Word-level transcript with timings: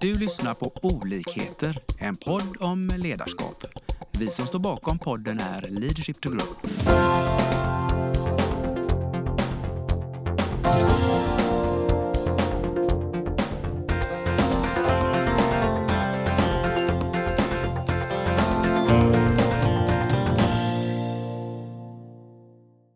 Du 0.00 0.14
lyssnar 0.14 0.54
på 0.54 0.72
Olikheter, 0.82 1.78
en 1.98 2.16
podd 2.16 2.56
om 2.60 2.92
ledarskap. 2.96 3.64
Vi 4.12 4.30
som 4.30 4.46
står 4.46 4.58
bakom 4.58 4.98
podden 4.98 5.40
är 5.40 5.62
Leadership 5.62 6.20
to 6.20 6.30
Grow. 6.30 6.46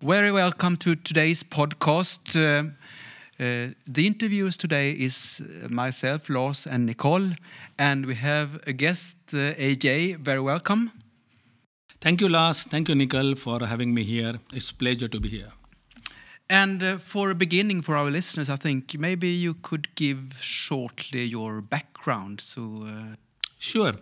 Very 0.01 0.31
welcome 0.31 0.77
to 0.77 0.91
today's 0.91 1.45
podcast. 1.51 2.37
Uh, 2.37 2.65
uh, 3.41 3.69
the 3.87 4.07
interviewers 4.07 4.57
today 4.57 4.93
is 4.93 5.41
uh, 5.41 5.69
myself, 5.69 6.29
Lars, 6.29 6.67
and 6.67 6.87
Nicole, 6.87 7.31
and 7.79 8.07
we 8.07 8.15
have 8.15 8.61
a 8.67 8.73
guest, 8.73 9.17
uh, 9.33 9.55
AJ. 9.55 10.19
Very 10.19 10.41
welcome. 10.41 10.91
Thank 12.01 12.21
you, 12.21 12.29
Lars. 12.29 12.65
Thank 12.65 12.89
you, 12.89 12.95
Nicole, 12.95 13.35
for 13.35 13.65
having 13.67 13.95
me 13.95 14.03
here. 14.05 14.39
It's 14.53 14.71
a 14.71 14.75
pleasure 14.75 15.09
to 15.09 15.21
be 15.21 15.29
here. 15.29 15.53
And 16.49 16.83
uh, 16.83 16.99
for 16.99 17.31
a 17.31 17.35
beginning, 17.35 17.83
for 17.83 17.97
our 17.97 18.11
listeners, 18.11 18.51
I 18.51 18.57
think 18.57 18.97
maybe 18.99 19.29
you 19.29 19.55
could 19.55 19.89
give 19.95 20.35
shortly 20.41 21.25
your 21.25 21.61
background. 21.61 22.41
So, 22.41 22.85
uh, 22.87 23.17
Sure. 23.59 23.95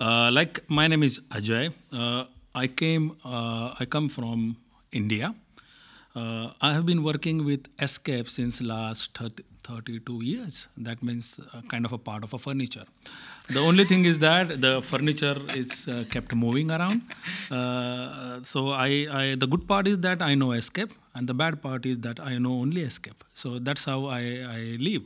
Uh, 0.00 0.30
like 0.32 0.60
my 0.68 0.86
name 0.86 1.02
is 1.02 1.20
Ajay. 1.30 1.72
Uh, 1.92 2.24
I 2.54 2.68
came. 2.68 3.16
Uh, 3.24 3.74
I 3.80 3.84
come 3.86 4.08
from 4.08 4.56
India. 4.92 5.34
Uh, 6.14 6.50
I 6.60 6.72
have 6.74 6.84
been 6.86 7.04
working 7.04 7.44
with 7.44 7.74
SKF 7.76 8.28
since 8.28 8.60
last 8.60 9.16
30, 9.16 9.44
32 9.62 10.24
years. 10.24 10.66
That 10.76 11.02
means 11.02 11.38
uh, 11.54 11.60
kind 11.68 11.84
of 11.84 11.92
a 11.92 11.98
part 11.98 12.24
of 12.24 12.34
a 12.34 12.38
furniture. 12.38 12.84
The 13.48 13.60
only 13.60 13.84
thing 13.84 14.04
is 14.04 14.18
that 14.18 14.60
the 14.60 14.82
furniture 14.82 15.36
is 15.54 15.86
uh, 15.86 16.04
kept 16.10 16.34
moving 16.34 16.70
around. 16.70 17.02
Uh, 17.50 18.40
so 18.44 18.70
I, 18.70 19.06
I, 19.10 19.34
the 19.36 19.46
good 19.46 19.68
part 19.68 19.86
is 19.86 19.98
that 20.00 20.20
I 20.20 20.34
know 20.34 20.48
SKF, 20.48 20.90
and 21.14 21.28
the 21.28 21.34
bad 21.34 21.62
part 21.62 21.86
is 21.86 21.98
that 21.98 22.18
I 22.18 22.38
know 22.38 22.54
only 22.54 22.82
SKF. 22.82 23.14
So 23.34 23.58
that's 23.60 23.84
how 23.84 24.06
I, 24.06 24.20
I 24.48 24.76
live. 24.80 25.02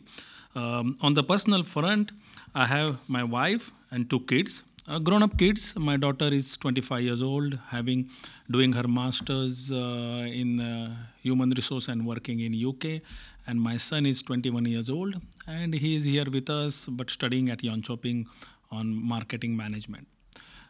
Um, 0.55 0.97
on 1.03 1.15
the 1.15 1.25
personal 1.25 1.65
front, 1.65 2.13
I 2.55 2.67
have 2.67 2.99
my 3.09 3.25
wife 3.25 3.73
and 3.91 4.09
two 4.09 4.21
kids. 4.21 4.63
Uh, 4.87 4.99
grown-up 4.99 5.39
kids. 5.39 5.75
My 5.79 5.97
daughter 5.97 6.29
is 6.29 6.59
25 6.59 7.03
years 7.03 7.23
old, 7.23 7.59
having 7.71 8.11
doing 8.51 8.75
her 8.75 8.87
masters 8.87 9.73
uh, 9.73 10.27
in 10.31 10.61
uh, 10.61 10.95
human 11.23 11.49
resource 11.57 11.89
and 11.89 12.05
working 12.05 12.41
in 12.41 12.53
UK. 12.55 13.01
And 13.47 13.59
my 13.59 13.79
son 13.79 14.05
is 14.05 14.23
21 14.23 14.67
years 14.67 14.91
old, 14.91 15.15
and 15.47 15.73
he 15.73 15.97
is 15.97 16.05
here 16.05 16.27
with 16.31 16.51
us, 16.51 16.87
but 16.87 17.09
studying 17.09 17.49
at 17.49 17.61
Jönköping 17.63 18.27
on 18.71 18.95
marketing 18.95 19.57
management. 19.57 20.07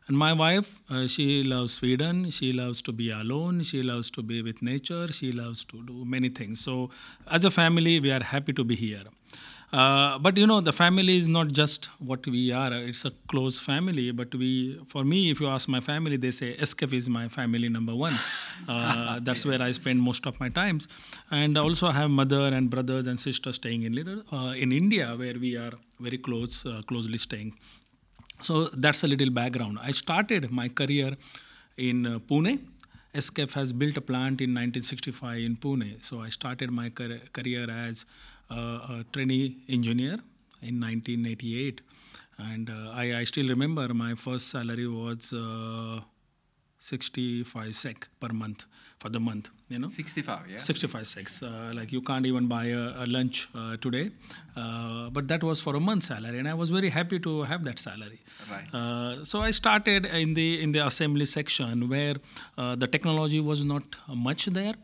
And 0.06 0.16
my 0.16 0.32
wife, 0.32 0.80
uh, 0.90 1.08
she 1.08 1.42
loves 1.42 1.74
Sweden. 1.74 2.30
She 2.30 2.52
loves 2.52 2.82
to 2.82 2.92
be 2.92 3.10
alone. 3.10 3.64
She 3.64 3.82
loves 3.82 4.12
to 4.12 4.22
be 4.22 4.42
with 4.42 4.62
nature. 4.62 5.08
She 5.10 5.32
loves 5.32 5.64
to 5.64 5.82
do 5.82 6.04
many 6.04 6.28
things. 6.28 6.60
So, 6.60 6.90
as 7.28 7.44
a 7.44 7.50
family, 7.50 7.98
we 7.98 8.12
are 8.12 8.22
happy 8.22 8.52
to 8.52 8.62
be 8.62 8.76
here. 8.76 9.04
Uh, 9.74 10.18
but 10.18 10.36
you 10.36 10.46
know, 10.46 10.60
the 10.60 10.72
family 10.72 11.16
is 11.16 11.26
not 11.26 11.48
just 11.48 11.86
what 11.98 12.24
we 12.28 12.52
are. 12.52 12.72
It's 12.72 13.04
a 13.04 13.10
close 13.26 13.58
family. 13.58 14.12
But 14.12 14.32
we, 14.32 14.80
for 14.86 15.02
me, 15.04 15.30
if 15.32 15.40
you 15.40 15.48
ask 15.48 15.68
my 15.68 15.80
family, 15.80 16.16
they 16.16 16.30
say 16.30 16.56
SKF 16.56 16.92
is 16.92 17.08
my 17.08 17.26
family 17.28 17.68
number 17.68 17.94
one. 17.94 18.16
Uh, 18.68 19.18
that's 19.22 19.44
where 19.44 19.60
I 19.60 19.72
spend 19.72 20.00
most 20.00 20.26
of 20.26 20.38
my 20.38 20.48
times. 20.48 20.86
And 21.32 21.58
also, 21.58 21.88
I 21.88 21.92
have 21.92 22.10
mother 22.10 22.42
and 22.58 22.70
brothers 22.70 23.08
and 23.08 23.18
sisters 23.18 23.56
staying 23.56 23.82
in 23.82 24.22
uh, 24.32 24.54
in 24.56 24.70
India, 24.70 25.08
where 25.16 25.34
we 25.46 25.56
are 25.56 25.72
very 25.98 26.18
close, 26.18 26.64
uh, 26.64 26.80
closely 26.86 27.18
staying. 27.18 27.54
So 28.42 28.64
that's 28.84 29.02
a 29.02 29.08
little 29.08 29.30
background. 29.30 29.78
I 29.82 29.90
started 29.90 30.52
my 30.52 30.68
career 30.68 31.16
in 31.76 32.06
uh, 32.06 32.18
Pune. 32.20 32.60
SKF 33.14 33.54
has 33.54 33.72
built 33.72 33.96
a 33.96 34.00
plant 34.00 34.40
in 34.40 34.50
1965 34.50 35.38
in 35.38 35.56
Pune. 35.56 36.04
So 36.04 36.20
I 36.20 36.28
started 36.28 36.70
my 36.70 36.90
car- 36.90 37.20
career 37.32 37.68
as 37.70 38.06
a 38.50 39.04
trainee 39.12 39.58
engineer 39.68 40.18
in 40.62 40.80
1988. 40.80 41.80
And 42.38 42.68
uh, 42.68 42.90
I, 42.92 43.18
I 43.18 43.24
still 43.24 43.48
remember 43.48 43.92
my 43.94 44.14
first 44.14 44.48
salary 44.48 44.86
was 44.88 45.32
uh, 45.32 46.00
65 46.78 47.74
sec 47.74 48.08
per 48.20 48.28
month 48.28 48.64
for 48.98 49.08
the 49.08 49.20
month, 49.20 49.50
you 49.68 49.78
know. 49.78 49.88
65, 49.88 50.50
yeah? 50.50 50.58
65 50.58 51.06
six. 51.06 51.42
Uh, 51.42 51.72
like 51.74 51.92
you 51.92 52.00
can't 52.00 52.26
even 52.26 52.46
buy 52.46 52.64
a, 52.66 53.04
a 53.04 53.06
lunch 53.06 53.48
uh, 53.54 53.76
today. 53.76 54.10
Uh, 54.56 55.10
but 55.10 55.28
that 55.28 55.42
was 55.42 55.60
for 55.60 55.76
a 55.76 55.80
month 55.80 56.04
salary, 56.04 56.38
and 56.38 56.48
I 56.48 56.54
was 56.54 56.70
very 56.70 56.90
happy 56.90 57.18
to 57.20 57.42
have 57.42 57.64
that 57.64 57.78
salary. 57.78 58.20
Right. 58.50 58.68
Uh, 58.72 59.24
so 59.24 59.40
I 59.40 59.50
started 59.50 60.06
in 60.06 60.34
the 60.34 60.48
in 60.62 60.72
the 60.72 60.86
assembly 60.86 61.26
section 61.26 61.88
where 61.88 62.16
uh, 62.58 62.74
the 62.76 62.86
technology 62.86 63.40
was 63.40 63.64
not 63.64 63.96
much 64.08 64.46
there. 64.46 64.74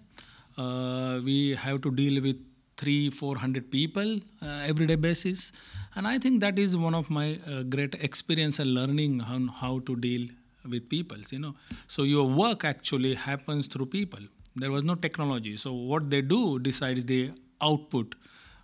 Uh, 0.59 1.21
we 1.25 1.54
have 1.54 1.81
to 1.82 1.91
deal 1.91 2.22
with 2.22 2.38
three 2.82 3.10
four 3.20 3.36
hundred 3.44 3.70
people 3.76 4.10
uh, 4.42 4.72
everyday 4.72 4.98
basis, 5.06 5.52
and 5.94 6.06
I 6.14 6.18
think 6.18 6.41
that 6.46 6.58
is 6.64 6.76
one 6.88 6.98
of 7.02 7.10
my 7.20 7.26
uh, 7.52 7.62
great 7.76 7.96
experience 8.08 8.58
and 8.64 8.74
learning 8.80 9.20
on 9.36 9.48
how 9.62 9.72
to 9.91 9.96
deal 10.08 10.28
with 10.72 10.88
people 10.88 11.16
you 11.30 11.38
know. 11.38 11.54
So 11.86 12.02
your 12.02 12.26
work 12.42 12.64
actually 12.64 13.14
happens 13.14 13.66
through 13.66 13.86
people. 13.86 14.20
There 14.56 14.70
was 14.70 14.84
no 14.84 14.94
technology. 14.94 15.56
So 15.56 15.72
what 15.72 16.10
they 16.10 16.22
do 16.22 16.58
decides 16.58 17.04
the 17.04 17.20
output. 17.62 18.14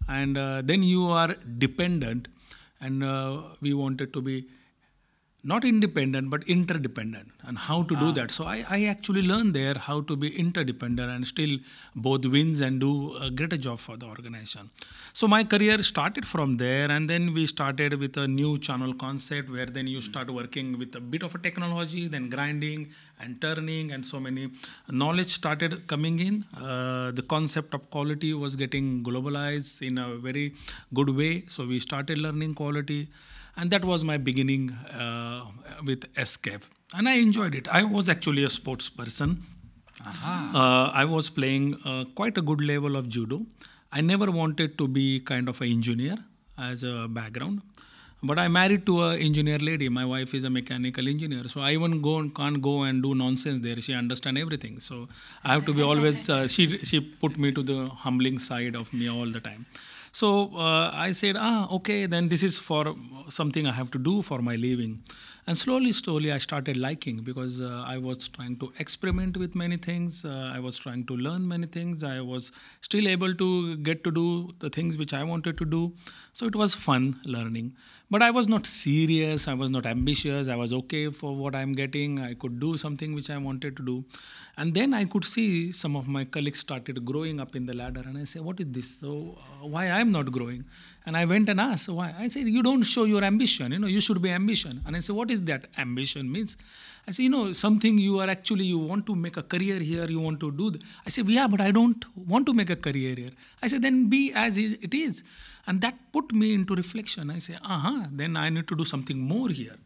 And 0.09 0.37
uh, 0.37 0.62
then 0.65 0.83
you 0.83 1.06
are 1.09 1.34
dependent. 1.59 2.28
And 2.81 3.04
uh, 3.04 3.43
we 3.60 3.72
wanted 3.75 4.12
to 4.12 4.21
be 4.21 4.48
not 5.53 5.65
independent 5.65 6.29
but 6.34 6.43
interdependent 6.55 7.29
and 7.47 7.57
how 7.57 7.83
to 7.91 7.95
do 7.97 8.11
that. 8.19 8.31
So 8.31 8.45
I, 8.45 8.65
I 8.69 8.84
actually 8.87 9.23
learned 9.23 9.55
there 9.55 9.75
how 9.75 10.01
to 10.09 10.17
be 10.17 10.29
interdependent 10.45 11.11
and 11.11 11.27
still 11.27 11.55
both 11.95 12.25
wins 12.25 12.61
and 12.61 12.81
do 12.81 13.17
a 13.17 13.31
greater 13.31 13.57
job 13.57 13.79
for 13.79 13.97
the 13.97 14.07
organization. 14.07 14.71
So 15.12 15.29
my 15.29 15.45
career 15.45 15.83
started 15.83 16.27
from 16.27 16.57
there 16.57 16.91
and 16.91 17.09
then 17.09 17.33
we 17.33 17.47
started 17.47 17.95
with 18.01 18.17
a 18.17 18.27
new 18.27 18.59
channel 18.59 18.93
concept 18.95 19.49
where 19.49 19.67
then 19.67 19.87
you 19.87 20.01
start 20.01 20.31
working 20.31 20.79
with 20.79 20.95
a 20.97 21.01
bit 21.01 21.23
of 21.23 21.34
a 21.34 21.39
technology 21.39 22.09
then 22.09 22.28
grinding 22.28 22.89
and 23.21 23.41
turning 23.41 23.93
and 23.93 24.05
so 24.05 24.19
many 24.21 24.51
knowledge 24.91 25.28
started 25.28 25.87
coming 25.87 26.19
in. 26.19 26.45
Uh, 26.57 27.13
the 27.13 27.23
concept 27.23 27.73
of 27.73 27.89
quality 27.91 28.34
was 28.34 28.57
getting 28.57 29.05
globalized 29.05 29.81
in 29.87 29.99
a 29.99 30.17
very 30.17 30.55
good 30.93 31.11
way. 31.11 31.45
So 31.49 31.67
we 31.67 31.78
started 31.78 32.19
learning 32.19 32.55
quality 32.55 33.09
and 33.56 33.71
that 33.71 33.84
was 33.84 34.05
my 34.05 34.17
beginning 34.17 34.71
uh, 35.03 35.43
with 35.84 36.12
SKF. 36.15 36.62
And 36.94 37.09
i 37.09 37.15
enjoyed 37.15 37.55
it. 37.55 37.69
I 37.69 37.83
was 37.83 38.09
actually 38.09 38.44
a 38.44 38.49
sports 38.49 38.89
person. 38.89 39.43
Uh, 40.06 40.91
i 41.03 41.05
was 41.05 41.31
playing 41.31 41.65
uh, 41.84 42.05
quite 42.19 42.37
a 42.39 42.43
good 42.43 42.61
level 42.61 42.97
of 42.97 43.09
judo. 43.09 43.39
I 43.93 44.00
never 44.00 44.31
wanted 44.31 44.77
to 44.78 44.89
be 44.89 45.21
kind 45.21 45.49
of 45.49 45.61
an 45.61 45.69
engineer 45.69 46.16
as 46.59 46.84
a 46.84 47.09
background. 47.09 47.62
But 48.22 48.39
i 48.39 48.47
married 48.49 48.84
to 48.87 48.95
a 49.06 49.16
engineer 49.16 49.59
lady. 49.59 49.89
My 49.89 50.05
wife 50.05 50.34
is 50.34 50.45
a 50.45 50.50
mechanical 50.50 51.09
engineer. 51.09 51.49
So 51.49 51.61
i 51.61 51.72
even 51.72 52.00
go 52.03 52.19
and 52.19 52.34
can't 52.34 52.61
go 52.69 52.83
and 52.83 53.03
do 53.03 53.15
nonsense 53.15 53.61
there. 53.61 53.81
She 53.81 53.95
understand 53.95 54.39
everything. 54.45 54.78
So 54.81 55.09
i 55.45 55.53
have 55.55 55.65
to 55.66 55.75
be 55.81 55.83
always 55.91 56.28
uh, 56.37 56.47
she 56.47 56.65
she 56.91 57.00
put 57.00 57.39
me 57.39 57.53
to 57.59 57.62
the 57.72 57.81
humbling 58.06 58.39
side 58.39 58.77
of 58.83 58.93
me 59.00 59.09
all 59.16 59.31
the 59.39 59.41
time 59.50 59.66
so 60.16 60.28
uh, 60.56 60.91
I 60.94 61.12
said, 61.12 61.37
ah, 61.38 61.69
okay, 61.77 62.06
then 62.06 62.28
this 62.28 62.43
is 62.43 62.56
for 62.56 62.84
something 63.28 63.66
I 63.66 63.72
have 63.72 63.91
to 63.91 63.99
do 63.99 64.22
for 64.22 64.38
my 64.41 64.56
living. 64.56 65.03
And 65.47 65.59
slowly, 65.59 65.93
slowly, 65.93 66.32
I 66.32 66.38
started 66.38 66.78
liking 66.78 67.19
because 67.19 67.60
uh, 67.60 67.84
I 67.87 67.99
was 67.99 68.28
trying 68.28 68.56
to 68.60 68.72
experiment 68.78 69.37
with 69.37 69.54
many 69.54 69.77
things. 69.77 70.25
Uh, 70.25 70.53
I 70.54 70.59
was 70.59 70.78
trying 70.78 71.04
to 71.10 71.16
learn 71.16 71.47
many 71.47 71.66
things. 71.66 72.03
I 72.03 72.21
was 72.22 72.50
still 72.81 73.06
able 73.06 73.34
to 73.34 73.77
get 73.88 74.03
to 74.04 74.10
do 74.10 74.50
the 74.60 74.71
things 74.71 74.97
which 74.97 75.12
I 75.12 75.22
wanted 75.22 75.59
to 75.59 75.66
do. 75.66 75.93
So 76.33 76.47
it 76.47 76.56
was 76.56 76.72
fun 76.72 77.21
learning. 77.27 77.75
But 78.09 78.22
I 78.22 78.30
was 78.30 78.47
not 78.47 78.66
serious. 78.66 79.48
I 79.48 79.54
was 79.54 79.69
not 79.69 79.84
ambitious. 79.84 80.47
I 80.47 80.54
was 80.54 80.72
okay 80.72 81.10
for 81.10 81.34
what 81.34 81.57
I'm 81.57 81.72
getting. 81.72 82.21
I 82.21 82.34
could 82.34 82.60
do 82.60 82.77
something 82.77 83.15
which 83.15 83.30
I 83.30 83.36
wanted 83.36 83.77
to 83.78 83.84
do. 83.84 84.04
And 84.57 84.72
then 84.75 84.95
I 84.95 85.07
could 85.07 85.25
see 85.25 85.72
some 85.72 85.97
of 85.97 86.07
my 86.07 86.25
colleagues 86.25 86.60
started 86.60 87.04
growing 87.04 87.41
up 87.41 87.57
in 87.57 87.66
the 87.66 87.75
ladder. 87.75 88.03
And 88.07 88.16
I 88.16 88.22
said, 88.22 88.42
what 88.42 88.60
is 88.60 88.66
this? 88.69 89.01
So 89.01 89.36
uh, 89.39 89.66
why 89.66 89.89
I'm 89.89 90.13
not 90.13 90.30
growing? 90.30 90.65
And 91.04 91.16
I 91.16 91.25
went 91.25 91.48
and 91.48 91.59
asked 91.60 91.89
why. 91.89 92.15
I 92.16 92.28
said, 92.28 92.47
you 92.47 92.63
don't 92.63 92.83
show 92.83 93.04
your 93.04 93.25
ambition. 93.25 93.72
You 93.72 93.80
know, 93.80 93.89
you 93.89 94.01
should 94.01 94.22
be 94.22 94.30
ambition. 94.30 94.83
And 94.86 94.95
I 94.95 95.01
said, 95.01 95.16
what 95.16 95.33
is 95.33 95.42
that 95.42 95.66
ambition 95.77 96.30
means? 96.30 96.57
I 97.09 97.10
said, 97.10 97.25
you 97.25 97.30
know, 97.30 97.53
something 97.53 97.98
you 97.98 98.21
are 98.21 98.30
actually, 98.30 98.65
you 98.66 98.78
want 98.78 99.07
to 99.07 99.16
make 99.16 99.36
a 99.36 99.42
career 99.42 99.80
here, 99.80 100.07
you 100.07 100.21
want 100.21 100.39
to 100.41 100.53
do. 100.53 100.71
Th-. 100.71 100.84
I 101.04 101.10
said, 101.10 101.28
yeah, 101.28 101.48
but 101.48 101.60
I 101.60 101.72
don't 101.72 102.04
want 102.16 102.47
to 102.47 102.54
make 102.54 102.71
a 102.71 102.77
career 102.77 103.16
here. 103.16 103.30
I 103.63 103.66
said, 103.66 103.83
then 103.83 104.09
be 104.09 104.33
as 104.33 104.59
it 104.59 104.95
is. 104.95 105.25
And 105.66 105.80
that 105.80 105.95
put 106.13 106.33
me 106.33 106.54
into 106.54 106.74
reflection. 106.74 107.30
I 107.30 107.39
said, 107.39 107.59
uh-huh, 107.65 108.07
then 108.13 108.36
I 108.36 108.48
need 108.51 108.68
to 108.68 108.77
do 108.77 108.84
something 108.84 109.18
more 109.18 109.48
here. 109.48 109.77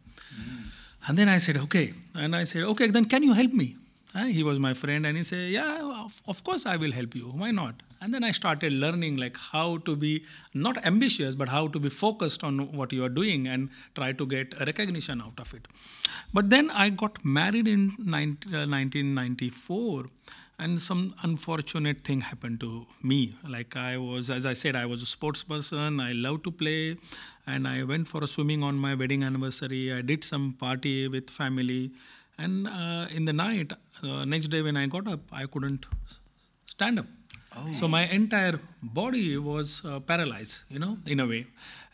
And 1.07 1.17
then 1.17 1.29
I 1.29 1.39
said, 1.39 1.57
okay. 1.57 1.93
And 2.15 2.35
I 2.35 2.43
said, 2.43 2.63
okay, 2.63 2.87
then 2.87 3.05
can 3.05 3.23
you 3.23 3.33
help 3.33 3.53
me? 3.53 3.75
Uh, 4.13 4.25
he 4.25 4.43
was 4.43 4.59
my 4.59 4.73
friend, 4.73 5.05
and 5.05 5.15
he 5.15 5.23
said, 5.23 5.49
"Yeah, 5.51 6.03
of, 6.03 6.21
of 6.27 6.43
course 6.43 6.65
I 6.65 6.75
will 6.75 6.91
help 6.91 7.15
you. 7.15 7.27
Why 7.41 7.51
not?" 7.51 7.75
And 8.01 8.13
then 8.13 8.25
I 8.25 8.31
started 8.31 8.73
learning 8.73 9.15
like 9.15 9.37
how 9.37 9.77
to 9.89 9.95
be 9.95 10.25
not 10.53 10.85
ambitious, 10.85 11.33
but 11.33 11.47
how 11.47 11.67
to 11.69 11.79
be 11.79 11.89
focused 11.89 12.43
on 12.43 12.73
what 12.73 12.91
you 12.91 13.05
are 13.05 13.13
doing 13.21 13.47
and 13.47 13.69
try 13.95 14.11
to 14.11 14.25
get 14.25 14.53
a 14.59 14.65
recognition 14.65 15.21
out 15.21 15.39
of 15.39 15.53
it. 15.53 15.67
But 16.33 16.49
then 16.49 16.69
I 16.71 16.89
got 16.89 17.23
married 17.23 17.69
in 17.69 17.95
19, 17.99 18.53
uh, 18.53 18.67
1994 18.67 20.05
and 20.63 20.81
some 20.81 21.01
unfortunate 21.23 22.01
thing 22.01 22.21
happened 22.21 22.59
to 22.63 22.85
me. 23.11 23.35
Like 23.55 23.75
i 23.75 23.97
was 23.97 24.29
as 24.37 24.45
i 24.45 24.53
said 24.61 24.75
i 24.75 24.85
was 24.85 25.01
a 25.01 25.09
sports 25.15 25.43
person. 25.43 25.99
I 25.99 26.11
love 26.25 26.43
to 26.47 26.51
play. 26.51 26.97
And 27.47 27.67
i 27.67 27.83
went 27.83 28.07
for 28.07 28.23
a 28.23 28.27
swimming 28.27 28.63
on 28.63 28.75
my 28.87 28.93
wedding 28.95 29.23
anniversary. 29.29 29.83
I 29.93 30.01
did 30.01 30.23
some 30.23 30.53
party 30.65 31.07
with 31.07 31.29
family. 31.29 31.91
And 32.37 32.67
uh, 32.67 33.07
in 33.11 33.25
the 33.25 33.33
night 33.33 33.73
uh, 34.03 34.25
next 34.25 34.47
day 34.53 34.61
when 34.67 34.77
i 34.83 34.85
got 34.97 35.07
up 35.15 35.33
i 35.41 35.45
couldn't 35.55 35.85
stand 36.75 36.99
up 37.01 37.05
so 37.71 37.87
my 37.87 38.07
entire 38.07 38.59
body 38.81 39.37
was 39.37 39.83
uh, 39.85 39.99
paralyzed 39.99 40.63
you 40.69 40.79
know 40.79 40.97
in 41.05 41.19
a 41.19 41.25
way. 41.25 41.45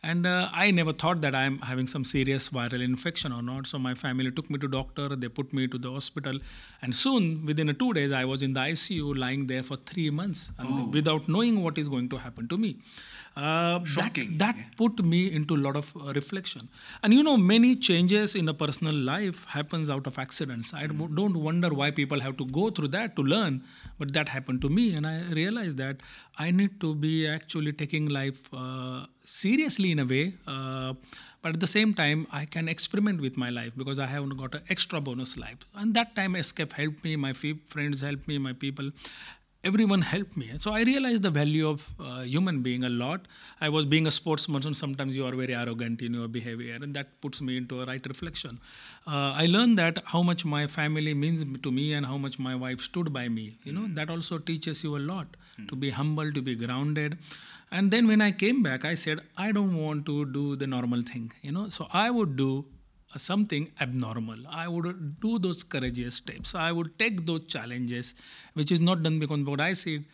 And 0.03 0.25
uh, 0.27 0.49
i 0.53 0.69
never 0.71 0.93
thought 0.93 1.21
that 1.21 1.35
i'm 1.35 1.55
having 1.69 1.87
some 1.93 2.03
serious 2.05 2.49
viral 2.49 2.83
infection 2.83 3.31
or 3.37 3.41
not. 3.41 3.67
So 3.67 3.79
my 3.79 3.93
family 3.95 4.31
took 4.31 4.49
me 4.49 4.59
to 4.59 4.67
doctor. 4.67 5.07
They 5.15 5.27
put 5.27 5.53
me 5.53 5.67
to 5.67 5.77
the 5.77 5.91
hospital. 5.91 6.39
And 6.81 6.95
soon 6.95 7.45
within 7.45 7.69
a 7.69 7.73
two 7.73 7.91
days 7.93 8.11
i 8.11 8.23
was 8.23 8.43
in 8.43 8.53
the 8.53 8.59
icu 8.59 9.17
lying 9.17 9.47
there 9.47 9.63
for 9.63 9.77
three 9.91 10.09
months 10.11 10.51
and 10.59 10.93
without 10.93 11.27
knowing 11.27 11.63
what 11.63 11.77
is 11.77 11.89
going 11.89 12.09
to 12.09 12.17
happen 12.17 12.47
to 12.47 12.57
me 12.57 12.77
uh, 13.37 13.79
that, 13.79 13.87
Shocking, 13.87 14.37
that 14.39 14.55
put 14.77 15.03
me 15.05 15.31
into 15.31 15.55
a 15.55 15.61
lot 15.65 15.75
of 15.75 15.95
uh, 15.95 16.11
reflection. 16.13 16.69
And 17.03 17.13
you 17.13 17.23
know 17.23 17.37
many 17.37 17.75
changes 17.75 18.35
in 18.35 18.49
a 18.49 18.53
personal 18.53 18.95
life 18.95 19.45
happens 19.45 19.89
out 19.89 20.07
of 20.07 20.17
accidents. 20.19 20.73
I 20.73 20.87
Hmm. 20.87 21.15
don't 21.15 21.37
wonder 21.47 21.69
why 21.81 21.91
people 21.91 22.19
have 22.21 22.37
to 22.37 22.45
go 22.45 22.69
through 22.71 22.89
that 22.89 23.15
to 23.17 23.23
learn 23.23 23.63
but 23.99 24.13
that 24.13 24.29
happened 24.29 24.61
to 24.61 24.69
me 24.77 24.83
and 24.97 25.05
i 25.07 25.15
realized 25.39 25.77
that 25.83 25.97
i 26.37 26.51
need 26.59 26.73
to 26.83 26.89
be 27.05 27.13
actually 27.27 27.73
taking 27.81 28.07
life 28.17 28.41
uh, 28.53 29.05
seriously 29.23 29.91
in 29.95 29.99
a 29.99 30.05
way 30.13 30.33
uh, 30.47 30.93
but 31.41 31.53
at 31.55 31.59
the 31.65 31.71
same 31.75 31.93
time 32.01 32.25
i 32.31 32.43
can 32.55 32.67
experiment 32.75 33.21
with 33.27 33.37
my 33.43 33.49
life 33.59 33.73
because 33.81 33.99
i 33.99 34.05
haven't 34.15 34.37
got 34.43 34.53
an 34.55 34.61
extra 34.69 34.99
bonus 35.01 35.37
life. 35.37 35.59
And 35.75 35.93
that 35.95 36.15
time 36.15 36.35
SKF 36.35 36.73
helped 36.73 37.03
me 37.03 37.15
my 37.15 37.33
friends 37.33 38.01
helped 38.01 38.27
me 38.27 38.37
my 38.37 38.53
people 38.53 38.91
everyone 39.63 40.01
helped 40.01 40.37
me. 40.37 40.49
So 40.57 40.71
i 40.71 40.83
realized 40.83 41.23
the 41.23 41.31
value 41.31 41.67
of 41.67 41.83
uh, 41.99 42.21
human 42.21 42.61
being 42.61 42.83
a 42.83 42.89
lot. 42.89 43.21
I 43.59 43.69
was 43.69 43.85
being 43.85 44.07
a 44.07 44.11
sportsman 44.11 44.61
so 44.61 44.71
sometimes 44.71 45.15
you 45.15 45.25
are 45.25 45.31
very 45.31 45.55
arrogant 45.55 46.01
in 46.01 46.13
your 46.13 46.27
behavior 46.27 46.77
and 46.81 46.93
that 46.93 47.19
puts 47.21 47.41
me 47.41 47.57
into 47.57 47.81
a 47.81 47.85
right 47.85 48.05
reflection. 48.05 48.59
Uh, 49.05 49.31
i 49.43 49.45
learned 49.45 49.77
that 49.77 49.99
how 50.05 50.21
much 50.21 50.45
my 50.45 50.67
family 50.67 51.13
means 51.13 51.43
to 51.63 51.71
me 51.71 51.93
and 51.93 52.05
how 52.05 52.17
much 52.17 52.37
my 52.39 52.55
wife 52.55 52.81
stood 52.81 53.11
by 53.13 53.27
me 53.27 53.57
you 53.63 53.71
know 53.71 53.87
that 53.99 54.09
also 54.09 54.37
teaches 54.37 54.83
you 54.83 54.95
a 54.97 55.03
lot 55.11 55.27
to 55.69 55.75
be 55.75 55.89
humble 55.89 56.31
to 56.31 56.41
be 56.41 56.55
grounded. 56.55 57.17
And 57.71 57.91
then 57.91 58.07
when 58.07 58.21
i 58.21 58.31
came 58.31 58.63
back 58.63 58.85
i 58.85 58.93
said 58.93 59.19
i 59.37 59.51
don't 59.51 59.75
want 59.75 60.05
to 60.05 60.25
do 60.25 60.55
the 60.55 60.67
normal 60.67 61.01
thing 61.01 61.31
you 61.41 61.51
know. 61.51 61.69
So 61.69 61.87
i 61.91 62.09
would 62.09 62.35
do 62.35 62.65
something 63.15 63.71
abnormal. 63.79 64.37
I 64.49 64.67
would 64.67 65.19
do 65.19 65.39
those 65.39 65.63
courageous 65.63 66.15
steps. 66.15 66.55
I 66.55 66.71
would 66.71 66.97
take 66.99 67.25
those 67.25 67.45
challenges, 67.47 68.15
which 68.53 68.71
is 68.71 68.79
not 68.79 69.03
done 69.03 69.19
because 69.19 69.39
what 69.45 69.61
I 69.61 69.73
see, 69.73 70.05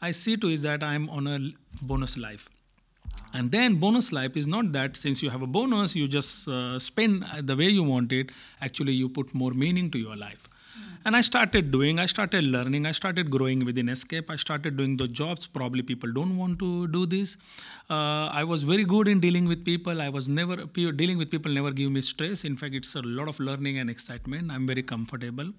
I 0.00 0.10
see 0.12 0.36
to 0.36 0.48
is 0.48 0.62
that 0.62 0.82
I'm 0.82 1.08
on 1.10 1.26
a 1.26 1.38
bonus 1.82 2.16
life. 2.16 2.48
And 3.32 3.50
then 3.50 3.76
bonus 3.76 4.12
life 4.12 4.36
is 4.36 4.46
not 4.46 4.72
that 4.72 4.96
since 4.96 5.22
you 5.22 5.30
have 5.30 5.42
a 5.42 5.46
bonus, 5.46 5.94
you 5.96 6.08
just 6.08 6.48
uh, 6.48 6.78
spend 6.78 7.24
the 7.42 7.56
way 7.56 7.68
you 7.68 7.82
want 7.82 8.12
it. 8.12 8.30
Actually, 8.60 8.92
you 8.92 9.08
put 9.08 9.34
more 9.34 9.50
meaning 9.50 9.90
to 9.90 9.98
your 9.98 10.16
life. 10.16 10.48
And 11.06 11.14
I 11.16 11.20
started 11.20 11.70
doing, 11.70 12.00
I 12.00 12.06
started 12.06 12.42
learning, 12.54 12.84
I 12.84 12.90
started 12.90 13.30
growing 13.30 13.64
within 13.64 13.86
SKF. 13.86 14.28
I 14.28 14.34
started 14.34 14.76
doing 14.76 14.96
the 14.96 15.06
jobs. 15.06 15.46
Probably 15.46 15.82
people 15.90 16.10
don't 16.12 16.36
want 16.36 16.58
to 16.58 16.88
do 16.88 17.06
this. 17.06 17.36
Uh, 17.88 18.26
I 18.40 18.42
was 18.42 18.64
very 18.64 18.84
good 18.84 19.06
in 19.06 19.20
dealing 19.20 19.46
with 19.46 19.64
people. 19.64 20.02
I 20.02 20.08
was 20.08 20.28
never, 20.28 20.56
dealing 21.02 21.16
with 21.16 21.30
people 21.30 21.52
never 21.52 21.70
give 21.70 21.92
me 21.92 22.00
stress. 22.00 22.44
In 22.44 22.56
fact, 22.56 22.74
it's 22.74 22.96
a 22.96 23.02
lot 23.02 23.28
of 23.28 23.38
learning 23.38 23.78
and 23.78 23.88
excitement. 23.88 24.50
I'm 24.50 24.66
very 24.66 24.82
comfortable. 24.82 25.52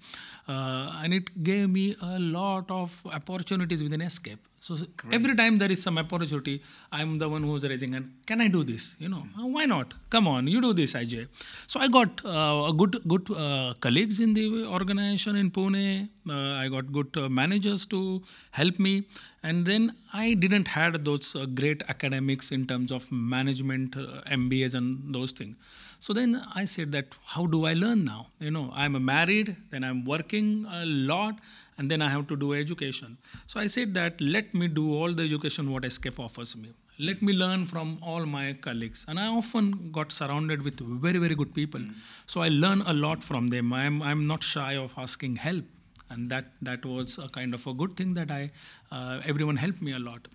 Uh, 0.46 1.00
and 1.02 1.14
it 1.14 1.42
gave 1.42 1.70
me 1.70 1.96
a 2.02 2.18
lot 2.18 2.70
of 2.70 3.00
opportunities 3.06 3.82
within 3.82 4.00
SKF. 4.02 4.38
So 4.60 4.74
s- 4.74 4.84
every 5.12 5.34
time 5.36 5.56
there 5.58 5.70
is 5.70 5.80
some 5.80 5.98
opportunity, 5.98 6.60
I'm 6.92 7.18
the 7.18 7.28
one 7.28 7.42
who's 7.44 7.64
raising 7.72 7.92
hand. 7.92 8.10
Can 8.26 8.40
I 8.40 8.48
do 8.48 8.64
this? 8.70 8.96
You 8.98 9.08
know, 9.12 9.20
"Uh, 9.40 9.46
why 9.56 9.66
not? 9.72 9.94
Come 10.14 10.26
on, 10.30 10.48
you 10.54 10.60
do 10.64 10.72
this, 10.80 10.94
Ajay. 11.00 11.26
So 11.66 11.78
I 11.80 11.86
got 11.98 12.24
uh, 12.24 12.64
a 12.70 12.72
good 12.80 12.96
good 13.12 13.30
uh, 13.44 13.74
colleagues 13.86 14.18
in 14.26 14.34
the 14.38 14.46
organization 14.78 15.37
in 15.38 15.50
Pune. 15.50 16.08
Uh, 16.28 16.32
I 16.62 16.68
got 16.68 16.92
good 16.92 17.16
uh, 17.16 17.28
managers 17.28 17.86
to 17.86 18.22
help 18.50 18.78
me, 18.78 19.04
and 19.42 19.64
then 19.64 19.94
I 20.12 20.34
didn't 20.34 20.68
had 20.68 21.04
those 21.04 21.34
uh, 21.34 21.46
great 21.46 21.82
academics 21.88 22.50
in 22.52 22.66
terms 22.66 22.92
of 22.92 23.10
management, 23.10 23.96
uh, 23.96 24.22
MBAs, 24.30 24.74
and 24.74 25.14
those 25.14 25.32
things. 25.32 25.56
So 26.00 26.12
then 26.12 26.42
I 26.54 26.64
said 26.64 26.92
that 26.92 27.14
how 27.24 27.46
do 27.46 27.64
I 27.66 27.72
learn 27.74 28.04
now? 28.04 28.26
You 28.40 28.50
know, 28.50 28.70
I'm 28.74 29.02
married, 29.04 29.56
then 29.70 29.84
I'm 29.84 30.04
working 30.04 30.66
a 30.70 30.84
lot, 30.84 31.38
and 31.76 31.90
then 31.90 32.02
I 32.02 32.08
have 32.08 32.26
to 32.28 32.36
do 32.36 32.52
education. 32.54 33.16
So 33.46 33.60
I 33.60 33.66
said 33.66 33.94
that 33.94 34.20
let 34.20 34.54
me 34.54 34.68
do 34.68 34.94
all 34.94 35.12
the 35.12 35.24
education 35.24 35.72
what 35.72 35.82
SKF 35.84 36.18
offers 36.18 36.56
me. 36.56 36.70
Let 37.00 37.22
me 37.22 37.32
learn 37.32 37.66
from 37.66 37.98
all 38.02 38.26
my 38.26 38.54
colleagues. 38.54 39.04
And 39.06 39.20
I 39.20 39.28
often 39.28 39.92
got 39.92 40.10
surrounded 40.10 40.62
with 40.62 40.80
very, 40.80 41.18
very 41.18 41.36
good 41.36 41.54
people. 41.54 41.80
So 42.26 42.40
I 42.42 42.48
learn 42.48 42.82
a 42.82 42.92
lot 42.92 43.22
from 43.22 43.46
them. 43.46 43.72
I'm, 43.72 44.02
I'm 44.02 44.22
not 44.22 44.42
shy 44.42 44.76
of 44.76 44.94
asking 44.98 45.36
help. 45.36 45.64
And 46.10 46.28
that, 46.30 46.46
that 46.62 46.84
was 46.84 47.18
a 47.18 47.28
kind 47.28 47.54
of 47.54 47.66
a 47.66 47.72
good 47.72 47.96
thing 47.96 48.14
that 48.14 48.32
I, 48.32 48.50
uh, 48.90 49.20
everyone 49.24 49.56
helped 49.56 49.80
me 49.80 49.92
a 49.92 49.98
lot. 50.00 50.26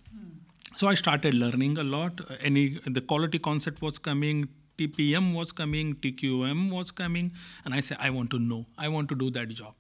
So 0.76 0.88
I 0.88 0.94
started 0.94 1.34
learning 1.34 1.78
a 1.78 1.84
lot. 1.84 2.22
Any 2.40 2.80
the 2.86 3.02
quality 3.02 3.40
concept 3.40 3.82
was 3.82 4.00
coming, 4.00 4.48
TPM 4.78 5.34
was 5.34 5.52
coming, 5.52 5.96
TQM 5.96 6.72
was 6.72 6.92
coming, 6.92 7.32
and 7.66 7.74
I 7.74 7.80
said 7.80 7.98
I 8.00 8.10
want 8.10 8.32
to 8.32 8.40
know. 8.40 8.66
I 8.78 8.88
want 8.88 9.10
to 9.10 9.16
do 9.16 9.30
that 9.32 9.50
job. 9.50 9.74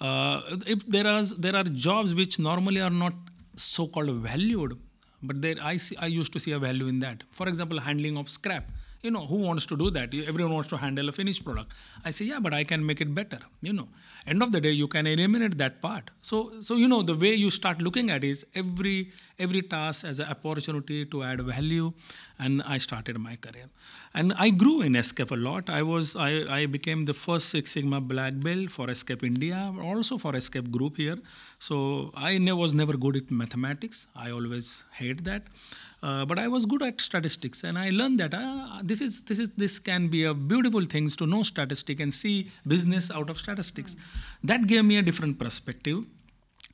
Uh, 0.00 0.40
if 0.66 0.86
there 0.88 1.06
are 1.06 1.22
there 1.22 1.54
are 1.54 1.62
jobs 1.64 2.14
which 2.14 2.38
normally 2.38 2.80
are 2.80 2.90
not 2.90 3.14
so-called 3.56 4.10
valued, 4.10 4.76
but 5.26 5.40
there 5.42 5.56
I 5.62 5.76
see 5.76 5.96
I 5.96 6.06
used 6.06 6.32
to 6.34 6.40
see 6.40 6.52
a 6.52 6.58
value 6.58 6.86
in 6.86 6.98
that. 7.00 7.24
For 7.30 7.48
example, 7.48 7.80
handling 7.80 8.16
of 8.16 8.28
scrap. 8.28 8.70
You 9.04 9.10
know, 9.10 9.26
who 9.26 9.36
wants 9.36 9.66
to 9.66 9.76
do 9.76 9.90
that? 9.90 10.14
Everyone 10.14 10.54
wants 10.54 10.70
to 10.70 10.78
handle 10.78 11.10
a 11.10 11.12
finished 11.12 11.44
product. 11.44 11.72
I 12.06 12.10
say, 12.10 12.24
yeah, 12.24 12.38
but 12.40 12.54
I 12.54 12.64
can 12.64 12.86
make 12.86 13.02
it 13.02 13.14
better. 13.14 13.38
You 13.60 13.74
know, 13.74 13.88
end 14.26 14.42
of 14.42 14.50
the 14.50 14.62
day, 14.62 14.70
you 14.70 14.88
can 14.88 15.06
eliminate 15.06 15.58
that 15.58 15.82
part. 15.82 16.10
So, 16.22 16.38
so 16.62 16.76
you 16.76 16.88
know, 16.88 17.02
the 17.02 17.14
way 17.14 17.34
you 17.34 17.50
start 17.50 17.82
looking 17.82 18.08
at 18.08 18.24
is 18.24 18.46
every 18.54 19.12
every 19.38 19.60
task 19.60 20.06
as 20.06 20.20
an 20.20 20.28
opportunity 20.28 21.04
to 21.04 21.22
add 21.22 21.42
value, 21.42 21.92
and 22.38 22.62
I 22.62 22.78
started 22.78 23.18
my 23.18 23.36
career, 23.36 23.66
and 24.14 24.32
I 24.38 24.48
grew 24.48 24.80
in 24.80 24.94
SKF 24.94 25.32
a 25.32 25.40
lot. 25.48 25.68
I 25.68 25.82
was 25.82 26.16
I, 26.16 26.30
I 26.60 26.64
became 26.64 27.04
the 27.04 27.12
first 27.12 27.50
Six 27.50 27.72
Sigma 27.72 28.00
black 28.00 28.40
belt 28.48 28.70
for 28.70 28.86
SKF 28.86 29.22
India, 29.32 29.70
also 29.82 30.16
for 30.16 30.32
SKF 30.32 30.70
Group 30.70 30.96
here. 30.96 31.18
So 31.58 32.10
I 32.16 32.38
ne- 32.38 32.52
was 32.52 32.72
never 32.72 32.96
good 32.96 33.16
at 33.16 33.30
mathematics. 33.30 34.06
I 34.16 34.30
always 34.30 34.84
hate 34.92 35.24
that. 35.24 35.42
Uh, 36.04 36.24
but 36.30 36.38
I 36.38 36.48
was 36.54 36.66
good 36.66 36.82
at 36.82 37.00
statistics, 37.00 37.64
and 37.64 37.78
I 37.78 37.88
learned 37.88 38.20
that 38.20 38.34
uh, 38.34 38.80
this 38.90 39.00
is 39.00 39.22
this 39.28 39.38
is 39.44 39.52
this 39.62 39.78
can 39.78 40.08
be 40.14 40.24
a 40.30 40.34
beautiful 40.34 40.84
things 40.94 41.16
to 41.20 41.26
know 41.34 41.42
statistics 41.42 42.02
and 42.06 42.12
see 42.22 42.34
business 42.72 43.10
out 43.10 43.30
of 43.30 43.38
statistics. 43.44 43.96
That 44.50 44.66
gave 44.72 44.84
me 44.84 44.98
a 44.98 45.02
different 45.08 45.38
perspective. 45.38 46.04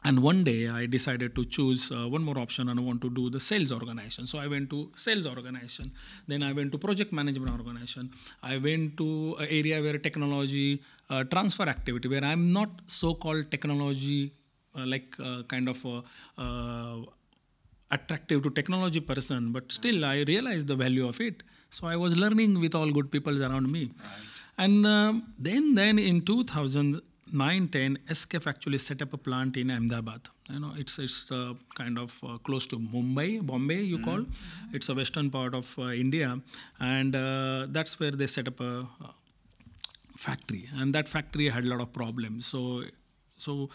And 0.02 0.22
one 0.22 0.42
day 0.44 0.68
I 0.68 0.86
decided 0.86 1.34
to 1.36 1.44
choose 1.44 1.92
uh, 1.92 2.08
one 2.08 2.22
more 2.22 2.38
option 2.38 2.70
and 2.70 2.80
I 2.80 2.82
want 2.82 3.02
to 3.02 3.10
do 3.10 3.28
the 3.28 3.38
sales 3.38 3.70
organization. 3.70 4.26
So 4.26 4.38
I 4.38 4.46
went 4.46 4.70
to 4.70 4.90
sales 4.94 5.26
organization. 5.26 5.92
Then 6.26 6.42
I 6.42 6.52
went 6.54 6.72
to 6.72 6.78
project 6.78 7.12
management 7.12 7.50
organization. 7.50 8.10
I 8.42 8.56
went 8.56 8.96
to 8.96 9.36
an 9.38 9.48
area 9.50 9.82
where 9.82 9.98
technology 9.98 10.82
uh, 11.10 11.24
transfer 11.24 11.64
activity, 11.64 12.08
where 12.08 12.24
I'm 12.24 12.50
not 12.50 12.70
so-called 12.86 13.50
technology 13.50 14.32
uh, 14.78 14.86
like 14.86 15.16
uh, 15.18 15.42
kind 15.48 15.68
of 15.68 15.84
uh, 15.84 16.00
attractive 17.90 18.42
to 18.42 18.50
technology 18.50 19.00
person, 19.00 19.52
but 19.52 19.70
still 19.72 20.04
I 20.04 20.24
realized 20.26 20.66
the 20.66 20.76
value 20.76 21.06
of 21.08 21.20
it. 21.20 21.42
So 21.70 21.86
I 21.86 21.96
was 21.96 22.16
learning 22.16 22.60
with 22.60 22.74
all 22.74 22.90
good 22.90 23.10
people 23.10 23.42
around 23.42 23.70
me. 23.70 23.90
And 24.58 24.86
um, 24.86 25.32
then, 25.38 25.74
then 25.74 25.98
in 25.98 26.22
2009-10, 26.22 27.02
SKF 28.08 28.46
actually 28.46 28.78
set 28.78 29.02
up 29.02 29.12
a 29.12 29.16
plant 29.16 29.56
in 29.56 29.70
Ahmedabad. 29.70 30.28
You 30.50 30.60
know, 30.60 30.72
it's 30.76 30.98
it's 30.98 31.30
uh, 31.30 31.54
kind 31.74 31.96
of 31.96 32.18
uh, 32.24 32.38
close 32.38 32.66
to 32.68 32.76
Mumbai, 32.76 33.40
Bombay, 33.40 33.82
you 33.82 34.00
call. 34.02 34.26
It's 34.72 34.88
a 34.88 34.94
western 34.94 35.30
part 35.30 35.54
of 35.54 35.78
uh, 35.78 35.90
India, 35.90 36.40
and 36.80 37.14
uh, 37.14 37.66
that's 37.68 38.00
where 38.00 38.10
they 38.10 38.26
set 38.26 38.48
up 38.48 38.58
a, 38.60 38.88
uh 39.04 39.12
factory. 40.20 40.68
And 40.76 40.94
that 40.94 41.08
factory 41.08 41.48
had 41.48 41.64
a 41.64 41.68
lot 41.68 41.80
of 41.80 41.92
problems. 41.92 42.46
So, 42.46 42.84
so 43.36 43.70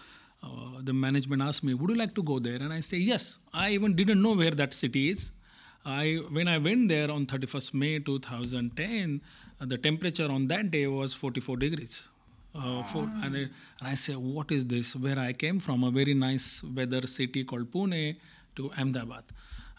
uh, 0.46 0.82
the 0.82 0.94
management 0.94 1.42
asked 1.42 1.64
me, 1.64 1.74
"Would 1.74 1.90
you 1.90 1.96
like 1.96 2.14
to 2.16 2.24
go 2.24 2.40
there?" 2.40 2.62
And 2.68 2.74
I 2.74 2.82
say, 2.82 2.98
"Yes." 2.98 3.38
I 3.54 3.72
even 3.72 3.96
didn't 3.96 4.22
know 4.22 4.34
where 4.34 4.52
that 4.52 4.74
city 4.74 5.10
is. 5.10 5.32
I 5.86 6.16
when 6.38 6.48
I 6.48 6.58
went 6.58 6.90
there 6.90 7.12
on 7.12 7.26
31st 7.26 7.74
May 7.74 8.00
2010, 8.00 9.22
uh, 9.62 9.66
the 9.66 9.78
temperature 9.78 10.30
on 10.32 10.48
that 10.48 10.72
day 10.72 10.88
was 10.88 11.14
44 11.14 11.58
degrees. 11.58 12.10
Uh, 12.58 12.84
for, 12.84 13.00
and, 13.00 13.36
I, 13.36 13.40
and 13.40 13.52
I 13.82 13.96
say, 13.96 14.14
what 14.14 14.50
is 14.50 14.66
this? 14.66 14.96
Where 14.96 15.20
I 15.20 15.34
came 15.34 15.60
from, 15.60 15.84
a 15.84 15.92
very 15.92 16.14
nice 16.14 16.64
weather 16.64 17.06
city 17.06 17.44
called 17.44 17.70
Pune 17.70 18.16
to 18.56 18.72
Ahmedabad. 18.80 19.26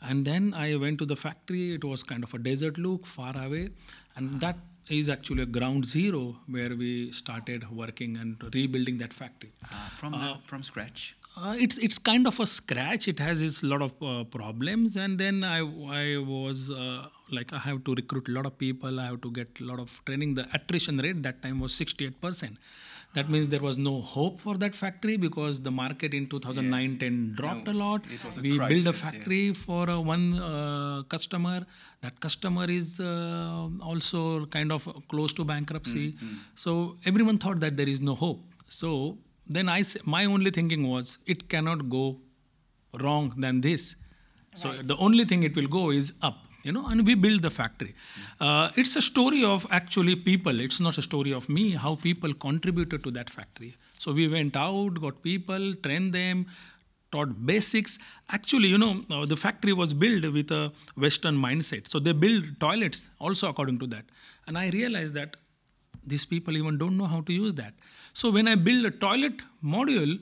And 0.03 0.27
then 0.27 0.53
I 0.55 0.77
went 0.77 0.99
to 0.99 1.07
the 1.07 1.17
factory. 1.17 1.73
It 1.73 1.85
was 1.85 2.03
kind 2.03 2.23
of 2.23 2.35
a 2.35 2.39
desert 2.39 2.77
look, 2.77 3.07
far 3.07 3.33
away. 3.35 3.71
And 4.17 4.39
that 4.43 4.57
is 4.89 5.09
actually 5.09 5.43
a 5.43 5.47
ground 5.47 5.85
zero 5.85 6.37
where 6.47 6.75
we 6.77 7.13
started 7.13 7.71
working 7.71 8.17
and 8.17 8.43
rebuilding 8.55 8.99
that 8.99 9.13
factory. 9.13 9.53
Uh, 9.65 9.89
from, 9.99 10.13
the, 10.13 10.37
from 10.47 10.63
scratch? 10.63 11.17
Uh, 11.37 11.55
it's 11.59 11.77
it's 11.77 11.99
kind 11.99 12.27
of 12.27 12.41
a 12.41 12.47
scratch. 12.47 13.09
It 13.09 13.19
has 13.19 13.43
its 13.43 13.63
lot 13.63 13.83
of 13.83 13.93
uh, 14.03 14.25
problems, 14.25 14.97
and 14.97 15.19
then 15.19 15.45
I 15.45 15.59
I 15.59 16.17
was 16.17 16.71
uh, 16.71 17.09
like 17.31 17.53
I 17.53 17.59
have 17.59 17.85
to 17.85 17.95
recruit 17.95 18.29
a 18.29 18.33
lot 18.33 18.47
of 18.47 18.57
people. 18.57 18.99
I 18.99 19.07
have 19.07 19.21
to 19.21 19.31
get 19.31 19.61
a 19.61 19.65
lot 19.65 19.79
of 19.79 20.01
training. 20.07 20.35
The 20.35 20.47
attrition 20.55 20.97
rate 20.97 21.23
that 21.25 21.43
time 21.43 21.61
was 21.61 21.75
sixty 21.75 22.07
eight 22.07 22.19
percent. 22.23 22.57
That 23.17 23.31
means 23.33 23.49
there 23.49 23.65
was 23.67 23.77
no 23.79 23.93
hope 24.13 24.41
for 24.47 24.55
that 24.63 24.75
factory 24.75 25.17
because 25.17 25.61
the 25.67 25.71
market 25.71 26.13
in 26.19 26.27
2009 26.33 26.99
10 26.99 27.33
dropped 27.39 27.67
No, 27.67 27.73
a 27.73 27.77
lot. 27.83 28.05
a 28.15 28.41
we 28.41 28.51
built 28.59 28.63
a 28.63 28.69
crisis, 28.69 28.87
yeah. 28.87 29.11
factory 29.11 29.45
for 29.55 29.89
uh, 29.91 29.99
one 30.01 30.25
uh, 30.39 31.03
customer. 31.15 31.59
That 32.03 32.21
customer 32.21 32.67
is 32.79 33.01
uh, 33.01 33.69
also 33.91 34.47
kind 34.57 34.71
of 34.71 34.87
close 35.09 35.33
to 35.41 35.45
bankruptcy. 35.45 36.15
So 36.55 36.97
everyone 37.05 37.39
thought 37.39 37.61
that 37.61 37.77
there 37.77 37.89
is 37.89 38.01
no 38.11 38.15
hope. 38.15 38.43
So 38.69 38.93
then 39.49 39.69
I, 39.69 39.83
my 40.05 40.25
only 40.27 40.51
thinking 40.51 40.87
was 40.89 41.19
it 41.27 41.49
cannot 41.49 41.89
go 41.89 42.05
wrong 43.01 43.33
than 43.37 43.61
this. 43.63 43.95
So 44.55 44.73
the 44.83 44.97
only 44.97 45.25
thing 45.25 45.43
it 45.43 45.55
will 45.57 45.69
go 45.69 45.91
is 45.91 46.13
up, 46.23 46.39
you 46.67 46.73
know, 46.73 46.87
and 46.89 47.07
we 47.07 47.15
build 47.15 47.43
the 47.43 47.51
factory. 47.51 47.95
Uh, 48.41 48.71
it's 48.75 48.97
a 48.97 49.03
story 49.03 49.45
of 49.45 49.67
actually 49.71 50.17
people. 50.17 50.61
It's 50.61 50.81
not 50.81 50.99
a 50.99 51.03
story 51.03 51.33
of 51.33 51.49
me, 51.49 51.71
how 51.71 51.95
people 51.95 52.35
contributed 52.35 53.05
to 53.05 53.11
that 53.13 53.31
factory. 53.31 53.77
So 53.99 54.13
we 54.13 54.27
went 54.27 54.57
out, 54.57 55.01
got 55.01 55.23
people, 55.23 55.75
trained 55.85 56.13
them, 56.13 56.47
taught 57.13 57.47
basics. 57.47 57.99
Actually, 58.31 58.69
you 58.69 58.79
know, 58.79 59.05
uh, 59.11 59.25
the 59.25 59.37
factory 59.37 59.73
was 59.73 59.95
built 59.95 60.25
with 60.33 60.51
a 60.51 60.73
Western 60.97 61.37
mindset. 61.37 61.87
So 61.87 62.01
they 62.01 62.13
build 62.13 62.59
toilets 62.59 63.11
also 63.21 63.49
according 63.49 63.79
to 63.81 63.87
that. 63.95 64.05
And 64.49 64.59
I 64.59 64.71
realized 64.71 65.15
that 65.15 65.37
these 66.05 66.25
people 66.25 66.57
even 66.57 66.79
don't 66.79 66.97
know 66.97 67.07
how 67.07 67.21
to 67.23 67.33
use 67.33 67.55
that. 67.55 67.75
So 68.13 68.31
when 68.31 68.49
I 68.49 68.57
build 68.57 68.85
a 68.87 68.91
toilet 68.91 69.41
module, 69.65 70.19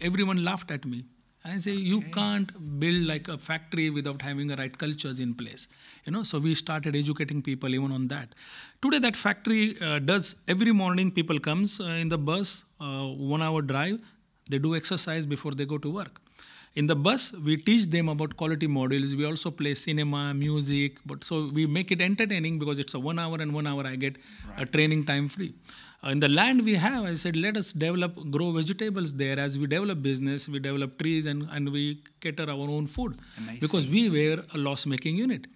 everyone 0.00 0.44
laughed 0.44 0.70
at 0.70 0.84
me. 0.84 1.04
And 1.48 1.56
I 1.56 1.60
say, 1.60 1.72
you 1.72 2.02
can't 2.02 2.50
build 2.78 3.06
like 3.06 3.26
a 3.26 3.38
factory 3.38 3.88
without 3.88 4.20
having 4.20 4.48
the 4.48 4.56
right 4.56 4.76
cultures 4.76 5.18
in 5.18 5.32
place. 5.32 5.66
You 6.04 6.12
know, 6.12 6.22
so 6.22 6.38
we 6.38 6.52
started 6.54 6.94
educating 6.94 7.40
people 7.40 7.74
even 7.74 7.90
on 7.90 8.08
that. 8.08 8.34
Today, 8.82 8.98
that 8.98 9.16
factory 9.16 9.80
uh, 9.80 9.98
does 9.98 10.36
every 10.46 10.72
morning. 10.72 11.10
People 11.10 11.40
comes 11.40 11.80
uh, 11.80 11.84
in 11.84 12.10
the 12.10 12.18
bus, 12.18 12.66
uh, 12.82 13.04
one 13.06 13.40
hour 13.40 13.62
drive. 13.62 13.98
They 14.50 14.58
do 14.58 14.76
exercise 14.76 15.24
before 15.24 15.52
they 15.52 15.64
go 15.64 15.78
to 15.78 15.90
work. 15.90 16.20
In 16.74 16.84
the 16.84 16.94
bus, 16.94 17.32
we 17.32 17.56
teach 17.56 17.86
them 17.86 18.10
about 18.10 18.36
quality 18.36 18.68
modules. 18.68 19.16
We 19.16 19.24
also 19.24 19.50
play 19.50 19.74
cinema, 19.74 20.34
music, 20.34 20.98
but 21.06 21.24
so 21.24 21.48
we 21.50 21.64
make 21.64 21.90
it 21.90 22.02
entertaining 22.02 22.58
because 22.58 22.78
it's 22.78 22.92
a 22.92 22.98
one 22.98 23.18
hour 23.18 23.38
and 23.40 23.54
one 23.54 23.66
hour 23.66 23.86
I 23.86 23.96
get 23.96 24.16
a 24.58 24.66
training 24.66 25.06
time 25.06 25.28
free. 25.28 25.54
Uh, 26.04 26.10
in 26.10 26.20
the 26.20 26.28
land 26.28 26.64
we 26.64 26.74
have, 26.74 27.04
I 27.04 27.14
said, 27.14 27.34
let 27.34 27.56
us 27.56 27.72
develop, 27.72 28.30
grow 28.30 28.52
vegetables 28.52 29.14
there. 29.14 29.38
As 29.38 29.58
we 29.58 29.66
develop 29.66 30.00
business, 30.00 30.48
we 30.48 30.60
develop 30.60 30.98
trees 30.98 31.26
and, 31.26 31.48
and 31.50 31.70
we 31.72 32.02
cater 32.20 32.44
our 32.44 32.68
own 32.76 32.86
food 32.86 33.18
Amazing. 33.36 33.58
because 33.60 33.86
we 33.88 34.08
were 34.08 34.44
a 34.54 34.58
loss 34.58 34.86
making 34.86 35.16
unit. 35.16 35.46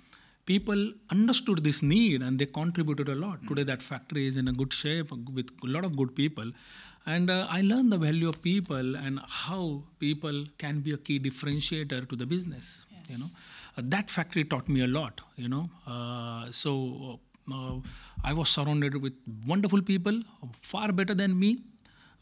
People 0.45 0.93
understood 1.11 1.63
this 1.63 1.83
need 1.83 2.21
and 2.23 2.39
they 2.41 2.47
contributed 2.47 3.09
a 3.09 3.15
lot. 3.15 3.39
Today, 3.47 3.63
that 3.63 3.81
factory 3.81 4.27
is 4.27 4.37
in 4.37 4.49
a 4.49 4.53
good 4.53 4.73
shape 4.73 5.13
with 5.13 5.49
a 5.63 5.69
lot 5.69 5.85
of 5.85 5.97
good 5.97 6.17
people. 6.17 6.51
And 7.07 7.31
uh, 7.31 7.47
I 7.49 7.61
learned 7.61 7.93
the 7.93 7.99
value 7.99 8.29
of 8.29 8.43
people 8.43 8.97
and 8.97 9.21
how 9.29 9.85
people 10.01 10.45
can 10.59 10.81
be 10.81 10.93
a 10.93 10.97
key 10.97 11.21
differentiator 11.21 12.09
to 12.09 12.17
the 12.17 12.27
business. 12.27 12.85
You 13.09 13.19
know, 13.19 13.31
uh, 13.79 13.83
that 13.85 14.11
factory 14.11 14.43
taught 14.43 14.69
me 14.69 14.83
a 14.83 14.89
lot. 14.89 15.21
You 15.37 15.49
know, 15.49 15.71
uh, 15.87 16.51
so 16.51 17.21
uh, 17.51 17.77
I 18.23 18.33
was 18.33 18.49
surrounded 18.49 19.01
with 19.01 19.15
wonderful 19.47 19.83
people, 19.83 20.23
far 20.61 20.93
better 20.93 21.15
than 21.15 21.39
me. 21.39 21.59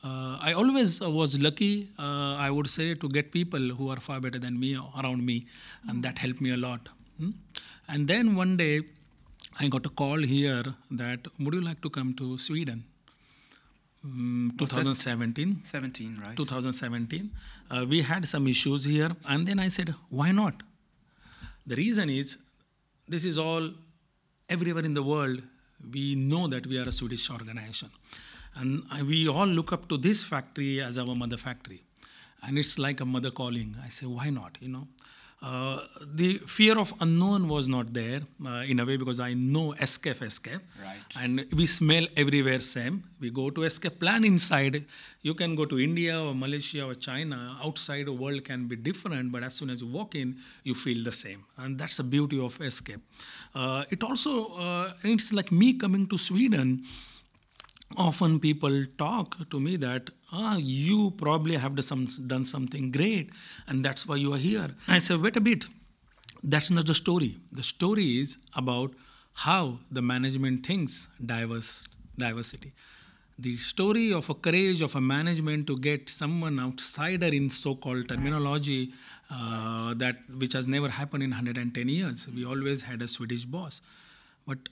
Uh, 0.03 0.39
I 0.41 0.55
always 0.55 1.03
uh, 1.03 1.11
was 1.11 1.39
lucky, 1.41 1.89
uh, 1.99 2.35
I 2.37 2.51
would 2.51 2.71
say, 2.71 2.95
to 2.95 3.09
get 3.09 3.33
people 3.33 3.61
who 3.61 3.91
are 3.91 4.01
far 4.01 4.21
better 4.21 4.39
than 4.39 4.59
me 4.59 4.79
around 4.99 5.27
me, 5.27 5.47
and 5.89 6.03
that 6.03 6.19
helped 6.19 6.41
me 6.41 6.53
a 6.53 6.57
lot. 6.57 6.89
Hmm? 7.19 7.31
And 7.87 8.09
then 8.09 8.35
one 8.35 8.57
day, 8.57 8.83
I 9.59 9.69
got 9.69 9.85
a 9.85 9.91
call 9.91 10.19
here 10.19 10.65
that 10.91 11.27
would 11.39 11.55
you 11.55 11.61
like 11.61 11.83
to 11.83 11.91
come 11.91 12.15
to 12.15 12.39
Sweden? 12.39 12.85
Mm, 14.07 14.59
2017. 14.59 15.63
17, 15.71 16.23
right? 16.25 16.37
2017. 16.37 17.31
Uh, 17.71 17.85
we 17.87 18.01
had 18.01 18.27
some 18.27 18.47
issues 18.49 18.85
here, 18.85 19.11
and 19.29 19.47
then 19.47 19.59
I 19.59 19.69
said, 19.69 19.95
why 20.09 20.33
not? 20.33 20.63
The 21.67 21.77
reason 21.77 22.09
is 22.09 22.39
this 23.07 23.27
is 23.27 23.37
all 23.37 23.71
everywhere 24.51 24.85
in 24.85 24.93
the 24.93 25.03
world. 25.03 25.43
We 25.93 26.15
know 26.15 26.47
that 26.49 26.67
we 26.67 26.79
are 26.79 26.87
a 26.87 26.93
Swedish 26.93 27.31
organization, 27.31 27.91
and 28.55 28.85
we 29.09 29.29
all 29.29 29.47
look 29.47 29.73
up 29.73 29.89
to 29.89 29.97
this 29.97 30.23
factory 30.23 30.83
as 30.83 30.99
our 30.99 31.15
mother 31.15 31.39
factory, 31.39 31.83
and 32.43 32.59
it's 32.59 32.79
like 32.79 33.01
a 33.01 33.07
mother 33.07 33.31
calling. 33.31 33.77
I 33.83 33.89
say, 33.89 34.05
why 34.05 34.29
not? 34.29 34.59
You 34.61 34.69
know. 34.69 34.89
Uh, 35.43 35.81
the 36.05 36.37
fear 36.47 36.79
of 36.79 36.93
unknown 37.01 37.49
was 37.49 37.67
not 37.67 37.95
there 37.95 38.21
uh, 38.45 38.63
in 38.69 38.79
a 38.79 38.85
way 38.85 38.99
because 38.99 39.19
I 39.21 39.33
know 39.33 39.73
SKF, 39.79 40.19
SKF, 40.19 40.61
Right. 40.83 40.99
and 41.17 41.47
we 41.57 41.65
smell 41.65 42.07
everywhere 42.15 42.59
same. 42.61 43.05
We 43.21 43.31
go 43.31 43.49
to 43.49 43.63
SKF 43.63 43.99
plan 43.99 44.25
inside. 44.25 44.85
You 45.23 45.33
can 45.33 45.55
go 45.55 45.65
to 45.65 45.79
india 45.81 46.21
or 46.23 46.35
malaysia 46.35 46.85
or 46.85 46.95
china. 46.95 47.57
Outside 47.65 48.05
the 48.05 48.13
world 48.13 48.45
can 48.45 48.69
be 48.69 48.77
different 48.77 49.33
but 49.33 49.43
as 49.43 49.55
soon 49.55 49.71
as 49.71 49.81
you 49.81 49.89
walk 49.89 50.15
in 50.15 50.37
you 50.63 50.75
feel 50.75 51.03
the 51.03 51.13
same. 51.13 51.45
And 51.57 51.79
that's 51.79 51.97
the 51.97 52.05
beauty 52.05 52.39
of 52.39 52.59
SKF. 52.59 53.01
Uh, 53.55 53.85
it 53.89 54.03
also 54.03 54.49
uh, 54.67 54.93
it's 55.03 55.33
like 55.33 55.51
me 55.51 55.73
coming 55.73 56.07
to 56.09 56.19
sweden. 56.19 56.83
Often 57.97 58.39
people 58.41 58.85
talk 58.99 59.37
to 59.51 59.59
me 59.59 59.77
that 59.77 60.11
ah 60.33 60.57
you 60.57 61.13
probably 61.13 61.57
have 61.57 61.83
some, 61.85 62.07
done 62.27 62.45
something 62.45 62.91
great 62.91 63.31
and 63.67 63.85
that's 63.85 64.07
why 64.07 64.17
you 64.17 64.33
are 64.33 64.39
here. 64.39 64.69
I 64.89 64.99
said, 64.99 65.21
wait 65.21 65.37
a 65.37 65.41
bit. 65.41 65.65
That's 66.43 66.71
not 66.71 66.87
the 66.87 66.95
story. 66.95 67.39
The 67.53 67.63
story 67.63 68.19
is 68.21 68.39
about 68.57 68.93
how 69.35 69.79
the 69.91 70.03
management 70.03 70.67
thinks 70.67 71.09
diverse 71.25 71.87
diversity. 72.17 72.73
The 73.39 73.57
story 73.57 74.13
of 74.13 74.29
a 74.29 74.35
courage 74.35 74.83
of 74.83 74.95
a 74.95 75.01
management 75.01 75.67
to 75.69 75.79
get 75.79 76.11
someone 76.11 76.61
outsider 76.61 77.29
in 77.29 77.49
so-called 77.49 78.09
terminology 78.09 78.93
uh, 79.31 79.95
that 79.95 80.17
which 80.39 80.53
has 80.53 80.67
never 80.67 80.91
happened 80.91 81.23
in 81.23 81.31
110 81.31 81.89
years. 81.89 82.29
We 82.29 82.45
always 82.45 82.83
had 82.83 83.01
a 83.01 83.09
swedish 83.09 83.47
boss. 83.47 83.81
But 84.47 84.69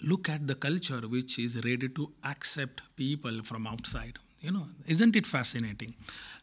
look 0.00 0.28
at 0.28 0.46
the 0.46 0.54
culture 0.54 1.00
which 1.00 1.38
is 1.40 1.56
ready 1.56 1.88
to 1.88 2.12
accept 2.22 2.82
people 2.94 3.42
from 3.42 3.66
outside 3.66 4.18
you 4.40 4.50
know 4.50 4.66
isn't 4.86 5.16
it 5.16 5.26
fascinating 5.26 5.94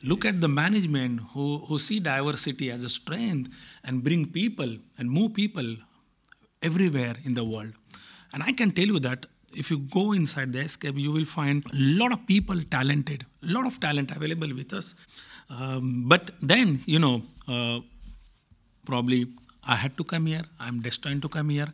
look 0.04 0.26
at 0.26 0.42
the 0.42 0.48
management 0.48 1.22
who, 1.34 1.60
who 1.68 1.78
see 1.80 2.00
diversity 2.00 2.70
as 2.72 2.84
a 2.84 2.90
strength 2.90 3.50
and 3.84 4.04
bring 4.04 4.26
people 4.26 4.78
and 4.98 5.10
move 5.10 5.34
people 5.34 5.76
everywhere 6.62 7.16
in 7.24 7.34
the 7.34 7.44
world 7.44 7.74
and 8.34 8.44
i 8.44 8.52
can 8.52 8.72
tell 8.72 8.86
you 8.86 9.00
that 9.00 9.26
if 9.54 9.72
you 9.72 9.78
go 9.78 10.12
inside 10.12 10.52
the 10.52 10.60
SKF 10.60 11.00
you 11.00 11.12
will 11.14 11.26
find 11.26 11.66
a 11.68 11.78
lot 12.02 12.12
of 12.12 12.28
people 12.28 12.62
talented 12.64 13.26
a 13.42 13.52
lot 13.58 13.66
of 13.66 13.80
talent 13.80 14.12
available 14.12 14.54
with 14.54 14.74
us 14.74 14.96
um, 15.50 16.04
but 16.08 16.32
then 16.42 16.82
you 16.86 17.00
know 17.00 17.22
uh, 17.48 17.80
probably 18.86 19.28
I 19.68 19.76
had 19.76 19.98
to 19.98 20.04
come 20.04 20.28
here. 20.28 20.44
I'm 20.60 20.82
destined 20.82 21.24
to 21.24 21.30
come 21.30 21.50
here. 21.50 21.68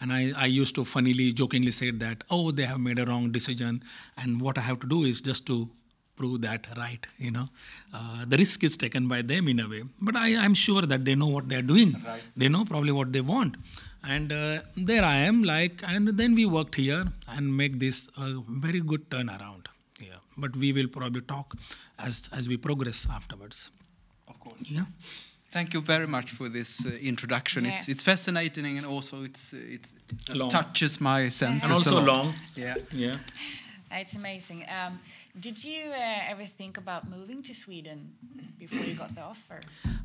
And 0.00 0.12
I, 0.12 0.32
I 0.36 0.46
used 0.46 0.74
to 0.76 0.84
funnily, 0.84 1.32
jokingly 1.32 1.70
say 1.70 1.90
that, 1.90 2.24
oh, 2.30 2.50
they 2.50 2.64
have 2.64 2.80
made 2.80 2.98
a 2.98 3.04
wrong 3.04 3.30
decision. 3.32 3.82
And 4.16 4.40
what 4.40 4.56
I 4.56 4.62
have 4.62 4.80
to 4.80 4.86
do 4.86 5.04
is 5.04 5.20
just 5.20 5.46
to 5.48 5.68
prove 6.16 6.40
that 6.42 6.66
right, 6.76 7.06
you 7.18 7.30
know. 7.30 7.48
Uh, 7.94 8.24
the 8.26 8.36
risk 8.36 8.64
is 8.64 8.76
taken 8.76 9.08
by 9.08 9.22
them 9.22 9.48
in 9.48 9.60
a 9.60 9.68
way. 9.68 9.82
But 10.00 10.16
I, 10.16 10.36
I'm 10.36 10.54
sure 10.54 10.82
that 10.82 11.04
they 11.04 11.14
know 11.14 11.26
what 11.26 11.48
they're 11.48 11.62
doing. 11.62 11.96
Right. 12.06 12.22
They 12.36 12.48
know 12.48 12.64
probably 12.64 12.92
what 12.92 13.12
they 13.12 13.20
want. 13.20 13.56
And 14.02 14.32
uh, 14.32 14.60
there 14.76 15.04
I 15.04 15.16
am, 15.16 15.42
like, 15.44 15.82
and 15.86 16.08
then 16.08 16.34
we 16.34 16.46
worked 16.46 16.74
here 16.74 17.04
and 17.28 17.54
make 17.56 17.78
this 17.78 18.08
a 18.16 18.40
very 18.48 18.80
good 18.80 19.08
turnaround. 19.10 19.66
Yeah. 20.00 20.16
But 20.36 20.56
we 20.56 20.72
will 20.72 20.88
probably 20.88 21.20
talk 21.22 21.54
as, 21.98 22.30
as 22.32 22.48
we 22.48 22.56
progress 22.56 23.06
afterwards. 23.10 23.70
Of 24.28 24.40
course. 24.40 24.60
Yeah. 24.62 24.84
Thank 25.52 25.74
you 25.74 25.80
very 25.80 26.06
much 26.06 26.30
for 26.30 26.48
this 26.48 26.86
uh, 26.86 26.90
introduction. 26.90 27.64
Yes. 27.64 27.80
It's 27.80 27.88
it's 27.88 28.02
fascinating 28.02 28.76
and 28.78 28.86
also 28.86 29.24
it's 29.24 29.52
uh, 29.52 29.74
it 29.76 29.84
Long. 30.28 30.50
touches 30.50 31.00
my 31.00 31.28
senses. 31.28 31.64
And 31.64 31.72
a 31.72 31.76
also 31.76 31.96
lot. 31.96 32.04
long. 32.06 32.34
Yeah. 32.54 32.76
Yeah. 32.92 33.18
It's 33.92 34.14
amazing. 34.14 34.64
Um, 34.68 35.00
did 35.40 35.64
you 35.64 35.90
uh, 35.90 36.32
ever 36.32 36.46
think 36.58 36.76
about 36.78 37.10
moving 37.10 37.42
to 37.42 37.52
Sweden 37.54 38.12
before 38.58 38.84
you 38.84 38.94
got 38.94 39.14
the 39.16 39.22
offer? 39.22 39.58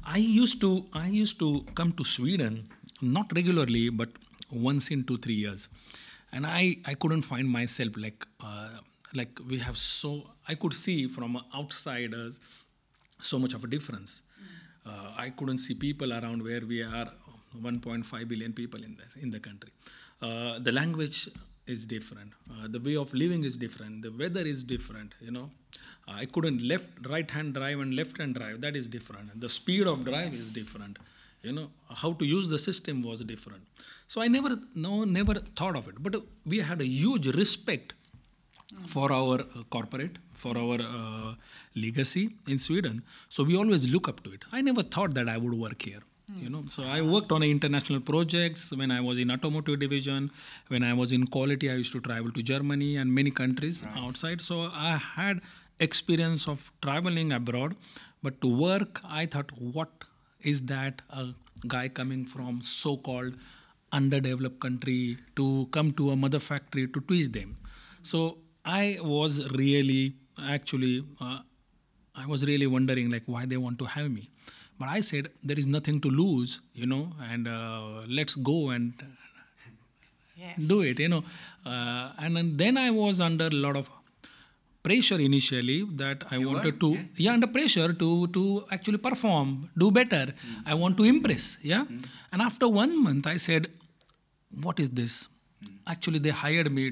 I 0.04 0.18
used 0.18 0.60
to 0.62 0.86
I 0.94 1.08
used 1.08 1.38
to 1.40 1.64
come 1.76 1.92
to 1.94 2.04
Sweden 2.04 2.68
not 3.02 3.32
regularly 3.36 3.90
but 3.90 4.10
once 4.52 4.90
in 4.90 5.04
two 5.04 5.18
three 5.20 5.36
years, 5.36 5.70
and 6.32 6.48
I 6.48 6.78
I 6.86 6.96
couldn't 6.96 7.22
find 7.34 7.48
myself 7.48 7.92
like 7.96 8.26
uh, 8.42 8.70
like 9.14 9.40
we 9.48 9.60
have 9.60 9.78
so 9.78 10.24
I 10.48 10.56
could 10.56 10.74
see 10.74 11.08
from 11.08 11.38
outsiders 11.54 12.40
so 13.20 13.38
much 13.38 13.54
of 13.54 13.64
a 13.64 13.68
difference. 13.68 14.24
Uh, 14.86 15.12
I 15.18 15.30
couldn't 15.32 15.60
see 15.60 15.74
people 15.74 16.14
around 16.14 16.44
where 16.44 16.62
we 16.62 16.82
are 16.84 17.10
1.5 17.62 18.28
billion 18.28 18.54
people 18.54 18.84
in 18.84 18.98
the, 18.98 19.22
in 19.22 19.32
the 19.32 19.40
country. 19.40 19.72
Uh, 20.22 20.60
the 20.60 20.72
language 20.72 21.30
is 21.68 21.86
different. 21.86 22.32
Uh, 22.50 22.68
the 22.68 22.80
way 22.80 22.96
of 22.96 23.14
living 23.14 23.44
is 23.44 23.58
different. 23.58 24.02
The 24.04 24.12
weather 24.12 24.42
is 24.42 24.64
different. 24.64 25.14
You 25.20 25.32
know, 25.32 25.50
I 26.08 26.26
couldn't 26.26 26.62
left 26.62 26.90
right 27.08 27.30
hand 27.30 27.56
drive 27.56 27.80
and 27.80 27.94
left 27.94 28.20
hand 28.20 28.36
drive. 28.36 28.62
That 28.62 28.76
is 28.76 28.88
different. 28.88 29.40
The 29.40 29.50
speed 29.50 29.88
of 29.88 30.06
drive 30.06 30.34
is 30.34 30.52
different. 30.52 30.98
You 31.42 31.54
know, 31.54 31.70
how 31.90 32.14
to 32.14 32.26
use 32.26 32.48
the 32.48 32.58
system 32.58 33.04
was 33.04 33.22
different. 33.22 33.64
So 34.08 34.22
I 34.22 34.28
never 34.28 34.58
no 34.76 35.04
never 35.04 35.36
thought 35.56 35.76
of 35.76 35.88
it. 35.88 36.02
But 36.02 36.16
we 36.46 36.60
had 36.60 36.82
a 36.82 36.88
huge 36.88 37.28
respect 37.28 37.94
for 38.88 39.12
our 39.12 39.42
uh, 39.42 39.64
corporate, 39.70 40.18
for 40.34 40.58
our 40.58 40.80
uh, 40.82 41.36
legacy 41.76 42.36
in 42.48 42.58
Sweden. 42.58 43.04
So 43.30 43.44
we 43.44 43.56
always 43.56 43.92
look 43.92 44.08
up 44.08 44.24
to 44.24 44.32
it. 44.32 44.44
I 44.52 44.62
never 44.62 44.84
thought 44.84 45.14
that 45.16 45.30
I 45.30 45.38
would 45.38 45.54
work 45.54 45.82
here. 45.82 46.02
You 46.38 46.50
know, 46.50 46.64
so 46.70 46.82
I 46.82 47.02
worked 47.02 47.32
on 47.32 47.44
international 47.44 48.00
projects 48.00 48.72
when 48.72 48.90
I 48.90 49.00
was 49.00 49.20
in 49.20 49.30
automotive 49.30 49.80
division. 49.80 50.32
When 50.70 50.82
I 50.82 50.92
was 50.92 51.12
in 51.12 51.28
quality, 51.28 51.70
I 51.70 51.76
used 51.76 51.94
to 51.94 52.00
travel 52.00 52.32
to 52.32 52.42
Germany 52.42 52.96
and 52.98 53.14
many 53.14 53.30
countries 53.30 53.86
outside. 53.96 54.42
So 54.42 54.72
I 54.74 54.98
had 54.98 55.42
experience 55.80 56.48
of 56.48 56.72
traveling 56.82 57.32
abroad. 57.32 57.76
But 58.24 58.42
to 58.42 58.48
work, 58.48 59.02
I 59.08 59.28
thought, 59.28 59.52
what 59.60 59.92
is 60.42 60.64
that 60.64 61.04
a 61.12 61.28
guy 61.68 61.90
coming 61.90 62.26
from 62.26 62.62
so-called 62.64 63.36
underdeveloped 63.92 64.60
country 64.60 65.18
to 65.36 65.68
come 65.72 65.92
to 65.92 66.10
a 66.10 66.16
mother 66.16 66.40
factory 66.40 66.88
to 66.88 67.02
teach 67.02 67.32
them? 67.34 67.54
So 68.02 68.40
I 68.66 68.98
was 69.02 69.48
really 69.52 70.14
actually 70.42 71.04
uh, 71.22 71.40
I 72.16 72.26
was 72.26 72.46
really 72.46 72.68
wondering 72.68 73.10
like 73.12 73.24
why 73.26 73.46
they 73.46 73.58
want 73.58 73.80
to 73.80 73.86
have 73.86 74.10
me. 74.12 74.30
But 74.80 74.90
I 74.90 75.00
said 75.02 75.30
there 75.44 75.58
is 75.58 75.68
nothing 75.68 76.02
to 76.02 76.10
lose, 76.10 76.60
you 76.74 76.86
know, 76.86 77.14
and 77.32 77.48
uh, 77.48 78.02
let's 78.08 78.36
go 78.36 78.70
and 78.72 78.94
Yes. 80.38 80.58
do 80.68 80.82
it, 80.82 81.00
you 81.00 81.08
know. 81.08 81.24
Uh, 81.66 82.12
and, 82.20 82.36
then- 82.36 82.58
then 82.58 82.78
I 82.78 82.92
was 82.92 83.22
under 83.22 83.48
a 83.48 83.60
lot 83.66 83.78
of 83.78 83.90
pressure 84.84 85.18
initially 85.20 85.84
that 86.02 86.24
I 86.30 86.38
wanted 86.38 86.74
were? 86.74 86.80
to 86.82 86.90
Yeah. 86.96 87.04
yeah 87.26 87.34
under 87.34 87.48
pressure 87.48 87.94
to 88.02 88.10
to 88.38 88.44
actually 88.70 88.98
perform, 89.08 89.70
do 89.84 89.92
better. 90.00 90.26
I 90.66 90.74
want 90.82 90.98
to 90.98 91.06
impress, 91.14 91.58
yeah. 91.72 91.86
And 92.34 92.42
after 92.50 92.68
one 92.68 92.94
month, 93.06 93.26
I 93.36 93.38
said, 93.48 93.70
"What 94.68 94.80
is 94.86 94.90
this?" 95.00 95.16
Actually, 95.94 96.20
they 96.28 96.36
hired 96.44 96.70
me 96.80 96.86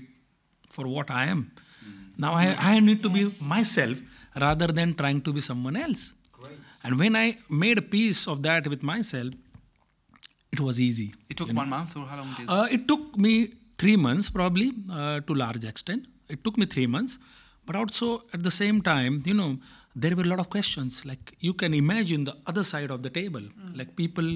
for 0.78 0.88
what 0.96 1.12
I 1.12 1.26
am. 1.36 1.44
Now 2.18 2.34
I, 2.34 2.56
I 2.74 2.80
need 2.80 3.02
to 3.04 3.10
be 3.10 3.24
myself 3.40 3.98
rather 4.36 4.68
than 4.68 4.94
trying 4.96 5.22
to 5.22 5.34
be 5.34 5.42
someone 5.42 5.76
else. 5.76 6.14
And 6.86 7.00
when 7.00 7.16
I 7.16 7.38
made 7.50 7.78
a 7.78 7.82
piece 7.82 8.28
of 8.28 8.44
that 8.44 8.68
with 8.68 8.84
myself, 8.84 9.34
it 10.52 10.60
was 10.60 10.80
easy. 10.80 11.14
It 11.30 11.38
took 11.38 11.52
one 11.54 11.70
month 11.70 11.96
or 11.96 12.06
how 12.06 12.18
long 12.18 12.34
did 12.38 12.50
Uh, 12.50 12.68
it 12.70 12.88
took 12.88 13.18
me 13.18 13.32
three 13.78 13.96
months, 13.96 14.30
probably, 14.30 14.68
uh, 14.92 15.20
to 15.22 15.34
large 15.34 15.64
extent. 15.64 16.08
It 16.30 16.44
took 16.44 16.58
me 16.58 16.66
three 16.66 16.88
months, 16.96 17.18
but 17.66 17.76
also 17.76 18.24
at 18.34 18.44
the 18.44 18.52
same 18.52 18.82
time, 18.82 19.24
you 19.26 19.34
know, 19.34 19.52
there 19.96 20.16
were 20.18 20.24
a 20.24 20.32
lot 20.34 20.40
of 20.40 20.50
questions. 20.50 21.06
Like 21.06 21.36
you 21.40 21.54
can 21.54 21.74
imagine 21.74 22.26
the 22.26 22.36
other 22.46 22.64
side 22.74 22.92
of 22.92 23.02
the 23.02 23.10
table. 23.10 23.46
Like 23.80 23.96
people, 23.96 24.30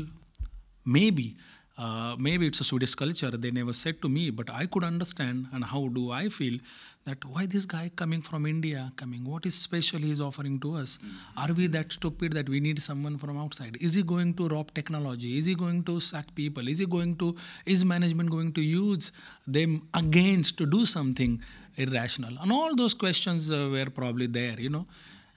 maybe, 0.86 1.36
uh, 1.77 2.15
maybe 2.17 2.48
it's 2.48 2.60
a 2.60 2.63
Swedish 2.63 2.96
culture. 2.96 3.29
They 3.29 3.51
never 3.51 3.74
said 3.74 4.01
to 4.01 4.10
me, 4.10 4.29
but 4.31 4.50
I 4.50 4.65
could 4.65 4.84
understand. 4.84 5.48
And 5.53 5.63
how 5.63 5.88
do 5.89 6.12
I 6.12 6.29
feel 6.29 6.57
that 7.05 7.24
why 7.24 7.46
this 7.46 7.65
guy 7.65 7.91
coming 7.96 8.22
from 8.22 8.48
India 8.48 8.91
coming? 8.96 9.24
What 9.24 9.46
is 9.46 9.53
special 9.53 10.00
he 10.00 10.10
is 10.10 10.19
offering 10.19 10.60
to 10.62 10.75
us? 10.75 10.98
Are 11.38 11.53
we 11.53 11.67
that 11.67 11.91
stupid 11.91 12.34
that 12.34 12.50
we 12.50 12.60
need 12.60 12.81
someone 12.81 13.17
from 13.19 13.38
outside? 13.38 13.77
Is 13.79 13.93
he 13.93 14.01
going 14.01 14.34
to 14.36 14.48
rob 14.48 14.74
technology? 14.74 15.38
Is 15.38 15.46
he 15.46 15.53
going 15.53 15.84
to 15.84 16.00
sack 16.00 16.34
people? 16.34 16.67
Is 16.67 16.79
he 16.79 16.88
going 16.88 17.15
to? 17.17 17.36
Is 17.65 17.86
management 17.86 18.31
going 18.31 18.53
to 18.53 18.62
use 18.62 19.12
them 19.46 19.88
against 19.93 20.57
to 20.57 20.65
do 20.65 20.84
something 20.86 21.41
irrational? 21.75 22.38
And 22.41 22.51
all 22.51 22.75
those 22.75 22.96
questions 22.96 23.51
uh, 23.51 23.70
were 23.72 23.90
probably 23.92 24.25
there, 24.25 24.59
you 24.59 24.70
know. 24.70 24.87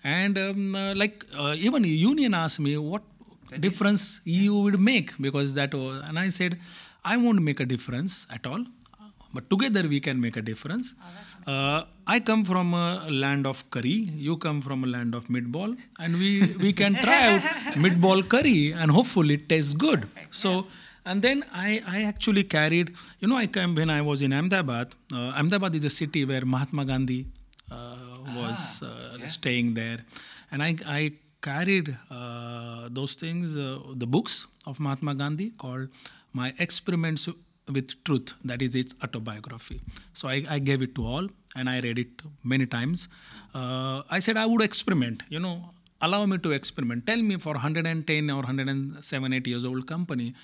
And 0.02 0.38
um, 0.38 0.74
uh, 0.74 0.94
like 0.94 1.26
uh, 1.38 1.54
even 1.58 1.84
union 1.84 2.32
asked 2.32 2.60
me 2.60 2.78
what 2.78 3.02
difference 3.58 4.20
you 4.24 4.54
would 4.58 4.78
make 4.80 5.12
because 5.20 5.54
that 5.54 5.74
was, 5.74 6.02
and 6.06 6.18
I 6.18 6.28
said 6.28 6.58
I 7.04 7.16
won't 7.16 7.42
make 7.42 7.60
a 7.60 7.64
difference 7.66 8.26
at 8.30 8.46
all, 8.46 8.64
but 9.32 9.48
together 9.48 9.88
we 9.88 10.00
can 10.00 10.20
make 10.20 10.36
a 10.36 10.42
difference. 10.42 10.94
Uh, 11.46 11.84
I 12.06 12.20
come 12.20 12.44
from 12.44 12.74
a 12.74 13.08
land 13.10 13.46
of 13.46 13.68
curry. 13.70 14.10
You 14.14 14.36
come 14.36 14.60
from 14.60 14.84
a 14.84 14.86
land 14.86 15.14
of 15.14 15.26
meatball, 15.28 15.76
and 15.98 16.18
we 16.18 16.54
we 16.58 16.72
can 16.72 16.94
try 16.94 17.20
out 17.34 17.40
meatball 17.84 18.28
curry, 18.28 18.72
and 18.72 18.90
hopefully 18.90 19.34
it 19.34 19.48
tastes 19.48 19.74
good. 19.74 20.08
So. 20.30 20.66
And 21.02 21.22
then 21.22 21.46
I, 21.50 21.82
I 21.88 22.02
actually 22.02 22.44
carried, 22.44 22.94
you 23.20 23.26
know, 23.26 23.36
I 23.36 23.46
came 23.46 23.74
when 23.74 23.88
I 23.88 24.02
was 24.02 24.20
in 24.20 24.34
Ahmedabad. 24.34 24.94
Uh, 25.12 25.32
Ahmedabad 25.40 25.74
is 25.74 25.82
a 25.82 25.88
city 25.88 26.26
where 26.26 26.44
Mahatma 26.44 26.84
Gandhi 26.84 27.26
uh, 27.70 27.96
was 28.36 28.82
uh, 28.82 29.16
staying 29.28 29.72
there, 29.72 30.00
and 30.52 30.62
I, 30.62 30.76
I 30.86 31.12
carried 31.40 31.96
uh, 32.10 32.88
those 32.90 33.14
things, 33.14 33.56
uh, 33.56 33.78
the 33.94 34.06
books 34.06 34.46
of 34.66 34.80
Mahatma 34.80 35.14
Gandhi 35.14 35.50
called 35.50 35.88
My 36.32 36.52
Experiments 36.58 37.28
with 37.72 38.02
Truth, 38.04 38.34
that 38.44 38.62
is 38.62 38.74
its 38.74 38.94
autobiography. 39.02 39.80
So 40.12 40.28
I, 40.28 40.44
I 40.48 40.58
gave 40.58 40.82
it 40.82 40.94
to 40.96 41.04
all 41.04 41.28
and 41.56 41.68
I 41.68 41.80
read 41.80 41.98
it 41.98 42.22
many 42.42 42.66
times. 42.66 43.08
Uh, 43.54 44.02
I 44.10 44.18
said 44.18 44.36
I 44.36 44.46
would 44.46 44.62
experiment, 44.62 45.22
you 45.28 45.40
know, 45.40 45.70
allow 46.00 46.24
me 46.26 46.38
to 46.38 46.50
experiment. 46.52 47.06
Tell 47.06 47.22
me 47.22 47.36
for 47.36 47.52
110 47.52 48.30
or 48.30 48.36
107, 48.36 49.32
8 49.32 49.46
years 49.46 49.64
old 49.64 49.86
company, 49.86 50.34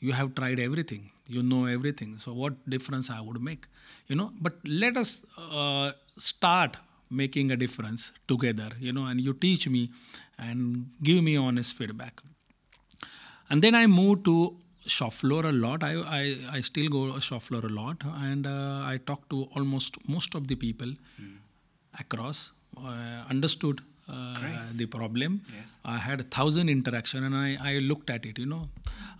you 0.00 0.12
have 0.12 0.34
tried 0.34 0.58
everything, 0.58 1.10
you 1.28 1.42
know 1.42 1.66
everything. 1.66 2.18
So 2.18 2.32
what 2.32 2.54
difference 2.68 3.10
I 3.10 3.20
would 3.20 3.40
make, 3.40 3.66
you 4.08 4.16
know? 4.16 4.32
But 4.40 4.54
let 4.64 4.96
us 4.96 5.24
uh, 5.38 5.92
start 6.16 6.76
making 7.12 7.50
a 7.50 7.56
difference 7.56 8.12
together, 8.26 8.70
you 8.80 8.92
know, 8.92 9.04
and 9.06 9.20
you 9.20 9.32
teach 9.34 9.68
me 9.68 9.90
and 10.38 10.86
give 11.02 11.22
me 11.22 11.36
honest 11.36 11.76
feedback. 11.76 12.20
And 13.50 13.62
then 13.62 13.74
I 13.74 13.86
moved 13.86 14.24
to 14.24 14.56
shop 14.86 15.12
floor 15.12 15.44
a 15.46 15.52
lot. 15.52 15.84
I, 15.84 15.92
I, 16.20 16.36
I 16.56 16.60
still 16.62 16.88
go 16.88 17.18
shop 17.20 17.42
floor 17.42 17.62
a 17.64 17.68
lot, 17.68 18.02
and 18.28 18.46
uh, 18.46 18.82
I 18.92 18.98
talk 19.06 19.28
to 19.30 19.48
almost 19.54 19.96
most 20.08 20.34
of 20.34 20.48
the 20.48 20.56
people 20.56 20.92
across. 21.98 22.52
Uh, 22.76 23.24
understood 23.28 23.82
uh, 24.08 24.38
the 24.74 24.86
problem. 24.86 25.42
I 25.84 25.98
had 25.98 26.20
a 26.20 26.24
thousand 26.24 26.68
interaction, 26.70 27.22
and 27.24 27.34
I, 27.36 27.58
I 27.60 27.78
looked 27.78 28.08
at 28.10 28.24
it. 28.24 28.38
You 28.38 28.46
know, 28.46 28.68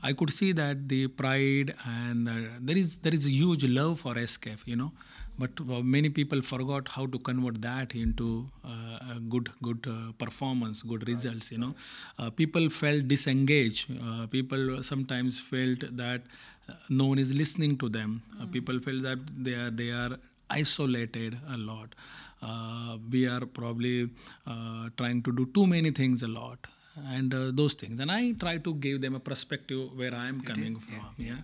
I 0.03 0.13
could 0.15 0.33
see 0.33 0.53
that 0.53 0.89
the 0.89 1.09
pride 1.09 1.75
and 1.87 2.27
there 2.61 2.77
is 2.77 2.97
there 2.97 3.15
is 3.15 3.27
a 3.27 3.31
huge 3.31 3.65
love 3.67 4.01
for 4.01 4.15
SKF. 4.15 4.67
You 4.67 4.77
know, 4.77 4.93
but 5.39 5.51
uh, 5.61 5.81
many 5.81 6.09
people 6.09 6.43
forgot 6.43 6.89
how 6.89 7.07
to 7.07 7.19
convert 7.19 7.61
that 7.63 7.95
into 7.95 8.47
uh, 8.65 9.15
a 9.17 9.21
good 9.21 9.49
good 9.63 9.87
uh, 9.89 10.13
performance, 10.19 10.83
good 10.83 11.07
results. 11.09 11.51
You 11.53 11.59
know, 11.59 11.75
uh, 12.19 12.31
people 12.31 12.69
felt 12.71 13.09
disengaged. 13.09 13.91
Uh, 14.09 14.27
people 14.27 14.83
sometimes 14.83 15.39
felt 15.41 15.85
that 15.97 16.23
uh, 16.69 16.75
no 16.89 17.07
one 17.07 17.19
is 17.19 17.35
listening 17.35 17.77
to 17.79 17.89
them. 17.89 18.23
Uh, 18.41 18.47
people 18.47 18.79
felt 18.81 19.03
that 19.03 19.19
they 19.45 19.55
are 19.55 19.71
they 19.71 19.91
are 19.91 20.19
isolated 20.51 21.39
a 21.49 21.57
lot. 21.57 21.95
Uh, 22.43 22.99
we 23.11 23.27
are 23.27 23.45
probably 23.47 24.11
uh, 24.47 24.89
trying 24.97 25.23
to 25.23 25.33
do 25.33 25.47
too 25.55 25.67
many 25.67 25.91
things 25.91 26.23
a 26.23 26.29
lot 26.29 26.67
and 27.15 27.33
uh, 27.35 27.51
those 27.53 27.75
things. 27.75 28.01
And 28.01 28.11
i 28.11 28.33
try 28.33 28.59
to 28.59 28.75
give 28.75 29.01
them 29.01 29.15
a 29.15 29.21
perspective 29.21 29.97
where 29.97 30.15
i 30.15 30.27
am 30.29 30.41
coming 30.41 30.77
from 30.87 31.05
yeah, 31.29 31.43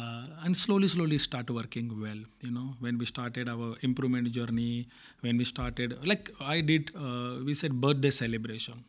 Uh, 0.00 0.24
and 0.44 0.56
slowly 0.62 0.88
slowly 0.94 1.18
start 1.18 1.50
working 1.58 1.86
well 2.00 2.18
you 2.46 2.50
know. 2.56 2.74
When 2.80 2.98
we 2.98 3.06
started 3.06 3.48
our 3.48 3.68
improvement 3.88 4.30
journey 4.38 4.86
when 5.20 5.38
we 5.38 5.44
started 5.44 5.94
like 6.12 6.30
i 6.40 6.60
did 6.60 6.90
uh, 7.06 7.32
we 7.44 7.54
said 7.54 7.80
birthday 7.86 8.10
celebration. 8.10 8.84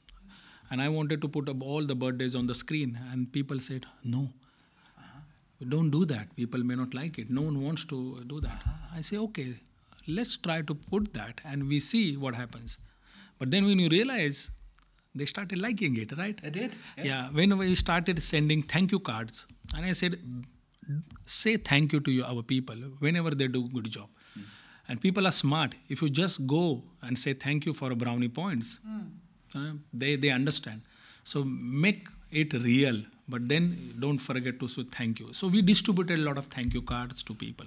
And 0.72 0.82
i 0.82 0.89
wanted 0.89 1.22
to 1.24 1.28
put 1.38 1.48
up 1.50 1.62
all 1.62 1.86
the 1.86 1.96
birthdays 1.96 2.36
on 2.36 2.48
the 2.48 2.56
screen 2.63 3.00
and 3.12 3.32
people 3.32 3.60
said 3.60 3.86
no. 4.04 4.30
Don't 5.67 5.89
do 5.89 6.06
that. 6.06 6.36
People 6.36 6.63
may 6.63 6.76
not 6.76 6.93
like 6.93 7.17
it. 7.17 7.30
No 7.32 7.41
one 7.41 7.62
wants 7.63 7.84
to 7.86 8.24
do 8.28 8.39
that. 8.41 8.62
I 8.93 9.02
say 9.02 9.17
okay 9.17 9.56
let's 10.08 10.38
try 10.38 10.62
to 10.62 10.74
put 10.74 11.13
that 11.13 11.41
and 11.43 11.67
we 11.67 11.80
see 11.80 12.15
what 12.15 12.36
happens. 12.36 12.78
But 13.39 13.52
then 13.52 13.65
when 13.65 13.80
you 13.80 13.89
realize 13.89 14.50
they 15.17 15.25
started 15.25 15.62
liking 15.62 15.97
it 16.03 16.17
right? 16.17 16.39
I 16.43 16.49
did. 16.49 16.71
yeah. 17.10 17.30
when 17.39 17.58
we 17.58 17.73
started 17.75 18.21
sending 18.21 18.63
thank 18.63 18.91
you 18.91 18.99
cards 18.99 19.45
and 19.75 19.86
i 19.86 19.91
said 20.01 20.19
say 21.25 21.58
thank 21.58 21.93
you 21.93 21.99
to 21.99 22.12
your, 22.12 22.25
our 22.25 22.43
people 22.43 22.75
whenever 22.99 23.32
they 23.32 23.47
do 23.47 23.67
good 23.67 23.89
job. 23.91 24.08
And 24.89 25.01
people 25.01 25.27
are 25.27 25.34
smart. 25.34 25.75
If 25.89 26.01
you 26.01 26.10
just 26.10 26.47
go 26.47 26.82
and 27.01 27.19
say 27.19 27.34
thank 27.34 27.65
you 27.65 27.73
for 27.73 27.93
brownie 27.93 28.30
points 28.30 28.80
uh, 29.56 29.71
they 29.93 30.15
they 30.15 30.30
understand. 30.30 30.82
So 31.23 31.43
make 31.43 32.08
it 32.32 32.53
real 32.53 33.01
but 33.30 33.48
then 33.48 33.94
don't 34.00 34.20
forget 34.20 34.60
to 34.60 34.68
say 34.68 34.84
thank 34.98 35.20
you. 35.20 35.34
So 35.34 35.48
we 35.48 35.62
distributed 35.62 36.20
a 36.20 36.22
lot 36.22 36.38
of 36.38 36.46
thank 36.46 36.74
you 36.74 36.82
cards 36.82 37.24
to 37.24 37.34
people. 37.34 37.66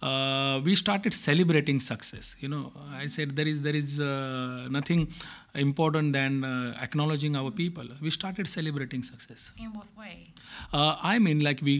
Uh, 0.00 0.60
we 0.64 0.74
started 0.74 1.14
celebrating 1.14 1.80
success. 1.80 2.36
You 2.40 2.48
know, 2.48 2.72
I 2.92 3.06
said 3.08 3.36
there 3.36 3.46
is 3.46 3.62
there 3.62 3.76
is 3.76 4.00
uh, 4.00 4.68
nothing 4.70 5.08
important 5.54 6.12
than 6.12 6.44
uh, 6.44 6.76
acknowledging 6.80 7.36
our 7.36 7.50
people. 7.50 7.86
We 8.00 8.10
started 8.10 8.48
celebrating 8.48 9.02
success. 9.02 9.52
In 9.58 9.72
what 9.74 9.86
way? 9.98 10.32
Uh, 10.72 10.96
I 11.02 11.18
mean, 11.18 11.40
like 11.40 11.60
we 11.62 11.76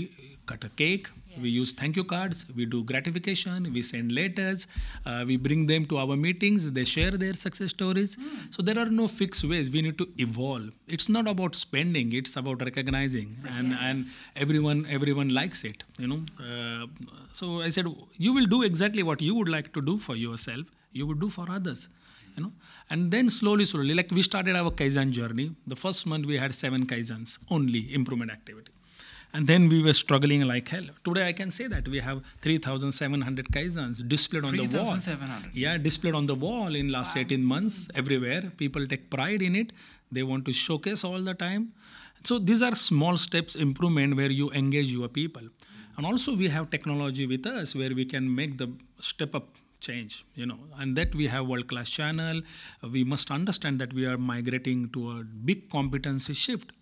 cut 0.47 0.63
a 0.65 0.69
cake, 0.69 1.09
we 1.41 1.49
use 1.49 1.73
thank 1.73 1.97
you 1.97 2.05
cards, 2.05 2.45
we 2.55 2.65
do 2.67 2.83
gratification, 2.85 3.73
we 3.73 3.83
send 3.83 4.13
letters, 4.13 4.67
uh, 5.07 5.25
we 5.27 5.37
bring 5.37 5.67
them 5.67 5.85
to 5.87 5.99
our 5.99 6.17
meetings, 6.17 6.71
they 6.71 6.85
share 6.85 7.11
their 7.13 7.35
success 7.35 7.71
stories. 7.71 8.17
So 8.51 8.63
there 8.63 8.79
are 8.79 8.87
no 8.87 9.09
fixed 9.09 9.45
ways. 9.45 9.71
We 9.71 9.83
need 9.83 9.99
to 9.99 10.09
evolve. 10.19 10.71
It's 10.87 11.09
not 11.09 11.29
about 11.29 11.55
spending; 11.55 12.13
it's 12.13 12.37
about 12.37 12.63
recognizing, 12.63 13.37
and 13.57 13.75
and 13.81 14.07
everyone 14.37 14.87
everyone 14.87 15.29
likes 15.31 15.65
it. 15.65 15.85
You 15.99 16.09
know. 16.09 16.21
Uh, 16.39 16.87
so 17.33 17.61
I 17.63 17.69
said, 17.69 17.87
you 18.17 18.33
will 18.33 18.47
do 18.47 18.63
exactly 18.63 19.03
what 19.03 19.21
you 19.21 19.35
would 19.35 19.49
like 19.49 19.73
to 19.75 19.83
do 19.83 19.99
for 19.99 20.15
yourself. 20.15 20.67
You 20.93 21.07
would 21.07 21.21
do 21.21 21.29
for 21.29 21.51
others 21.51 21.89
you 22.37 22.43
know 22.43 22.53
and 22.91 23.11
then 23.11 23.31
slowly 23.31 23.65
slowly 23.65 23.95
like 23.95 24.11
we 24.19 24.23
started 24.23 24.57
our 24.61 24.71
kaizen 24.81 25.11
journey 25.19 25.51
the 25.73 25.77
first 25.77 26.07
month 26.13 26.27
we 26.27 26.37
had 26.45 26.55
seven 26.63 26.87
kaizens 26.93 27.39
only 27.57 27.83
improvement 27.99 28.31
activity 28.31 28.73
and 29.35 29.49
then 29.49 29.69
we 29.69 29.83
were 29.83 29.93
struggling 29.93 30.43
like 30.51 30.69
hell. 30.69 30.87
Today 31.07 31.27
i 31.29 31.33
can 31.41 31.51
say 31.51 31.67
that 31.67 31.89
we 31.95 31.99
have 32.09 32.23
3700 32.43 33.49
kaizens 33.57 34.03
displayed 34.15 34.45
on 34.45 34.57
the 34.57 34.67
wall. 34.77 34.99
yeah 35.53 35.77
displayed 35.77 36.15
on 36.21 36.27
the 36.27 36.37
wall 36.47 36.77
in 36.83 36.89
last 36.97 37.17
18 37.17 37.43
months 37.43 37.89
everywhere. 37.95 38.53
People 38.57 38.87
take 38.87 39.11
pride 39.11 39.43
in 39.43 39.57
it. 39.63 39.73
They 40.13 40.23
want 40.23 40.45
to 40.47 40.53
showcase 40.53 41.03
all 41.05 41.21
the 41.31 41.35
time. 41.35 41.73
So 42.23 42.39
these 42.39 42.63
are 42.63 42.75
small 42.75 43.17
steps 43.17 43.57
improvement 43.57 44.17
where 44.17 44.31
you 44.31 44.51
engage 44.53 44.93
your 44.93 45.09
people. 45.09 45.43
And 45.97 46.07
also 46.07 46.37
we 46.37 46.49
have 46.49 46.71
technology 46.71 47.27
with 47.27 47.47
us 47.47 47.75
where 47.75 47.95
we 47.95 48.05
can 48.05 48.33
make 48.35 48.57
the 48.59 48.71
step 49.01 49.35
up 49.35 49.49
change 49.81 50.25
you 50.35 50.47
know. 50.47 50.61
And 50.79 50.97
that 50.97 51.15
we 51.15 51.27
have 51.27 51.47
world 51.49 51.69
class 51.69 51.91
channel. 51.91 52.41
We 52.97 53.03
must 53.03 53.31
understand 53.31 53.81
that 53.81 53.93
we 53.93 54.07
are 54.07 54.17
migrating 54.17 54.89
to 54.91 55.11
a 55.11 55.25
big 55.51 55.69
competency 55.71 56.35
shift 56.35 56.73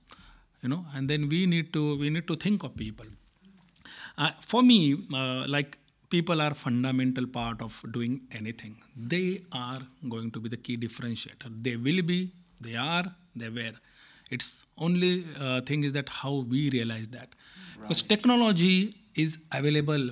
you 0.63 0.69
know 0.69 0.85
and 0.95 1.11
then 1.11 1.29
we 1.29 1.47
need 1.47 1.73
to 1.73 1.99
we 1.99 2.11
need 2.11 2.27
to 2.27 2.37
think 2.37 2.63
of 2.63 2.77
people. 2.77 3.07
Uh, 4.19 4.31
for 4.41 4.63
me 4.63 4.79
uh, 5.15 5.45
like 5.49 5.79
people 6.11 6.41
are 6.47 6.55
fundamental 6.55 7.27
part 7.27 7.63
of 7.63 7.83
doing 7.91 8.21
anything. 8.33 8.77
They 8.97 9.43
are 9.53 9.81
going 10.09 10.31
to 10.33 10.41
be 10.41 10.49
the 10.49 10.57
key 10.57 10.77
differentiator. 10.77 11.51
They 11.67 11.77
will 11.77 12.03
be 12.03 12.31
they 12.61 12.77
are 12.77 13.05
they 13.35 13.49
were. 13.49 13.77
It's 14.31 14.65
only 14.79 15.25
uh, 15.39 15.61
thing 15.63 15.85
is 15.85 15.93
that 15.93 16.09
how 16.09 16.35
we 16.55 16.71
realize 16.71 17.09
that. 17.09 17.29
Because 17.81 18.03
technology 18.03 18.95
is 19.15 19.39
available 19.51 20.11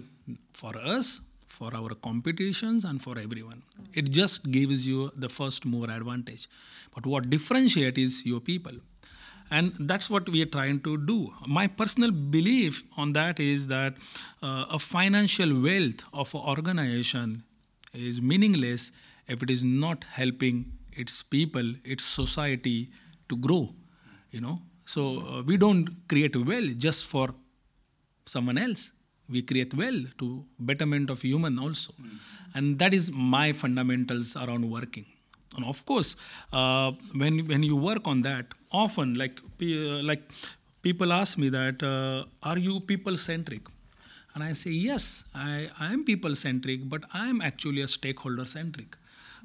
for 0.52 0.76
us 0.76 1.20
for 1.46 1.74
our 1.74 1.94
competitions 1.94 2.84
and 2.84 3.02
for 3.02 3.18
everyone. 3.18 3.62
It 3.92 4.10
just 4.10 4.50
gives 4.50 4.86
you 4.88 5.10
the 5.16 5.28
first 5.28 5.66
mover 5.66 5.90
advantage. 5.92 6.48
But 6.94 7.06
what 7.06 7.28
differentiate 7.30 7.98
is 7.98 8.24
your 8.26 8.40
people 8.40 8.72
and 9.50 9.74
that's 9.80 10.08
what 10.08 10.28
we 10.28 10.42
are 10.42 10.46
trying 10.46 10.80
to 10.80 10.96
do. 10.96 11.32
My 11.46 11.66
personal 11.66 12.10
belief 12.10 12.82
on 12.96 13.12
that 13.14 13.40
is 13.40 13.66
that 13.68 13.94
uh, 14.42 14.66
a 14.70 14.78
financial 14.78 15.60
wealth 15.60 16.04
of 16.12 16.34
an 16.34 16.40
organization 16.40 17.42
is 17.92 18.22
meaningless 18.22 18.92
if 19.26 19.42
it 19.42 19.50
is 19.50 19.64
not 19.64 20.04
helping 20.04 20.72
its 20.92 21.22
people 21.22 21.74
its 21.84 22.04
society 22.04 22.90
to 23.28 23.36
grow 23.36 23.74
you 24.30 24.40
know. 24.40 24.60
So 24.84 25.20
uh, 25.20 25.42
we 25.42 25.56
don't 25.56 25.88
create 26.08 26.36
wealth 26.36 26.78
just 26.78 27.06
for 27.06 27.28
someone 28.26 28.58
else. 28.58 28.92
We 29.28 29.42
create 29.42 29.74
well 29.74 30.02
to 30.18 30.44
betterment 30.58 31.10
of 31.10 31.22
human 31.22 31.58
also. 31.58 31.92
And 32.54 32.78
that 32.80 32.92
is 32.92 33.12
my 33.12 33.52
fundamentals 33.52 34.36
around 34.36 34.68
working. 34.68 35.06
And 35.56 35.64
of 35.64 35.84
course 35.84 36.16
uh, 36.52 36.92
when 37.14 37.46
when 37.46 37.62
you 37.62 37.76
work 37.76 38.06
on 38.06 38.22
that 38.22 38.46
often 38.72 39.14
like 39.14 39.40
uh, 39.62 40.02
like 40.10 40.22
people 40.82 41.12
ask 41.12 41.38
me 41.38 41.48
that 41.48 41.82
uh, 41.82 42.24
are 42.42 42.58
you 42.58 42.80
people 42.80 43.16
centric 43.16 43.62
and 44.34 44.44
i 44.44 44.52
say 44.52 44.70
yes 44.70 45.24
i 45.34 45.68
i 45.78 45.92
am 45.92 46.04
people 46.04 46.34
centric 46.34 46.88
but 46.88 47.02
i 47.12 47.28
am 47.28 47.40
actually 47.40 47.82
a 47.82 47.88
stakeholder 47.88 48.44
centric 48.44 48.96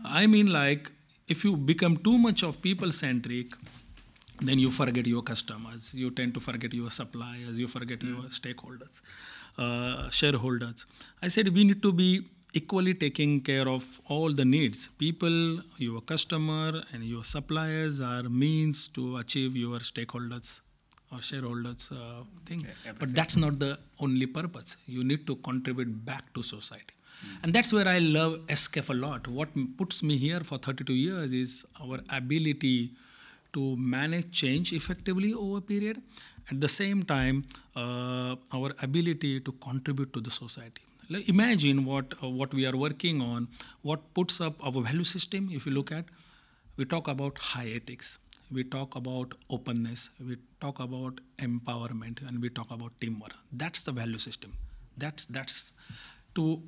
i 0.05 0.25
mean 0.27 0.51
like 0.51 0.91
if 1.27 1.43
you 1.43 1.55
become 1.57 1.97
too 1.97 2.17
much 2.17 2.43
of 2.43 2.61
people 2.61 2.91
centric 2.91 3.55
then 4.41 4.59
you 4.59 4.69
forget 4.69 5.07
your 5.07 5.23
customers 5.23 5.93
you 5.95 6.11
tend 6.11 6.33
to 6.33 6.39
forget 6.39 6.73
your 6.73 6.91
suppliers 6.91 7.57
you 7.57 7.67
forget 7.67 8.03
your 8.03 8.23
stakeholders 8.39 9.01
uh, 9.57 10.09
shareholders. 10.09 10.85
I 11.21 11.29
said 11.29 11.53
we 11.53 11.63
need 11.63 11.81
to 11.81 11.91
be 11.91 12.27
equally 12.59 12.93
taking 12.93 13.41
care 13.41 13.67
of 13.67 13.99
all 14.07 14.33
the 14.33 14.45
needs. 14.45 14.89
People 14.97 15.37
your 15.77 16.01
customer 16.01 16.81
and 16.93 17.03
your 17.03 17.23
suppliers 17.23 17.99
are 17.99 18.23
means 18.23 18.87
to 18.97 19.17
achieve 19.17 19.55
your 19.55 19.79
stakeholders 19.79 20.61
or 21.11 21.21
shareholders 21.21 21.91
uh, 21.91 22.23
thing. 22.45 22.65
But 22.99 23.13
that's 23.13 23.35
not 23.37 23.59
the 23.59 23.77
only 23.99 24.25
purpose. 24.25 24.77
You 24.87 25.03
need 25.03 25.27
to 25.27 25.35
contribute 25.37 26.05
back 26.05 26.33
to 26.33 26.43
society. 26.43 26.93
And 27.43 27.53
that's 27.53 27.71
where 27.71 27.87
i 27.87 27.99
love 27.99 28.39
SKF 28.47 28.89
a 28.89 28.93
lot. 28.93 29.27
What 29.27 29.49
puts 29.77 30.03
me 30.03 30.17
here 30.17 30.41
for 30.41 30.57
32 30.57 30.93
years 30.93 31.33
is 31.33 31.65
our 31.81 31.99
ability 32.09 32.91
to 33.53 33.75
manage 33.77 34.31
change 34.31 34.73
effectively 34.73 35.33
over 35.33 35.59
a 35.59 35.61
period. 35.61 36.01
At 36.51 36.59
the 36.61 36.67
same 36.67 37.03
time 37.03 37.45
uh, 37.75 38.35
our 38.53 38.71
ability 38.81 39.39
to 39.39 39.51
contribute 39.53 40.13
to 40.13 40.19
the 40.21 40.29
society 40.29 40.81
imagine 41.09 41.85
what 41.85 42.13
uh, 42.23 42.29
what 42.29 42.53
we 42.53 42.65
are 42.65 42.75
working 42.75 43.21
on 43.21 43.47
what 43.81 44.13
puts 44.13 44.41
up 44.41 44.55
our 44.65 44.81
value 44.81 45.03
system. 45.03 45.49
If 45.51 45.65
you 45.65 45.71
look 45.71 45.91
at 45.91 46.05
we 46.77 46.85
talk 46.85 47.07
about 47.07 47.37
high 47.37 47.69
ethics 47.69 48.17
we 48.51 48.63
talk 48.63 48.95
about 48.95 49.33
openness 49.49 50.09
we 50.19 50.37
talk 50.61 50.79
about 50.79 51.19
empowerment 51.39 52.27
and 52.27 52.41
we 52.41 52.49
talk 52.49 52.69
about 52.71 52.99
teamwork. 52.99 53.33
That's 53.51 53.83
the 53.83 53.91
value 53.91 54.19
system. 54.19 54.53
That's 54.97 55.25
that's 55.25 55.71
to 56.35 56.61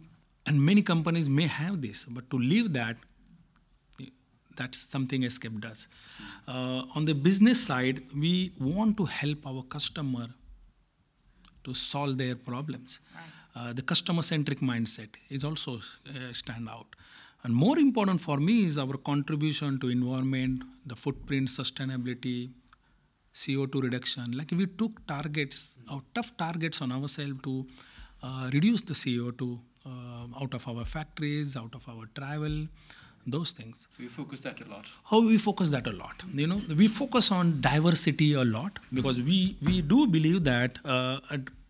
and 0.46 0.64
many 0.64 0.82
companies 0.82 1.30
may 1.30 1.48
have 1.48 1.82
this 1.82 2.06
but 2.06 2.30
to 2.30 2.38
live 2.38 2.74
that 2.74 2.98
that's 4.56 4.80
something 4.80 5.22
SKF 5.22 5.62
does. 5.62 5.88
Uh, 6.48 6.82
on 6.96 7.06
the 7.06 7.14
business 7.14 7.64
side 7.64 8.02
we 8.16 8.52
want 8.60 8.98
to 8.98 9.06
help 9.06 9.46
our 9.46 9.62
customer 9.64 10.26
to 11.64 11.74
solve 11.74 12.18
their 12.18 12.36
problems 12.36 13.00
uh, 13.58 13.74
the 13.74 13.82
customer 13.82 14.22
centric 14.22 14.60
mindset 14.60 15.10
is 15.30 15.44
also 15.44 15.74
uh, 15.78 16.34
stand 16.34 16.70
out. 16.70 16.96
And 17.44 17.54
more 17.54 17.78
important 17.80 18.20
for 18.22 18.38
me 18.38 18.66
is 18.66 18.78
our 18.78 18.98
contribution 19.12 19.80
to 19.80 19.90
environment 19.90 20.64
the 20.86 20.96
footprint 20.96 21.48
sustainability 21.50 22.50
co2 23.34 23.82
reduction. 23.84 24.32
Like 24.38 24.52
we 24.52 24.66
took 24.66 25.06
targets 25.08 25.78
our 25.90 26.02
tough 26.14 26.36
targets 26.38 26.82
on 26.82 26.92
ourselves 26.92 27.40
to 27.44 27.66
uh, 28.24 28.50
reduce 28.54 28.82
the 28.82 28.94
co2 28.94 29.60
uh, 29.86 30.44
out 30.44 30.54
of 30.54 30.68
our 30.68 30.86
factories 30.86 31.56
out 31.56 31.74
of 31.76 31.88
our 31.88 32.06
travel 32.16 32.68
those 33.36 33.52
things. 33.52 33.88
So 33.96 34.04
you 34.04 34.10
focus 34.10 34.40
that 34.42 34.60
a 34.62 34.70
lot. 34.70 34.86
how 35.12 35.20
we 35.22 35.38
focus 35.38 35.70
that 35.72 35.88
a 35.88 35.92
lot? 35.92 36.24
You 36.34 36.48
know 36.48 36.62
we 36.82 36.88
focus 36.88 37.32
on 37.32 37.60
diversity 37.62 38.34
a 38.34 38.46
lot 38.46 38.80
because 38.94 39.22
we 39.22 39.40
we 39.70 39.82
do 39.82 40.08
believe 40.08 40.44
that 40.46 40.80
uh, 40.86 41.20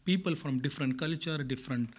people 0.10 0.36
from 0.41 0.60
different 0.65 0.98
culture 1.04 1.38
different 1.54 1.89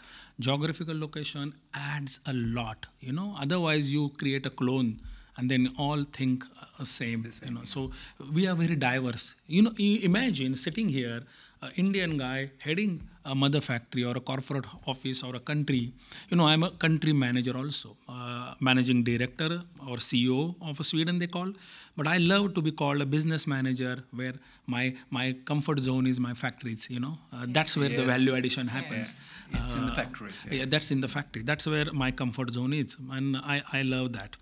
geographical 0.47 0.99
location 1.05 1.53
adds 1.75 2.21
a 2.27 2.33
lot 2.33 2.87
you 3.01 3.13
know. 3.13 3.35
Otherwise 3.39 3.93
you 3.93 4.11
create 4.19 4.47
a 4.47 4.51
clone 4.51 5.01
and 5.37 5.51
then 5.51 5.73
all 5.79 6.05
think 6.19 6.45
uh, 6.63 6.85
same 6.85 7.31
you 7.45 7.53
know. 7.55 7.65
so 7.65 7.91
we 8.35 8.47
are 8.47 8.55
very 8.55 8.77
diverse. 8.77 9.35
You 9.47 9.63
know 9.63 9.73
imagine 9.79 10.57
sitting 10.57 10.89
here 10.89 11.21
an 11.63 11.73
indian 11.83 12.17
guy 12.17 12.51
heading 12.65 12.93
a 13.33 13.35
mother 13.43 13.61
factory 13.71 14.05
or 14.11 14.15
a 14.21 14.25
corporate 14.31 14.67
office 14.93 15.21
or 15.27 15.33
a 15.41 15.43
country 15.51 15.83
you 16.31 16.37
know 16.39 16.47
i'm 16.53 16.63
a 16.69 16.71
country 16.85 17.13
manager 17.25 17.55
also 17.63 17.91
uh, 18.17 18.49
managing 18.69 19.01
director 19.11 19.51
or 19.91 19.97
ceo 20.09 20.41
of 20.71 20.85
sweden 20.93 21.19
they 21.25 21.31
call. 21.39 21.51
But 21.99 22.07
i 22.15 22.17
love 22.33 22.45
to 22.57 22.61
be 22.67 22.73
called 22.81 23.01
a 23.05 23.07
business 23.15 23.43
manager 23.53 23.95
where 24.19 24.35
my 24.75 24.83
my 25.17 25.25
comfort 25.51 25.79
zone 25.87 26.07
is 26.13 26.19
my 26.27 26.35
factories 26.43 26.83
you 26.95 27.01
know. 27.05 27.15
Uh, 27.33 27.47
that's 27.57 27.75
where 27.81 27.93
the 28.01 28.05
value 28.13 28.35
addition 28.41 28.67
happens. 28.77 29.09
It's 29.57 29.73
in 29.79 29.85
the 29.89 29.93
Uh, 29.93 29.97
factories, 30.01 30.37
yeah. 30.45 30.59
yeah 30.59 30.67
that's 30.75 30.91
in 30.97 31.01
the 31.07 31.11
factory. 31.17 31.43
That's 31.51 31.67
where 31.73 31.89
my 32.03 32.11
comfort 32.23 32.51
zone 32.59 32.73
is. 32.83 32.91
And 33.17 33.37
i 33.55 33.57
i 33.79 33.83
love 33.95 34.09
that 34.19 34.37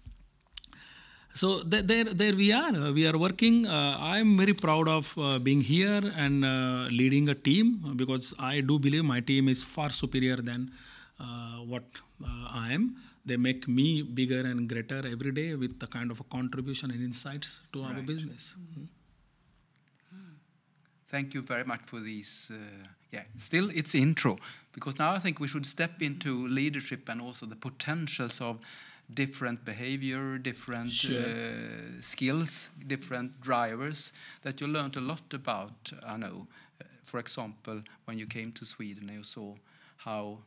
so 1.41 1.49
th- 1.63 1.85
there 1.91 2.05
there 2.21 2.35
we 2.35 2.53
are. 2.53 2.93
We 2.99 3.07
are 3.09 3.19
working 3.27 3.57
uh, 3.67 3.97
i'm 4.01 4.37
very 4.43 4.55
proud 4.65 4.89
of 4.89 5.13
uh, 5.19 5.39
being 5.39 5.61
here 5.61 6.03
and 6.25 6.45
uh, 6.45 6.89
leading 7.01 7.29
a 7.29 7.35
team 7.49 7.67
because 8.03 8.35
i 8.39 8.61
do 8.61 8.79
believe 8.87 9.05
my 9.05 9.21
team 9.31 9.49
is 9.55 9.63
far 9.75 9.91
superior 9.91 10.37
than 10.51 10.71
uh, 11.21 11.59
what 11.73 11.85
uh, 12.25 12.63
i 12.65 12.73
am. 12.73 12.97
They 13.29 13.37
make 13.37 13.67
me 13.67 14.03
bigger 14.03 14.43
and 14.49 14.69
greater 14.69 14.99
every 15.15 15.33
day 15.33 15.57
with 15.57 15.81
the 15.81 15.89
kind 15.89 16.13
of 16.13 16.21
a 16.21 16.25
contribution 16.25 16.93
and 16.93 17.03
insights 17.03 17.59
to 17.73 17.83
our 17.83 18.01
business. 18.11 18.55
Thank 21.09 21.35
you 21.35 21.43
very 21.43 21.65
much 21.65 21.81
for 21.87 21.99
these. 21.99 22.49
Uh, 22.53 22.57
yeah, 23.13 23.25
still 23.39 23.69
it's 23.75 23.95
intro 23.97 24.39
because 24.73 24.99
now 24.99 25.11
I 25.13 25.19
think 25.19 25.41
we 25.41 25.49
should 25.49 25.67
step 25.67 26.03
into 26.03 26.47
leadership 26.47 27.09
and 27.09 27.21
also 27.21 27.47
the 27.47 27.57
potentials 27.57 28.41
of 28.41 28.59
different 29.15 29.65
behavior, 29.65 30.39
different 30.39 30.91
Sure. 30.91 31.27
uh, 31.29 32.01
skills, 32.01 32.69
different 32.87 33.41
drivers 33.41 34.13
that 34.43 34.61
you 34.61 34.67
learned 34.67 34.97
a 34.97 35.01
lot 35.01 35.33
about. 35.33 35.93
I 36.05 36.17
know, 36.17 36.47
uh, 36.81 36.85
for 37.05 37.21
example, 37.21 37.83
when 38.07 38.19
you 38.19 38.27
came 38.27 38.53
to 38.53 38.65
Sweden, 38.65 39.09
you 39.13 39.23
saw 39.23 39.55
how 39.99 40.39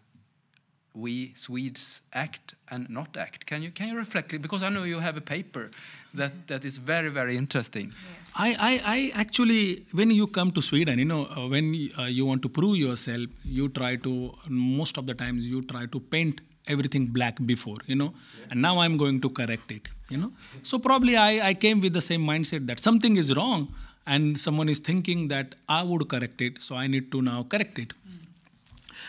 we 0.94 1.34
Swedes 1.36 2.02
act 2.14 2.56
and 2.70 2.90
not 2.90 3.16
act. 3.16 3.46
Can 3.46 3.62
you 3.62 3.72
can 3.72 3.90
you 3.90 3.98
reflect 3.98 4.42
because 4.42 4.64
I 4.64 4.70
know 4.70 4.84
you 4.84 5.00
have 5.00 5.18
a 5.18 5.22
paper 5.22 5.70
that 6.16 6.32
that 6.48 6.66
is 6.66 6.78
very 6.78 7.10
very 7.10 7.38
interesting. 7.38 7.94
I, 8.36 8.56
I, 8.60 8.82
I 8.86 9.12
actually, 9.16 9.86
when 9.92 10.12
you 10.12 10.28
come 10.28 10.52
to 10.52 10.62
Sweden, 10.62 11.00
you 11.00 11.06
know, 11.06 11.26
uh, 11.26 11.48
when 11.48 11.90
uh, 11.98 12.04
you 12.04 12.26
want 12.26 12.42
to 12.44 12.50
prove 12.50 12.78
yourself, 12.78 13.28
you 13.44 13.70
try 13.70 13.96
to, 13.98 14.34
most 14.48 14.98
of 14.98 15.08
the 15.08 15.16
times, 15.16 15.48
you 15.48 15.64
try 15.64 15.88
to 15.88 16.00
paint 16.00 16.42
everything 16.68 17.08
black 17.08 17.38
before, 17.46 17.78
you 17.86 17.96
know, 17.96 18.14
and 18.52 18.62
now 18.62 18.80
I'm 18.80 18.98
going 18.98 19.22
to 19.22 19.30
correct 19.30 19.72
it, 19.72 19.90
you 20.10 20.18
know. 20.18 20.32
So 20.64 20.78
probably 20.80 21.16
I, 21.18 21.50
I 21.50 21.54
came 21.54 21.82
with 21.82 21.94
the 21.94 22.02
same 22.02 22.22
mindset 22.26 22.68
that 22.68 22.80
something 22.80 23.16
is 23.16 23.36
wrong 23.36 23.74
and 24.06 24.40
someone 24.40 24.70
is 24.70 24.80
thinking 24.80 25.28
that 25.30 25.56
I 25.68 25.84
would 25.84 26.08
correct 26.10 26.42
it, 26.42 26.62
so 26.62 26.76
I 26.76 26.88
need 26.88 27.12
to 27.12 27.22
now 27.22 27.44
correct 27.44 27.80
it. 27.80 27.94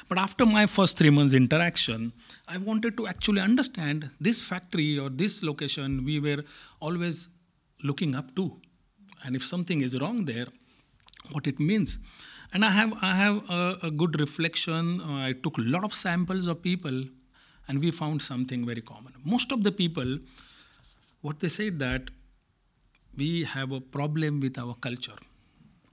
But 0.08 0.18
after 0.18 0.46
my 0.46 0.66
first 0.66 0.96
three 0.98 1.10
months 1.10 1.34
interaction, 1.34 2.12
I 2.48 2.56
wanted 2.58 2.96
to 2.96 3.06
actually 3.06 3.40
understand 3.40 4.10
this 4.20 4.42
factory 4.42 4.98
or 4.98 5.08
this 5.08 5.42
location 5.42 6.04
we 6.04 6.18
were 6.18 6.44
always 6.80 7.28
looking 7.82 8.14
up 8.14 8.34
to. 8.36 8.56
And 9.24 9.36
if 9.36 9.44
something 9.44 9.82
is 9.82 10.00
wrong 10.00 10.24
there, 10.24 10.46
what 11.32 11.46
it 11.46 11.60
means. 11.60 11.98
And 12.52 12.64
I 12.64 12.70
have, 12.70 12.92
I 13.00 13.14
have 13.14 13.48
a, 13.50 13.78
a 13.84 13.90
good 13.90 14.18
reflection. 14.18 15.00
Uh, 15.00 15.28
I 15.28 15.32
took 15.32 15.58
a 15.58 15.62
lot 15.62 15.84
of 15.84 15.94
samples 15.94 16.46
of 16.46 16.62
people 16.62 17.04
and 17.70 17.80
we 17.86 17.90
found 18.02 18.22
something 18.28 18.66
very 18.66 18.82
common. 18.92 19.12
Most 19.34 19.52
of 19.56 19.62
the 19.66 19.72
people, 19.80 20.18
what 21.26 21.38
they 21.42 21.50
said 21.56 21.78
that 21.78 22.10
we 23.16 23.44
have 23.44 23.70
a 23.70 23.80
problem 23.80 24.40
with 24.44 24.58
our 24.62 24.74
culture. 24.86 25.18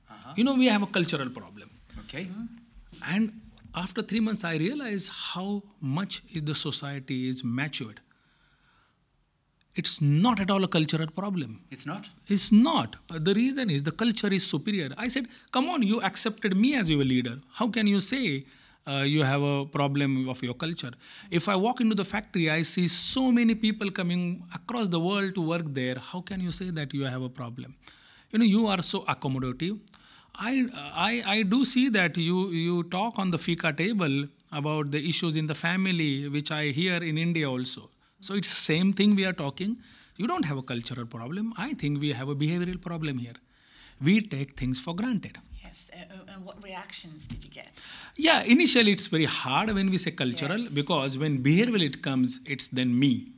Uh-huh. 0.10 0.34
You 0.36 0.44
know, 0.48 0.56
we 0.56 0.68
have 0.68 0.82
a 0.82 0.88
cultural 0.88 1.30
problem. 1.30 1.70
Okay. 2.00 2.24
Mm-hmm. 2.26 3.14
And 3.14 3.42
after 3.76 4.02
three 4.02 4.22
months, 4.28 4.44
I 4.44 4.56
realized 4.56 5.12
how 5.36 5.62
much 5.80 6.24
is 6.34 6.44
the 6.44 6.56
society 6.56 7.30
is 7.30 7.44
matured. 7.44 8.00
It's 9.76 10.02
not 10.02 10.40
at 10.40 10.50
all 10.50 10.64
a 10.64 10.68
cultural 10.68 11.10
problem. 11.22 11.62
It's 11.70 11.86
not. 11.86 12.08
It's 12.28 12.52
not. 12.52 12.96
The 13.10 13.36
reason 13.36 13.70
is 13.70 13.84
the 13.84 13.92
culture 13.92 14.34
is 14.34 14.48
superior. 14.48 14.90
I 14.98 15.10
said, 15.10 15.28
come 15.52 15.70
on, 15.70 15.84
you 15.84 16.02
accepted 16.02 16.58
me 16.58 16.74
as 16.74 16.90
your 16.90 17.04
leader. 17.04 17.36
How 17.54 17.68
can 17.68 17.86
you 17.86 18.00
say 18.00 18.46
uh, 18.88 19.04
you 19.04 19.24
have 19.24 19.42
a 19.42 19.66
problem 19.66 20.30
of 20.30 20.42
your 20.42 20.54
culture? 20.54 20.92
If 21.30 21.50
I 21.50 21.56
walk 21.56 21.82
into 21.82 21.96
the 21.96 22.06
factory, 22.06 22.50
I 22.50 22.62
see 22.62 22.88
so 22.88 23.32
many 23.32 23.56
people 23.56 23.92
coming 23.92 24.44
across 24.54 24.88
the 24.88 25.00
world 25.00 25.36
to 25.36 25.42
work 25.42 25.66
there. 25.68 25.96
How 26.00 26.22
can 26.22 26.40
you 26.42 26.52
say 26.52 26.70
that 26.72 26.94
you 26.94 27.04
have 27.06 27.22
a 27.22 27.30
problem? 27.30 27.76
You 28.32 28.40
know, 28.40 28.46
you 28.46 28.68
are 28.68 28.82
so 28.82 29.02
accommodative. 29.02 29.80
I, 30.36 30.68
I, 30.76 31.24
I 31.26 31.44
do 31.44 31.66
see 31.66 31.90
that 31.90 32.16
you, 32.18 32.50
you 32.50 32.84
talk 32.84 33.18
on 33.18 33.32
the 33.32 33.38
fika 33.40 33.74
table 33.74 34.28
about 34.52 34.92
the 34.92 35.10
issues 35.10 35.36
in 35.36 35.48
the 35.48 35.56
family, 35.56 36.30
which 36.30 36.52
I 36.52 36.68
hear 36.68 36.96
in 37.04 37.18
India 37.18 37.50
also. 37.50 37.90
So 38.22 38.36
it's 38.36 38.50
the 38.50 38.56
same 38.60 38.94
thing 38.94 39.16
we 39.16 39.26
are 39.26 39.34
talking. 39.34 39.78
You 40.18 40.28
don't 40.28 40.46
have 40.46 40.58
a 40.58 40.64
cultural 40.64 41.06
problem. 41.06 41.54
I 41.58 41.74
think 41.74 42.02
we 42.02 42.12
have 42.14 42.30
a 42.30 42.36
behavioral 42.36 42.82
problem 42.82 43.18
here. 43.18 43.34
We 44.02 44.22
take 44.22 44.58
things 44.58 44.80
for 44.80 44.96
granted. 44.96 45.38
Yes. 45.98 46.08
Uh, 46.12 46.32
and 46.34 46.46
what 46.46 46.62
reactions 46.64 47.28
did 47.28 47.44
you 47.44 47.52
get? 47.52 47.70
Yeah, 48.16 48.44
initially 48.44 48.92
it's 48.92 49.08
very 49.08 49.26
hard 49.26 49.74
when 49.74 49.90
we 49.90 49.98
say 49.98 50.12
cultural 50.12 50.68
because 50.74 51.18
when 51.18 51.44
behavioral 51.44 51.82
it 51.82 52.02
comes, 52.02 52.40
it's 52.46 52.68
then 52.68 52.98
me 52.98 53.32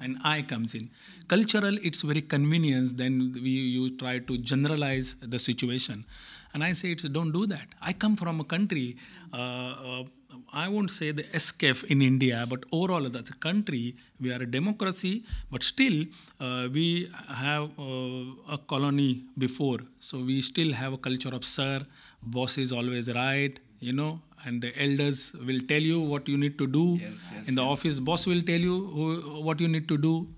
and 0.00 0.18
I 0.24 0.42
comes 0.42 0.74
in. 0.74 0.90
Cultural, 1.28 1.78
it's 1.82 2.02
very 2.02 2.22
convenience. 2.22 2.92
Then 2.94 3.32
we 3.34 3.50
you 3.50 3.96
try 3.96 4.18
to 4.18 4.38
generalize 4.38 5.14
the 5.20 5.38
situation, 5.38 6.04
and 6.52 6.64
I 6.64 6.72
say 6.72 6.92
it's 6.92 7.04
don't 7.04 7.32
do 7.32 7.46
that. 7.46 7.68
I 7.80 7.92
come 7.92 8.16
from 8.16 8.40
a 8.40 8.44
country. 8.44 8.96
Uh, 9.32 9.36
uh, 9.36 10.04
I 10.52 10.68
won't 10.68 10.90
say 10.90 11.12
the 11.12 11.24
SKF 11.24 11.84
in 11.84 12.02
India, 12.02 12.44
but 12.48 12.64
overall 12.72 13.06
as 13.06 13.14
a 13.14 13.34
country, 13.46 13.96
we 14.20 14.32
are 14.32 14.42
a 14.42 14.46
democracy, 14.46 15.24
but 15.50 15.62
still 15.62 16.04
uh, 16.40 16.68
we 16.72 17.10
have 17.28 17.70
uh, 17.78 18.52
a 18.56 18.58
colony 18.66 19.24
before. 19.38 19.78
So 20.00 20.18
we 20.18 20.40
still 20.42 20.72
have 20.72 20.92
a 20.92 20.98
culture 20.98 21.34
of 21.34 21.44
sir, 21.44 21.86
boss 22.22 22.58
is 22.58 22.72
always 22.72 23.12
right, 23.12 23.58
you 23.80 23.92
know, 23.92 24.20
and 24.44 24.62
the 24.62 24.72
elders 24.82 25.32
will 25.46 25.60
tell 25.68 25.80
you 25.80 26.00
what 26.00 26.28
you 26.28 26.36
need 26.36 26.58
to 26.58 26.66
do. 26.66 26.98
Yes, 27.00 27.10
yes, 27.34 27.48
In 27.48 27.54
the 27.54 27.62
office, 27.62 28.00
boss 28.00 28.26
will 28.26 28.42
tell 28.42 28.58
you 28.60 28.86
who, 28.86 29.42
what 29.42 29.60
you 29.60 29.68
need 29.68 29.88
to 29.88 29.98
do. 29.98 30.28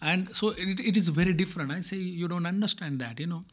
And 0.00 0.34
so 0.34 0.48
it, 0.50 0.80
it 0.80 0.96
is 0.96 1.08
very 1.08 1.32
different. 1.32 1.70
I 1.70 1.80
say 1.80 1.96
you 1.96 2.26
don't 2.26 2.44
understand 2.46 2.98
that, 3.00 3.20
you 3.20 3.26
know. 3.26 3.44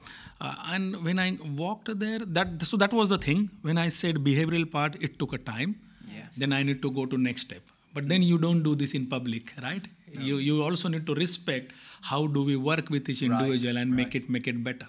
Uh, 0.42 0.56
and 0.68 1.04
when 1.04 1.20
I 1.20 1.38
walked 1.56 2.00
there, 2.00 2.20
that 2.20 2.64
so 2.64 2.78
that 2.78 2.92
was 2.92 3.10
the 3.10 3.20
thing. 3.20 3.50
When 3.62 3.78
I 3.78 3.90
said 3.90 4.16
behavioral 4.18 4.70
part, 4.72 4.96
it 5.00 5.20
took 5.20 5.34
a 5.34 5.38
time. 5.38 5.76
Yes. 6.12 6.26
Then 6.38 6.52
I 6.54 6.64
need 6.64 6.82
to 6.82 6.90
go 6.90 7.06
to 7.06 7.18
next 7.18 7.42
step. 7.42 7.62
But 7.94 8.08
then 8.10 8.24
you 8.24 8.38
don't 8.40 8.64
do 8.64 8.74
this 8.76 8.94
in 8.94 9.06
public, 9.08 9.54
right? 9.62 9.88
You 10.12 10.38
you 10.38 10.64
also 10.64 10.90
need 10.90 11.06
to 11.06 11.14
respect 11.14 11.72
how 12.02 12.26
do 12.26 12.44
we 12.44 12.56
work 12.56 12.90
with 12.90 13.08
each 13.10 13.22
Right, 13.22 13.30
individual 13.32 13.78
and 13.78 13.96
make 13.96 14.16
it 14.16 14.30
make 14.30 14.48
it 14.48 14.64
better. 14.64 14.88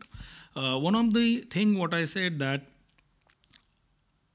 Uh, 0.56 0.78
one 0.78 0.94
of 0.94 1.12
the 1.12 1.40
thing 1.54 1.76
what 1.78 1.92
I 1.92 2.04
said 2.04 2.38
that 2.38 2.62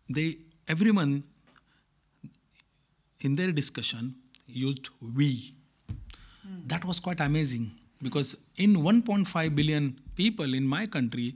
they 0.09 0.37
everyone 0.67 1.23
in 3.21 3.35
their 3.35 3.51
discussion 3.51 4.15
used 4.47 4.89
we. 5.01 5.55
That 6.67 6.85
was 6.85 6.99
quite 6.99 7.19
amazing 7.19 7.71
because 8.01 8.35
in 8.55 8.75
1.5 8.77 9.55
billion 9.55 9.99
people 10.15 10.53
in 10.53 10.67
my 10.67 10.85
country, 10.85 11.33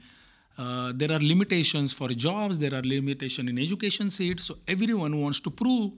uh, 0.58 0.92
there 0.96 1.12
are 1.12 1.20
limitations 1.20 1.94
for 1.94 2.10
jobs, 2.10 2.60
there 2.60 2.74
are 2.74 2.82
limitations 2.82 3.50
in 3.50 3.58
education 3.58 4.10
seats. 4.10 4.44
So 4.44 4.58
everyone 4.68 5.20
wants 5.20 5.40
to 5.42 5.50
prove 5.50 5.94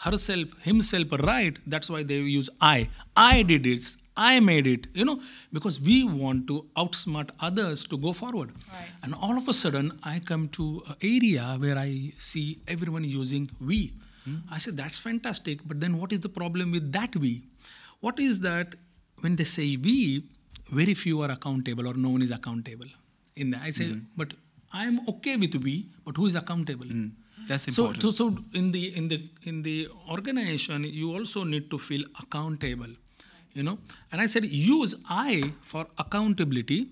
herself, 0.00 0.48
himself 0.62 1.12
right. 1.12 1.56
That's 1.66 1.88
why 1.88 2.02
they 2.02 2.16
use 2.16 2.50
I. 2.60 2.88
I 3.16 3.42
did 3.42 3.66
it. 3.66 3.84
I 4.16 4.40
made 4.40 4.66
it. 4.66 4.86
You 4.94 5.04
know, 5.04 5.20
because 5.52 5.80
we 5.80 6.04
want 6.04 6.46
to 6.48 6.66
outsmart 6.76 7.30
others 7.40 7.86
to 7.86 7.96
go 7.96 8.12
forward. 8.12 8.52
Right. 8.72 8.88
And 9.02 9.14
all 9.14 9.36
of 9.36 9.48
a 9.48 9.52
sudden, 9.52 9.98
I 10.02 10.18
come 10.18 10.48
to 10.50 10.82
an 10.88 10.96
area 11.02 11.56
where 11.58 11.78
I 11.78 12.12
see 12.18 12.58
everyone 12.68 13.04
using 13.04 13.50
we. 13.60 13.92
Hmm. 14.24 14.36
I 14.50 14.58
said, 14.58 14.76
that's 14.76 14.98
fantastic, 14.98 15.66
but 15.66 15.80
then 15.80 15.98
what 15.98 16.12
is 16.12 16.20
the 16.20 16.28
problem 16.28 16.70
with 16.70 16.92
that 16.92 17.16
we? 17.16 17.42
What 18.00 18.20
is 18.20 18.40
that 18.40 18.76
when 19.20 19.36
they 19.36 19.44
say 19.44 19.76
we, 19.76 20.24
very 20.70 20.94
few 20.94 21.22
are 21.22 21.30
accountable 21.30 21.88
or 21.88 21.94
no 21.94 22.10
one 22.10 22.22
is 22.22 22.30
accountable. 22.30 22.86
In 23.36 23.50
that, 23.50 23.62
I 23.62 23.70
say, 23.70 23.88
hmm. 23.88 24.00
but 24.16 24.34
I'm 24.72 25.00
okay 25.08 25.36
with 25.36 25.54
we, 25.56 25.88
but 26.04 26.16
who 26.16 26.26
is 26.26 26.34
accountable? 26.34 26.86
Hmm. 26.86 27.08
That's 27.48 27.66
important. 27.68 28.02
So, 28.02 28.10
so, 28.10 28.30
so 28.30 28.38
in 28.52 28.70
the 28.70 28.94
in 28.96 29.08
the 29.08 29.28
in 29.42 29.62
the 29.62 29.88
organization, 30.08 30.84
you 30.84 31.12
also 31.12 31.44
need 31.44 31.70
to 31.70 31.78
feel 31.78 32.04
accountable, 32.20 32.92
you 33.54 33.62
know. 33.62 33.78
And 34.10 34.20
I 34.20 34.26
said, 34.26 34.44
use 34.44 34.94
I 35.08 35.50
for 35.64 35.86
accountability, 35.98 36.88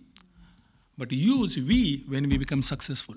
but 0.99 1.13
use 1.13 1.57
we 1.57 2.05
when 2.09 2.29
we 2.29 2.39
become 2.39 2.63
successful. 2.63 3.17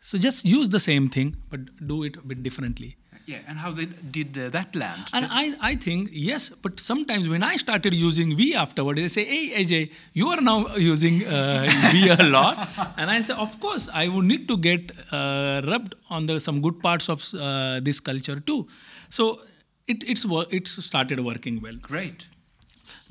So 0.00 0.18
just 0.18 0.44
use 0.44 0.68
the 0.68 0.80
same 0.80 1.08
thing, 1.08 1.36
but 1.50 1.86
do 1.86 2.02
it 2.02 2.16
a 2.16 2.22
bit 2.22 2.42
differently. 2.42 2.96
yeah, 3.26 3.38
and 3.46 3.58
how 3.58 3.70
did, 3.70 4.12
did 4.12 4.36
uh, 4.36 4.50
that 4.50 4.74
land? 4.74 5.00
And 5.12 5.26
I, 5.30 5.54
I 5.60 5.76
think, 5.76 6.10
yes, 6.12 6.48
but 6.50 6.80
sometimes 6.80 7.28
when 7.28 7.42
I 7.42 7.56
started 7.56 7.94
using 7.94 8.36
we 8.36 8.54
afterward, 8.54 8.98
they 8.98 9.08
say, 9.08 9.24
hey, 9.24 9.64
AJ, 9.64 9.92
you 10.12 10.28
are 10.28 10.40
now 10.40 10.74
using 10.76 11.24
uh, 11.24 11.90
we 11.92 12.08
a 12.10 12.16
lot. 12.16 12.68
And 12.96 13.10
I 13.10 13.20
say, 13.20 13.34
of 13.34 13.58
course, 13.60 13.88
I 13.92 14.08
would 14.08 14.24
need 14.24 14.48
to 14.48 14.56
get 14.56 14.90
uh, 15.12 15.62
rubbed 15.64 15.94
on 16.10 16.26
the 16.26 16.40
some 16.40 16.60
good 16.60 16.80
parts 16.82 17.08
of 17.08 17.22
uh, 17.34 17.80
this 17.80 18.00
culture 18.00 18.40
too. 18.40 18.66
So 19.08 19.40
it, 19.86 20.02
it's, 20.04 20.26
it 20.50 20.68
started 20.68 21.20
working 21.20 21.60
well. 21.62 21.76
Great. 21.80 22.26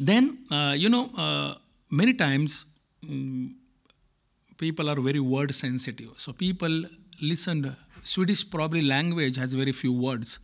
Then, 0.10 0.40
uh, 0.50 0.74
you 0.76 0.90
know, 0.90 1.06
uh, 1.16 1.56
many 1.92 2.14
times 2.14 2.66
mm, 3.06 3.54
people 4.58 4.90
are 4.90 5.00
very 5.00 5.20
word 5.20 5.54
sensitive. 5.54 6.14
So 6.18 6.34
people 6.34 6.86
listen. 7.22 7.76
Swedish 8.04 8.50
probably 8.50 8.82
language 8.82 9.38
has 9.38 9.54
very 9.54 9.72
few 9.72 9.94
words. 9.94 10.40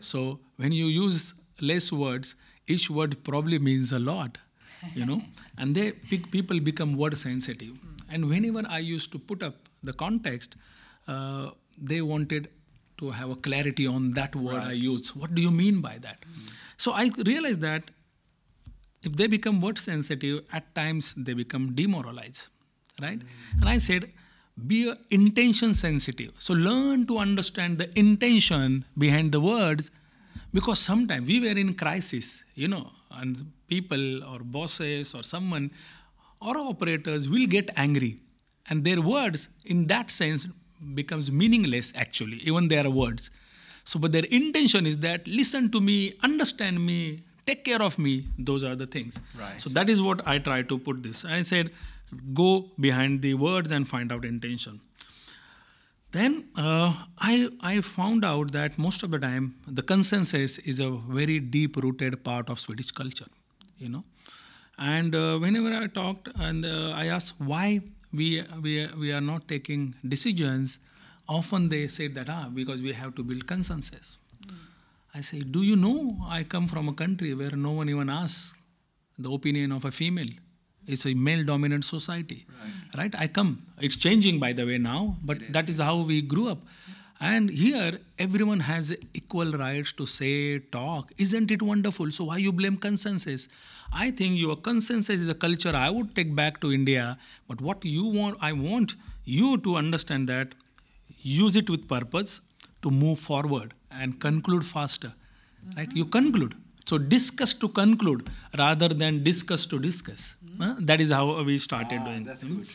So 0.00 0.40
when 0.56 0.72
you 0.72 0.86
use 0.86 1.34
less 1.60 1.90
words, 1.90 2.34
each 2.66 2.90
word 2.90 3.16
probably 3.24 3.58
means 3.58 3.92
a 3.92 3.98
lot, 3.98 4.36
you 4.94 5.06
know. 5.06 5.22
and 5.58 5.74
they 5.74 5.92
pe- 5.92 6.18
people 6.36 6.60
become 6.60 6.96
word 6.96 7.16
sensitive. 7.16 7.74
And 8.10 8.28
whenever 8.28 8.62
I 8.68 8.78
used 8.78 9.10
to 9.12 9.18
put 9.18 9.42
up 9.42 9.56
the 9.82 9.94
context, 9.94 10.56
uh, 11.06 11.50
they 11.80 12.02
wanted 12.02 12.50
to 12.98 13.10
have 13.10 13.30
a 13.30 13.36
clarity 13.36 13.86
on 13.86 14.12
that 14.12 14.36
word 14.36 14.62
I 14.62 14.72
use. 14.72 15.14
What 15.16 15.34
do 15.34 15.40
you 15.40 15.50
mean 15.50 15.80
by 15.80 15.98
that? 15.98 16.24
So 16.76 16.92
I 16.92 17.10
realized 17.24 17.60
that 17.62 17.90
if 19.02 19.12
they 19.12 19.26
become 19.26 19.60
word 19.60 19.78
sensitive, 19.78 20.44
at 20.52 20.74
times 20.74 21.14
they 21.14 21.34
become 21.34 21.74
demoralized, 21.74 22.48
right? 23.00 23.20
And 23.60 23.68
I 23.68 23.78
said, 23.78 24.10
be 24.66 24.92
intention 25.10 25.74
sensitive. 25.74 26.32
So 26.38 26.54
learn 26.54 27.06
to 27.06 27.18
understand 27.18 27.78
the 27.78 27.96
intention 27.98 28.84
behind 28.96 29.32
the 29.32 29.40
words 29.40 29.90
because 30.52 30.80
sometimes 30.80 31.28
we 31.28 31.40
were 31.40 31.56
in 31.56 31.74
crisis, 31.74 32.42
you 32.54 32.66
know, 32.66 32.90
and 33.12 33.52
people 33.68 34.24
or 34.24 34.40
bosses 34.40 35.14
or 35.14 35.22
someone 35.22 35.70
or 36.40 36.56
operators 36.58 37.28
will 37.28 37.46
get 37.46 37.70
angry 37.76 38.18
and 38.68 38.84
their 38.84 39.00
words 39.00 39.48
in 39.64 39.86
that 39.86 40.10
sense 40.10 40.46
becomes 40.94 41.30
meaningless 41.30 41.92
actually 41.96 42.36
even 42.36 42.68
their 42.68 42.88
words 42.88 43.30
so 43.84 43.98
but 43.98 44.12
their 44.12 44.24
intention 44.24 44.86
is 44.86 44.98
that 44.98 45.26
listen 45.26 45.70
to 45.70 45.80
me 45.80 46.12
understand 46.22 46.84
me 46.84 47.22
take 47.50 47.62
care 47.68 47.82
of 47.88 47.98
me 48.06 48.14
those 48.50 48.64
are 48.70 48.74
the 48.82 48.86
things. 48.96 49.20
Right. 49.44 49.60
so 49.60 49.70
that 49.78 49.94
is 49.94 50.02
what 50.08 50.26
i 50.34 50.38
try 50.50 50.62
to 50.62 50.78
put 50.78 51.02
this. 51.02 51.24
I 51.24 51.42
said 51.42 51.70
go 52.34 52.50
behind 52.88 53.22
the 53.22 53.34
words 53.34 53.70
and 53.70 53.86
find 53.86 54.12
out 54.12 54.24
intention. 54.24 54.80
Then 56.10 56.48
uh, 56.56 56.94
I, 57.18 57.50
I 57.60 57.82
found 57.82 58.24
out 58.24 58.52
that 58.52 58.78
most 58.78 59.02
of 59.02 59.10
the 59.10 59.18
time 59.18 59.56
the 59.66 59.82
consensus 59.82 60.56
is 60.58 60.80
a 60.80 60.90
very 60.90 61.38
deep 61.38 61.76
rooted 61.76 62.24
part 62.24 62.48
of 62.48 62.60
swedish 62.60 62.90
culture 62.90 63.26
you 63.78 63.88
know. 63.88 64.04
And 64.78 65.14
uh, 65.14 65.38
whenever 65.38 65.72
i 65.74 65.86
talked 65.86 66.28
and 66.38 66.64
uh, 66.64 66.90
i 66.90 67.06
asked 67.06 67.34
why 67.38 67.80
we, 68.12 68.44
we, 68.62 68.86
we 68.98 69.12
are 69.12 69.20
not 69.20 69.48
taking 69.48 69.94
decisions 70.06 70.78
often 71.28 71.68
they 71.68 71.86
said 71.88 72.14
that 72.14 72.28
ah 72.30 72.48
because 72.52 72.80
we 72.80 72.92
have 72.92 73.14
to 73.16 73.22
build 73.22 73.46
consensus 73.46 74.16
i 75.18 75.20
say 75.30 75.40
do 75.56 75.62
you 75.70 75.76
know 75.86 75.98
i 76.38 76.42
come 76.54 76.66
from 76.74 76.88
a 76.88 76.96
country 77.02 77.32
where 77.42 77.56
no 77.68 77.72
one 77.80 77.88
even 77.94 78.10
asks 78.20 78.54
the 79.18 79.30
opinion 79.30 79.72
of 79.72 79.84
a 79.84 79.90
female? 79.90 80.28
It's 80.86 81.04
a 81.04 81.12
male 81.12 81.44
dominant 81.44 81.84
society. 81.84 82.46
Right. 82.96 83.14
i 83.18 83.26
come. 83.26 83.66
It's 83.80 83.96
changing 83.96 84.38
by 84.38 84.52
the 84.52 84.64
way 84.64 84.78
now 84.78 85.16
but 85.22 85.38
that 85.52 85.68
is 85.68 85.78
how 85.78 85.98
we 85.98 86.22
grew 86.22 86.48
up. 86.48 86.58
And 87.20 87.50
here 87.50 87.98
everyone 88.18 88.60
has 88.60 88.96
equal 89.12 89.50
rights 89.52 89.92
to 89.92 90.06
say 90.06 90.60
talk. 90.60 91.12
Isn't 91.18 91.50
it 91.50 91.60
wonderful? 91.60 92.12
So 92.12 92.24
why 92.24 92.36
you 92.38 92.52
blame 92.52 92.76
consensus? 92.76 93.48
I 93.92 94.12
think 94.12 94.38
your 94.38 94.56
consensus 94.56 95.20
is 95.20 95.28
a 95.28 95.34
culture 95.34 95.74
i 95.74 95.88
would 95.88 96.14
take 96.14 96.34
back 96.34 96.60
to 96.60 96.70
india 96.78 97.04
but 97.48 97.60
what 97.68 97.84
you 97.84 98.04
want 98.04 98.36
i 98.48 98.52
want 98.52 98.94
you 99.24 99.56
to 99.66 99.76
understand 99.76 100.28
that 100.28 100.54
use 101.22 101.56
it 101.56 101.70
with 101.70 101.88
purpose 101.88 102.42
to 102.82 102.90
move 102.90 103.18
forward 103.18 103.72
and 103.90 104.20
conclude 104.20 104.64
faster 104.64 105.12
right? 105.76 105.90
You 105.92 106.04
conclude. 106.04 106.54
So 106.86 106.96
discuss 106.96 107.52
to 107.54 107.68
conclude 107.68 108.28
rather 108.56 108.88
than 108.88 109.22
discuss 109.22 109.66
to 109.66 109.78
discuss. 109.78 110.34
Huh? 110.58 110.74
that 110.80 111.00
is 111.00 111.10
how 111.10 111.42
we 111.44 111.56
started 111.58 112.04
doing 112.04 112.24
That's 112.24 112.42
good. 112.42 112.66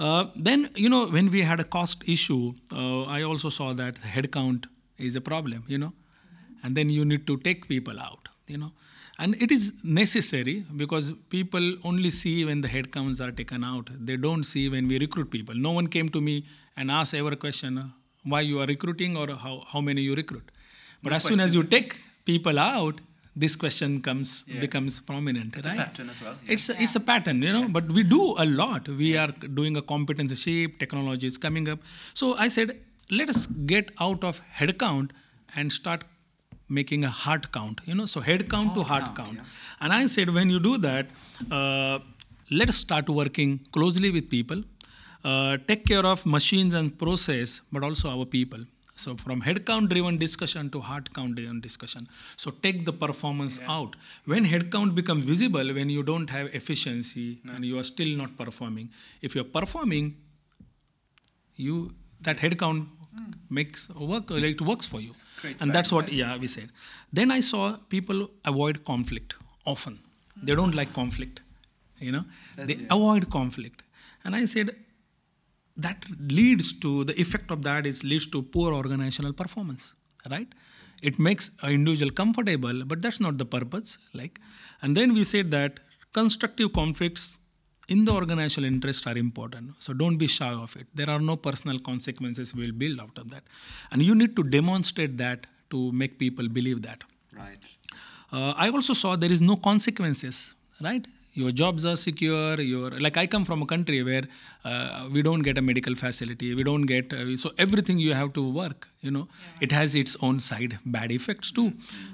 uh, 0.00 0.26
then 0.34 0.70
you 0.74 0.88
know 0.88 1.08
when 1.08 1.30
we 1.30 1.42
had 1.42 1.60
a 1.60 1.64
cost 1.64 2.08
issue 2.08 2.54
uh, 2.72 3.02
i 3.02 3.22
also 3.22 3.50
saw 3.50 3.74
that 3.74 3.96
the 3.96 4.08
head 4.08 4.30
is 4.96 5.16
a 5.16 5.20
problem 5.20 5.64
you 5.66 5.76
know 5.76 5.92
and 6.62 6.74
then 6.74 6.88
you 6.88 7.04
need 7.04 7.26
to 7.26 7.36
take 7.36 7.68
people 7.68 8.00
out 8.00 8.28
you 8.48 8.58
know. 8.58 8.72
And 9.20 9.34
it 9.42 9.50
is 9.50 9.74
necessary 9.82 10.64
because 10.76 11.12
people 11.28 11.76
only 11.82 12.10
see 12.10 12.44
when 12.44 12.60
the 12.60 12.68
headcounts 12.68 13.20
are 13.20 13.32
taken 13.32 13.64
out. 13.64 13.90
They 13.92 14.16
don't 14.16 14.44
see 14.44 14.68
when 14.68 14.86
we 14.86 14.98
recruit 14.98 15.30
people. 15.30 15.54
No 15.56 15.72
one 15.72 15.88
came 15.88 16.08
to 16.10 16.20
me 16.20 16.44
and 16.76 16.90
asked 16.90 17.14
ever 17.14 17.30
a 17.30 17.36
question 17.36 17.78
uh, 17.78 17.88
why 18.24 18.40
you 18.40 18.60
are 18.60 18.66
recruiting 18.66 19.16
or 19.16 19.26
how, 19.36 19.64
how 19.68 19.80
many 19.80 20.02
you 20.02 20.14
recruit. 20.14 20.50
But 21.02 21.12
as 21.12 21.24
soon 21.24 21.40
as 21.40 21.54
you 21.54 21.62
take 21.62 21.96
people 22.24 22.58
out 22.58 23.00
this 23.36 23.54
question 23.54 24.02
comes 24.02 24.30
Yeah. 24.48 24.60
becomes 24.60 25.00
prominent 25.00 25.54
It's 25.56 25.64
a 25.64 25.68
right? 25.68 25.78
pattern 25.78 26.10
as 26.10 26.20
well, 26.20 26.34
yeah. 26.44 26.52
it's 26.54 26.68
a, 26.68 26.82
it's 26.82 26.96
a 26.96 27.00
pattern 27.00 27.40
you 27.40 27.52
know 27.52 27.68
but 27.68 27.86
we 27.98 28.02
do 28.02 28.34
a 28.36 28.44
lot. 28.44 28.88
We 28.88 29.16
are 29.16 29.28
doing 29.58 29.76
a 29.76 29.82
competency 29.82 30.34
shape 30.34 30.78
technology 30.80 31.26
is 31.28 31.38
coming 31.38 31.68
up. 31.68 31.78
So 32.14 32.34
i 32.36 32.48
said 32.48 32.76
let 33.10 33.28
us 33.34 33.46
get 33.72 33.92
out 34.00 34.24
of 34.24 34.40
head 34.60 34.78
count 34.78 35.12
and 35.54 35.72
start 35.72 36.02
making 36.68 37.04
a 37.04 37.10
heart 37.10 37.52
count 37.52 37.80
you 37.86 37.94
know 37.94 38.06
so 38.06 38.20
head 38.20 38.50
count 38.50 38.74
to 38.74 38.82
Heart 38.82 39.02
heart 39.04 39.16
count, 39.16 39.36
count, 39.36 39.48
and 39.80 39.92
i 39.92 40.04
said 40.06 40.28
when 40.38 40.50
you 40.50 40.58
do 40.60 40.76
that 40.78 41.06
uh, 41.58 41.98
let 42.50 42.68
us 42.68 42.76
start 42.76 43.08
working 43.08 43.60
closely 43.72 44.10
with 44.10 44.28
people 44.28 44.62
Uh, 45.24 45.56
take 45.66 45.84
care 45.84 46.06
of 46.06 46.24
machines 46.24 46.74
and 46.74 46.98
process 46.98 47.60
but 47.72 47.82
also 47.82 48.08
our 48.10 48.24
people. 48.24 48.60
So 48.96 49.16
from 49.16 49.40
head 49.42 49.64
count 49.64 49.90
driven 49.90 50.16
discussion 50.18 50.70
to 50.70 50.80
heart 50.80 51.12
count 51.14 51.36
driven 51.36 51.60
discussion. 51.60 52.08
So 52.36 52.50
take 52.50 52.84
the 52.84 52.92
performance 52.92 53.60
out. 53.68 53.94
When 54.24 54.44
head 54.44 54.70
count 54.72 54.94
becomes 54.94 55.24
visible 55.24 55.72
when 55.74 55.90
you 55.90 56.02
don't 56.02 56.30
have 56.30 56.54
efficiency 56.54 57.38
and 57.52 57.64
you 57.64 57.78
are 57.78 57.84
still 57.84 58.16
not 58.16 58.36
performing 58.36 58.90
if 59.22 59.34
you're 59.34 59.44
performing 59.44 60.16
you 61.56 61.94
that 62.20 62.40
head 62.40 62.58
count 62.58 62.88
hmm. 63.14 63.32
makes 63.50 63.88
work 63.90 64.30
like 64.30 64.42
it 64.42 64.60
works 64.60 64.86
for 64.86 65.00
you. 65.00 65.12
Creates 65.40 65.60
and 65.60 65.72
that's 65.72 65.92
what 65.92 66.12
yeah 66.12 66.36
we 66.36 66.48
said. 66.48 66.70
Then 67.12 67.30
i 67.30 67.40
saw 67.40 67.76
people 67.88 68.30
avoid 68.44 68.84
conflict 68.84 69.36
often. 69.64 70.00
They 70.42 70.54
don't 70.54 70.74
like 70.74 70.92
conflict 70.92 71.40
you 72.00 72.12
know? 72.12 72.24
That's- 72.56 72.66
they 72.68 72.82
yeah. 72.82 72.94
avoid 72.96 73.30
conflict. 73.30 73.82
And 74.24 74.36
i 74.36 74.44
said 74.44 74.74
that 75.86 76.04
leads 76.38 76.68
to 76.84 76.90
the 77.08 77.14
effect 77.24 77.50
of 77.54 77.62
that 77.68 77.86
is 77.90 78.02
leads 78.12 78.26
to 78.34 78.42
poor 78.56 78.70
organizational 78.80 79.32
performance 79.42 79.84
right 80.34 80.48
it 81.10 81.18
makes 81.26 81.44
an 81.62 81.72
individual 81.78 82.10
comfortable 82.20 82.78
but 82.92 83.00
that's 83.02 83.20
not 83.26 83.36
the 83.42 83.48
purpose 83.56 83.90
like 84.20 84.38
and 84.82 84.96
then 84.98 85.14
we 85.18 85.24
said 85.34 85.50
that 85.58 85.78
constructive 86.20 86.72
conflicts 86.80 87.26
in 87.94 88.04
the 88.06 88.12
organizational 88.20 88.66
interest 88.74 89.06
are 89.10 89.16
important 89.26 89.70
so 89.84 89.92
don't 90.02 90.18
be 90.24 90.26
shy 90.38 90.52
of 90.64 90.74
it 90.80 90.86
there 91.00 91.10
are 91.14 91.20
no 91.30 91.36
personal 91.48 91.78
consequences 91.90 92.54
we 92.56 92.62
will 92.66 92.78
build 92.84 92.98
out 93.04 93.16
of 93.22 93.30
that 93.34 93.44
and 93.92 94.02
you 94.08 94.14
need 94.22 94.34
to 94.40 94.42
demonstrate 94.58 95.14
that 95.24 95.46
to 95.70 95.92
make 96.02 96.18
people 96.24 96.48
believe 96.58 96.82
that 96.88 97.00
Right. 97.40 97.58
uh, 98.32 98.52
I 98.56 98.68
also 98.70 98.94
saw 98.94 99.14
there 99.16 99.30
is 99.30 99.40
no 99.40 99.54
consequences, 99.56 100.54
right? 100.82 101.06
Your 101.40 101.50
jobs 101.52 101.84
are 101.90 101.96
secure. 101.96 102.60
Your 102.60 102.90
like 103.04 103.16
I 103.22 103.26
come 103.32 103.44
from 103.48 103.62
a 103.62 103.66
country 103.72 103.98
where 104.02 104.24
uh, 104.64 105.08
we 105.12 105.22
don't 105.26 105.42
get 105.48 105.56
a 105.62 105.62
medical 105.62 105.94
facility. 105.94 106.48
We 106.60 106.64
don't 106.68 106.86
get 106.92 107.12
uh, 107.12 107.36
so 107.42 107.52
everything 107.64 108.00
you 108.06 108.14
have 108.20 108.32
to 108.38 108.44
work. 108.60 108.88
You 109.00 109.12
know, 109.16 109.28
it 109.60 109.70
has 109.70 109.94
its 109.94 110.16
own 110.20 110.40
side 110.40 110.72
bad 110.84 111.12
effects 111.12 111.52
too. 111.52 111.68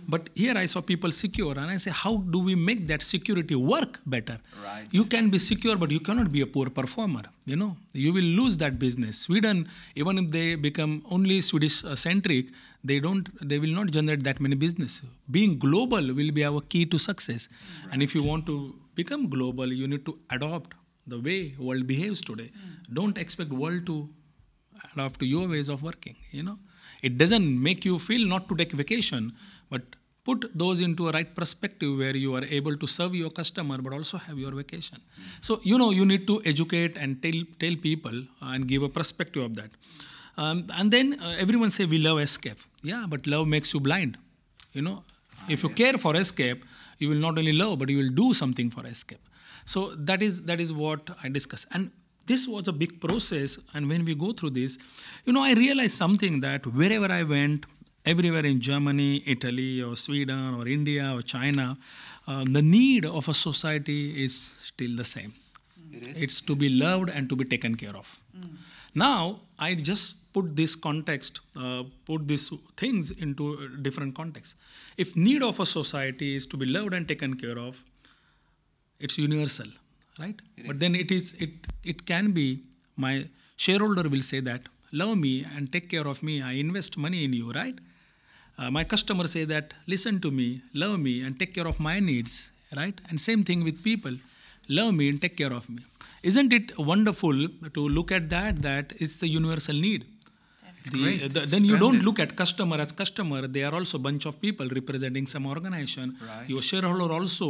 But 0.06 0.28
here 0.34 0.56
I 0.62 0.66
saw 0.66 0.82
people 0.82 1.10
secure, 1.20 1.54
and 1.62 1.70
I 1.76 1.78
say, 1.78 1.92
how 2.02 2.12
do 2.34 2.38
we 2.48 2.54
make 2.54 2.87
that 2.88 3.02
security 3.02 3.54
work 3.54 4.00
better? 4.04 4.37
Right. 4.66 4.87
You 4.98 5.06
can 5.06 5.30
be 5.30 5.38
secure, 5.38 5.76
but 5.76 5.90
you 5.90 6.00
cannot 6.00 6.30
be 6.37 6.42
a 6.42 6.46
poor 6.58 6.68
performer. 6.68 7.22
You 7.46 7.56
know, 7.56 7.70
you 7.94 8.12
will 8.12 8.30
lose 8.42 8.58
that 8.58 8.78
business. 8.78 9.18
Sweden, 9.20 9.66
even 9.94 10.18
if 10.18 10.30
they 10.37 10.46
become 10.68 11.02
only 11.10 11.40
Swedish 11.40 11.82
uh, 11.84 11.96
centric, 11.96 12.48
they 12.92 13.00
don't. 13.00 13.34
They 13.48 13.58
will 13.58 13.74
not 13.80 13.90
generate 13.98 14.24
that 14.24 14.40
many 14.46 14.56
business. 14.68 15.00
Being 15.30 15.58
global 15.66 16.14
will 16.20 16.32
be 16.40 16.44
our 16.44 16.60
key 16.60 16.84
to 16.94 16.98
success. 17.10 17.48
And 17.90 18.02
if 18.02 18.14
you 18.14 18.22
want 18.22 18.44
to 18.52 18.74
become 18.94 19.28
global, 19.28 19.72
you 19.72 19.88
need 19.88 20.04
to 20.07 20.18
adopt 20.30 20.74
the 21.07 21.20
way 21.20 21.54
world 21.59 21.87
behaves 21.87 22.20
today. 22.20 22.50
Don't 22.92 23.18
expect 23.18 23.50
world 23.50 23.87
to 23.87 24.09
adapt 24.92 25.20
to 25.20 25.26
your 25.26 25.48
ways 25.48 25.68
of 25.68 25.83
working. 25.83 26.16
You 26.30 26.42
know, 26.42 26.59
it 27.02 27.18
doesn't 27.18 27.62
make 27.62 27.85
you 27.85 27.98
feel 27.98 28.26
not 28.26 28.48
to 28.48 28.57
take 28.57 28.72
vacation, 28.72 29.33
but 29.70 29.83
put 30.24 30.50
those 30.54 30.80
into 30.80 31.09
a 31.09 31.12
right 31.12 31.35
perspective 31.35 31.98
where 31.98 32.16
you 32.16 32.35
are 32.35 32.44
able 32.44 32.76
to 32.76 32.87
serve 32.87 33.14
your 33.14 33.30
customer 33.30 33.78
but 33.78 33.92
also 33.92 34.16
have 34.16 34.38
your 34.38 34.52
vacation. 34.52 34.98
So 35.40 35.61
you 35.62 35.78
know 35.78 35.90
you 35.90 36.07
need 36.07 36.26
to 36.26 36.40
educate 36.44 36.96
and 36.96 37.22
tell 37.22 37.40
tell 37.61 37.76
people 37.76 38.22
and 38.40 38.66
give 38.66 38.83
a 38.83 38.88
perspective 38.88 39.42
of 39.42 39.54
that. 39.57 39.70
Um, 40.37 40.66
and 40.74 40.90
then 40.90 41.20
uh, 41.20 41.37
everyone 41.38 41.70
say 41.70 41.85
we 41.85 41.98
love 41.98 42.18
SKF. 42.18 42.66
Yeah 42.83 43.04
but 43.09 43.26
love 43.26 43.46
makes 43.46 43.74
you 43.74 43.80
blind 43.80 44.16
you 44.72 44.83
know. 44.83 45.02
If 45.48 45.62
you 45.62 45.68
care 45.68 45.98
for 45.98 46.14
SKF 46.14 46.62
you 46.98 47.09
will 47.09 47.22
not 47.26 47.38
only 47.38 47.52
love 47.52 47.78
but 47.78 47.88
you 47.88 47.98
will 47.98 48.14
do 48.22 48.33
something 48.35 48.70
for 48.70 48.83
SKF. 48.83 49.18
So 49.64 49.94
that 49.96 50.22
is 50.22 50.42
that 50.42 50.61
is 50.61 50.72
what 50.72 51.11
i 51.22 51.28
discuss. 51.28 51.66
And 51.72 51.90
this 52.26 52.48
was 52.48 52.68
a 52.68 52.72
big 52.72 53.00
process. 53.00 53.59
And 53.74 53.88
when 53.88 54.04
we 54.04 54.14
go 54.14 54.33
through 54.33 54.50
this 54.50 54.78
you 55.24 55.33
know 55.33 55.42
i 55.42 55.52
realized 55.54 55.96
something 55.96 56.40
that 56.40 56.66
wherever 56.66 57.11
i 57.12 57.22
went 57.22 57.66
everywhere 58.12 58.44
in 58.44 58.61
germany 58.61 59.22
italy 59.35 59.83
or 59.83 59.96
sweden 59.96 60.54
or 60.54 60.68
india 60.68 61.11
or 61.14 61.22
china 61.22 61.76
um, 62.26 62.52
the 62.52 62.62
need 62.62 63.04
of 63.07 63.28
a 63.28 63.35
society 63.35 64.24
is 64.24 64.35
still 64.62 64.96
the 64.96 65.04
same. 65.04 65.33
It 65.92 66.09
is. 66.09 66.22
it's 66.22 66.40
to 66.42 66.57
be 66.57 66.68
loved 66.68 67.09
and 67.11 67.29
to 67.29 67.37
be 67.37 67.44
taken 67.44 67.77
care 67.77 67.96
of 67.96 68.18
now 68.94 69.40
i 69.58 69.74
just 69.74 70.32
put 70.34 70.56
this 70.56 70.74
context 70.74 71.40
uh, 71.56 71.82
put 72.06 72.26
these 72.28 72.52
things 72.76 73.10
into 73.12 73.68
different 73.86 74.14
context. 74.14 74.56
If 74.96 75.16
need 75.16 75.42
of 75.42 75.60
a 75.60 75.66
society 75.66 76.34
is 76.34 76.46
to 76.46 76.56
be 76.56 76.66
loved 76.66 76.92
and 76.92 77.06
taken 77.06 77.34
care 77.34 77.58
of 77.58 77.84
it's 78.98 79.16
universal 79.18 79.66
right? 80.18 80.40
It 80.56 80.66
but 80.66 80.76
is. 80.76 80.80
then 80.80 80.94
it 80.94 81.10
is 81.10 81.32
it 81.34 81.50
it 81.84 82.04
can 82.06 82.32
be 82.32 82.64
my 82.96 83.28
shareholder 83.56 84.08
will 84.08 84.22
say 84.22 84.40
that 84.40 84.62
love 84.92 85.16
me 85.18 85.44
and 85.44 85.72
take 85.72 85.88
care 85.88 86.06
of 86.06 86.22
me. 86.22 86.40
I 86.42 86.52
invest 86.52 86.96
money 86.96 87.24
in 87.24 87.32
you 87.32 87.52
right? 87.52 87.78
Uh, 88.58 88.70
my 88.70 88.84
customer 88.84 89.26
say 89.26 89.44
that 89.44 89.74
listen 89.86 90.20
to 90.20 90.30
me 90.30 90.62
love 90.74 90.98
me 91.00 91.22
and 91.22 91.38
take 91.38 91.54
care 91.54 91.66
of 91.66 91.80
my 91.80 91.98
needs 92.00 92.50
right? 92.76 93.00
And 93.08 93.20
same 93.20 93.44
thing 93.44 93.62
with 93.64 93.82
people 93.84 94.16
love 94.69 94.94
me 94.94 95.08
and 95.08 95.21
take 95.21 95.37
care 95.37 95.52
of 95.52 95.69
me. 95.69 95.83
Isn't 96.23 96.52
it 96.52 96.79
wonderful 96.79 97.48
to 97.75 97.88
look 97.88 98.10
at 98.10 98.31
that? 98.31 98.62
That 98.62 98.92
is 98.98 99.21
the 99.21 99.29
universal 99.29 99.75
need. 99.77 100.06
The- 100.92 100.98
great. 100.98 101.32
the- 101.35 101.46
then 101.52 101.64
you 101.64 101.76
don't 101.82 102.02
look 102.06 102.18
at 102.24 102.37
customer 102.37 102.76
as 102.85 102.92
customer. 102.92 103.46
They 103.46 103.62
are 103.68 103.74
also 103.74 103.98
bunch 104.06 104.26
of 104.30 104.40
people 104.40 104.68
representing 104.68 105.26
some 105.26 105.46
organization. 105.46 106.16
Right. 106.30 106.48
Your 106.52 106.62
shareholder 106.70 107.10
also 107.18 107.48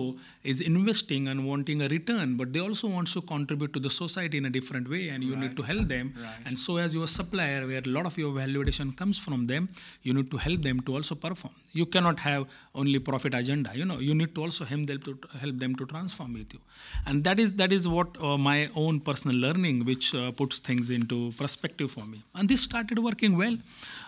is 0.53 0.61
investing 0.61 1.27
and 1.29 1.45
wanting 1.51 1.83
a 1.83 1.89
return, 1.89 2.37
but 2.37 2.53
they 2.53 2.61
also 2.61 2.87
want 2.89 3.09
to 3.17 3.23
contribute 3.23 3.73
to 3.73 3.81
the 3.81 3.91
society 3.91 4.39
in 4.43 4.47
a 4.47 4.51
different 4.59 4.89
way, 4.89 5.09
and 5.09 5.25
you 5.25 5.35
need 5.43 5.57
to 5.57 5.63
help 5.63 5.89
them. 5.89 6.13
Right. 6.17 6.47
And 6.47 6.59
so, 6.67 6.77
as 6.77 6.95
your 6.95 7.09
supplier, 7.09 7.67
where 7.67 7.83
a 7.85 7.93
lot 7.97 8.07
of 8.07 8.17
your 8.23 8.33
value 8.33 8.61
addition 8.61 8.93
comes 8.93 9.19
from 9.27 9.47
them, 9.53 9.69
you 10.03 10.15
need 10.15 10.31
to 10.31 10.37
help 10.47 10.63
them 10.69 10.81
to 10.87 10.95
also 10.97 11.17
perform. 11.27 11.55
You 11.73 11.87
cannot 11.87 12.21
have 12.21 12.47
only 12.75 13.01
profit 13.01 13.35
agenda. 13.35 13.73
You 13.75 13.85
know, 13.85 13.99
you 13.99 14.15
need 14.15 14.33
to 14.37 14.43
also 14.45 14.65
help 14.65 14.87
them 14.87 15.01
to 15.07 15.19
help 15.41 15.59
them 15.59 15.75
to 15.81 15.87
transform 15.87 16.35
with 16.35 16.55
you, 16.55 16.61
and 17.07 17.25
that 17.25 17.41
is 17.41 17.57
that 17.57 17.73
is 17.73 17.89
what 17.97 18.17
uh, 18.23 18.37
my 18.39 18.69
own 18.77 19.01
personal 19.01 19.37
learning, 19.47 19.85
which 19.91 20.15
uh, 20.15 20.31
puts 20.43 20.61
things 20.69 20.91
into 20.99 21.19
perspective 21.43 21.91
for 21.91 22.05
me. 22.13 22.23
And 22.37 22.49
this 22.49 22.63
started 22.71 22.99
working 23.09 23.24
well. 23.33 23.57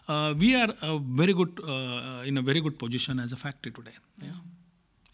Uh, 0.09 0.35
we 0.39 0.55
are 0.55 0.75
a 0.83 0.99
very 0.99 1.33
good 1.33 1.59
uh, 1.67 2.23
in 2.25 2.37
a 2.39 2.43
very 2.43 2.61
good 2.61 2.79
position 2.79 3.19
as 3.19 3.33
a 3.33 3.37
factory 3.37 3.73
today. 3.73 3.97
Yeah 4.23 4.39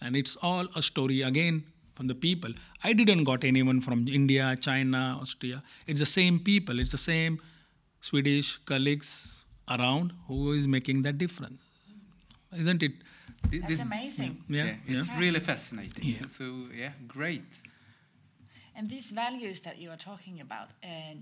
and 0.04 0.16
it's 0.16 0.36
all 0.42 0.66
a 0.74 0.82
story 0.82 1.22
again 1.22 1.62
from 1.94 2.06
the 2.08 2.14
people 2.14 2.52
i 2.84 2.92
didn't 2.92 3.22
got 3.24 3.44
anyone 3.44 3.80
from 3.80 4.00
india 4.08 4.46
china 4.66 5.00
austria 5.22 5.62
it's 5.86 6.00
the 6.00 6.06
same 6.14 6.38
people 6.48 6.80
it's 6.80 6.90
the 6.90 6.98
same 7.04 7.38
swedish 8.00 8.48
colleagues 8.72 9.44
around 9.76 10.12
who 10.26 10.52
is 10.52 10.66
making 10.66 11.02
that 11.02 11.18
difference 11.18 11.62
isn't 12.64 12.82
it 12.82 12.92
Th- 13.50 13.60
That's 13.62 13.72
this- 13.74 13.80
amazing. 13.80 14.34
yeah 14.48 14.64
Yeah, 14.64 14.74
it's 14.98 15.08
yeah 15.08 15.18
really 15.18 15.40
fascinating. 15.40 16.04
Yeah. 16.04 16.22
So, 16.22 16.28
so, 16.38 16.44
yeah, 16.82 16.92
great. 17.08 17.42
And 18.76 18.88
these 18.88 19.06
values 19.06 19.60
that 19.62 19.78
you 19.78 19.90
are 19.90 19.96
talking 19.96 20.40
about, 20.40 20.68
uh, 20.82 21.14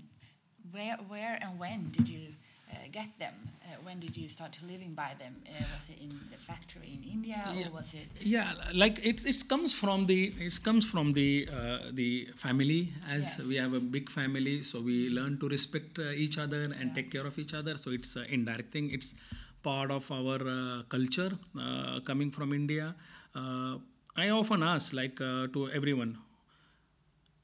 where, 0.71 0.97
where 1.07 1.37
and 1.41 1.59
when 1.59 1.89
did 1.91 2.07
you 2.07 2.25
uh, 2.29 2.50
get 2.91 3.09
them? 3.19 3.33
Uh, 3.63 3.75
when 3.83 3.99
did 3.99 4.15
you 4.17 4.27
start 4.29 4.57
living 4.67 4.93
by 4.93 5.11
them? 5.19 5.35
Uh, 5.47 5.51
was 5.73 5.89
it 5.89 5.99
in 6.01 6.09
the 6.31 6.37
factory 6.37 6.97
in 6.97 7.03
India, 7.17 7.39
Yeah. 7.53 7.67
or 7.67 7.71
was 7.79 7.93
it? 7.93 8.07
yeah 8.21 8.51
like 8.73 8.99
it, 9.09 9.25
it 9.25 9.37
comes 9.49 9.73
from 9.73 10.05
the 10.05 10.19
it 10.47 10.59
comes 10.63 10.85
from 10.91 11.11
the 11.13 11.47
uh, 11.51 11.79
the 11.99 12.09
family 12.35 12.81
as 13.09 13.23
Yes. 13.37 13.47
we 13.49 13.55
have 13.63 13.73
a 13.73 13.79
big 13.95 14.09
family 14.09 14.61
so 14.63 14.79
we 14.89 15.09
learn 15.09 15.37
to 15.39 15.47
respect 15.49 15.97
uh, 15.99 16.11
each 16.23 16.37
other 16.37 16.63
and 16.79 16.93
take 16.95 17.09
care 17.15 17.25
of 17.31 17.37
each 17.43 17.53
other 17.53 17.77
so 17.77 17.91
it's 17.91 18.15
uh, 18.17 18.25
indirect 18.29 18.71
thing 18.71 18.89
it's 18.97 19.13
part 19.63 19.89
of 19.91 20.11
our 20.11 20.39
uh, 20.47 20.83
culture 20.95 21.31
uh, 21.59 21.99
coming 22.09 22.31
from 22.37 22.53
india 22.61 22.93
uh, 23.35 23.73
i 24.15 24.29
often 24.29 24.61
ask 24.73 24.93
like 25.01 25.19
uh, 25.21 25.47
to 25.55 25.69
everyone 25.79 26.13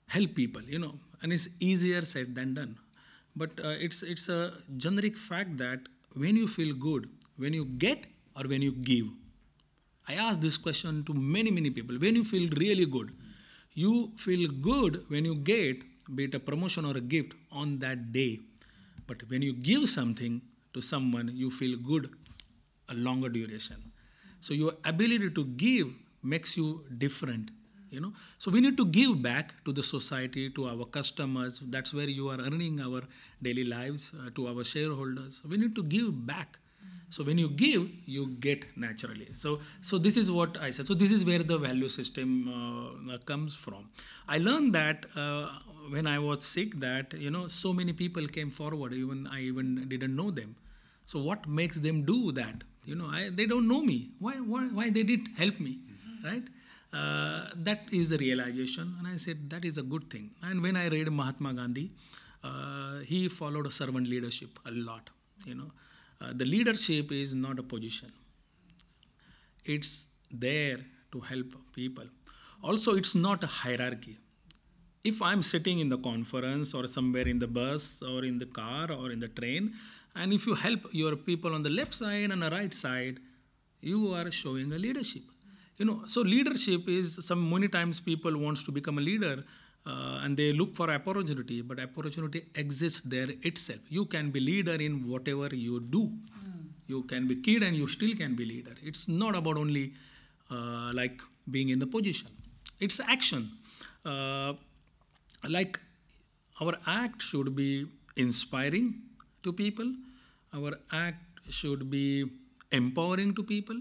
help 0.08 0.34
people 0.36 0.62
you 0.64 0.80
know 0.80 0.94
and 1.22 1.34
it's 1.34 1.48
easier 1.60 2.02
said 2.14 2.34
than 2.36 2.54
done 2.54 2.78
but 3.42 3.52
uh, 3.64 3.76
it's 3.88 4.04
it's 4.04 4.28
a 4.30 4.42
generic 4.86 5.18
fact 5.18 5.58
that 5.64 5.80
when 6.24 6.36
you 6.42 6.48
feel 6.48 6.74
good 6.88 7.10
when 7.38 7.54
you 7.60 7.66
get 7.86 8.06
or 8.36 8.44
when 8.54 8.62
you 8.68 8.72
give 8.92 9.08
i 10.12 10.16
ask 10.26 10.40
this 10.46 10.58
question 10.66 11.04
to 11.08 11.14
many 11.14 11.52
many 11.52 11.70
people. 11.70 11.98
When 12.04 12.16
you 12.16 12.24
feel 12.24 12.50
really 12.62 12.86
good 12.86 13.12
you 13.74 14.12
feel 14.18 14.50
good 14.68 15.04
when 15.10 15.26
you 15.26 15.36
get 15.36 15.84
be 16.16 16.24
it 16.26 16.36
a 16.36 16.40
promotion 16.40 16.86
or 16.86 16.96
a 16.98 17.02
gift 17.02 17.34
on 17.52 17.80
that 17.80 18.12
day. 18.14 18.40
But 19.08 19.30
when 19.30 19.42
you 19.42 19.54
give 19.54 19.88
something 19.90 20.42
to 20.74 20.82
someone 20.82 21.32
you 21.34 21.52
feel 21.52 21.78
good 21.78 22.10
a 22.90 22.94
longer 22.94 23.30
duration. 23.30 23.92
So 24.40 24.54
your 24.54 24.74
ability 24.86 25.32
to 25.32 25.46
give 25.46 25.94
makes 26.24 26.56
you 26.58 26.86
different 26.98 27.52
you 27.98 28.02
know. 28.06 28.14
So 28.38 28.52
we 28.52 28.62
need 28.68 28.78
to 28.78 28.86
give 28.86 29.22
back 29.28 29.54
to 29.66 29.74
the 29.82 29.84
society 29.84 30.50
to 30.60 30.68
our 30.74 30.86
customers. 31.00 31.60
That's 31.76 31.94
where 32.00 32.10
you 32.20 32.30
are 32.30 32.40
earning 32.50 32.80
our 32.88 33.02
daily 33.42 33.66
lives 33.74 34.12
uh, 34.20 34.30
to 34.36 34.48
our 34.54 34.64
shareholders. 34.64 35.42
We 35.48 35.58
need 35.58 35.76
to 35.82 35.84
give 35.84 36.26
back. 36.34 36.60
So 37.10 37.24
when 37.24 37.38
you 37.38 37.50
give 37.50 37.90
you 38.06 38.28
get 38.46 38.66
naturally. 38.78 39.28
So 39.36 39.60
so 39.82 39.98
this 39.98 40.18
is 40.18 40.30
what 40.30 40.58
i 40.62 40.72
said. 40.72 40.88
So 40.88 40.94
this 40.94 41.12
is 41.18 41.24
where 41.30 41.44
the 41.52 41.58
value 41.58 41.88
system 41.90 42.34
uh, 42.50 43.14
uh, 43.14 43.18
comes 43.20 43.56
from. 43.56 43.88
I 44.28 44.38
learned 44.40 44.74
that 44.76 45.06
uh, 45.16 45.48
when 45.96 46.06
i 46.14 46.20
was 46.20 46.44
sick 46.46 46.74
that 46.82 47.14
you 47.26 47.32
know 47.32 47.48
so 47.48 47.72
many 47.74 47.94
people 47.94 48.28
came 48.38 48.50
forward 48.60 48.94
even 48.94 49.20
i 49.38 49.40
even 49.42 49.88
didn't 49.88 50.16
know 50.16 50.32
them. 50.32 50.56
So 51.06 51.20
what 51.20 51.48
makes 51.48 51.80
them 51.80 52.04
do 52.04 52.34
that? 52.34 52.64
You 52.86 52.96
know 52.96 53.08
I, 53.08 53.30
they 53.30 53.46
don't 53.46 53.68
know 53.68 53.82
me. 53.82 54.10
Why, 54.20 54.34
why 54.54 54.66
why 54.80 54.90
they 54.90 55.04
did 55.04 55.30
help 55.38 55.60
me 55.62 55.78
right 56.24 56.44
uh, 56.94 57.50
that 57.56 57.82
is 57.92 58.10
the 58.10 58.18
realization. 58.18 58.96
And 59.00 59.08
i 59.08 59.18
said 59.18 59.50
that 59.50 59.66
is 59.66 59.78
a 59.78 59.84
good 59.84 60.10
thing. 60.10 60.32
And 60.42 60.62
when 60.62 60.76
i 60.76 60.88
read 60.88 61.12
mahatma 61.12 61.54
gandhi 61.54 61.90
uh, 62.44 63.00
he 63.00 63.28
followed 63.28 63.66
a 63.66 63.72
servant 63.72 64.08
leadership 64.08 64.60
a 64.66 64.72
lot 64.72 65.10
you 65.46 65.56
know. 65.56 65.72
Uh, 66.20 66.34
the 66.34 66.46
leadership 66.46 67.12
is 67.12 67.36
not 67.36 67.60
a 67.60 67.64
position. 67.64 68.12
It's 69.66 70.08
there 70.32 70.80
to 71.12 71.20
help 71.20 71.54
people. 71.74 72.06
Also 72.64 72.96
it's 72.96 73.14
not 73.16 73.44
a 73.44 73.48
hierarchy. 73.48 74.18
If 75.04 75.22
i'm 75.22 75.42
sitting 75.42 75.80
in 75.80 75.90
the 75.90 75.98
conference 75.98 76.74
or 76.74 76.86
somewhere 76.86 77.28
in 77.34 77.40
the 77.40 77.48
bus 77.48 78.02
or 78.02 78.26
in 78.26 78.40
the 78.40 78.46
car 78.46 78.92
or 78.92 79.12
in 79.12 79.20
the 79.20 79.30
train 79.30 79.74
and 80.16 80.34
if 80.34 80.46
you 80.48 80.56
help 80.56 80.82
your 80.92 81.16
people 81.16 81.54
on 81.54 81.64
the 81.64 81.70
left 81.70 81.94
side 81.94 82.32
and 82.32 82.42
the 82.42 82.50
right 82.50 82.74
side 82.74 83.20
you 83.80 84.14
are 84.14 84.30
showing 84.32 84.74
a 84.74 84.80
leadership 84.86 85.24
you 85.78 85.86
know 85.86 86.02
so 86.08 86.22
leadership 86.22 86.88
is 86.88 87.26
some 87.26 87.50
many 87.50 87.68
times 87.68 88.00
people 88.00 88.38
wants 88.38 88.64
to 88.64 88.72
become 88.72 88.98
a 88.98 89.02
leader 89.02 89.44
uh, 89.86 90.20
and 90.24 90.36
they 90.36 90.52
look 90.52 90.76
for 90.76 90.90
opportunity 90.92 91.62
but 91.62 91.80
opportunity 91.80 92.44
exists 92.56 93.02
there 93.02 93.30
itself. 93.42 93.80
You 93.90 94.06
can 94.06 94.32
be 94.32 94.40
leader 94.40 94.76
in 94.76 95.08
whatever 95.08 95.48
you 95.56 95.80
do. 95.80 96.12
You 96.88 97.04
can 97.04 97.28
be 97.28 97.36
kid 97.36 97.64
and 97.64 97.76
you 97.76 97.88
still 97.88 98.16
can 98.16 98.36
be 98.36 98.46
leader. 98.46 98.74
It's 98.82 99.08
not 99.08 99.36
about 99.36 99.58
only 99.58 99.94
uh, 100.50 100.92
like 100.94 101.22
being 101.50 101.70
in 101.70 101.80
the 101.80 101.88
position. 101.88 102.30
It's 102.80 103.00
action. 103.00 103.52
Uh, 104.06 104.54
like 105.48 105.80
our 106.62 106.76
act 106.86 107.22
should 107.22 107.56
be 107.56 107.88
inspiring 108.16 109.02
to 109.44 109.52
people. 109.54 109.92
Our 110.54 110.78
act 110.92 111.24
should 111.50 111.90
be 111.90 112.26
empowering 112.72 113.36
to 113.36 113.44
people. 113.44 113.80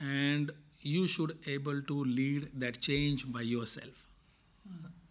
And 0.00 0.52
you 0.80 1.06
should 1.06 1.36
able 1.46 1.80
to 1.82 2.04
lead 2.04 2.48
that 2.54 2.80
change 2.80 3.30
by 3.32 3.40
yourself 3.42 4.06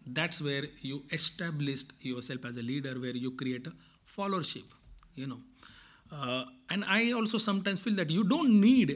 that's 0.06 0.40
where 0.40 0.64
you 0.80 1.02
established 1.12 1.92
yourself 2.00 2.44
as 2.44 2.56
a 2.56 2.62
leader 2.62 2.94
where 2.98 3.16
you 3.24 3.30
create 3.32 3.66
a 3.66 3.72
followership 4.16 4.64
you 5.14 5.26
know 5.26 5.40
uh, 6.12 6.44
and 6.70 6.84
i 6.86 7.12
also 7.12 7.38
sometimes 7.38 7.80
feel 7.82 7.94
that 7.94 8.10
you 8.10 8.24
don't 8.24 8.52
need 8.68 8.90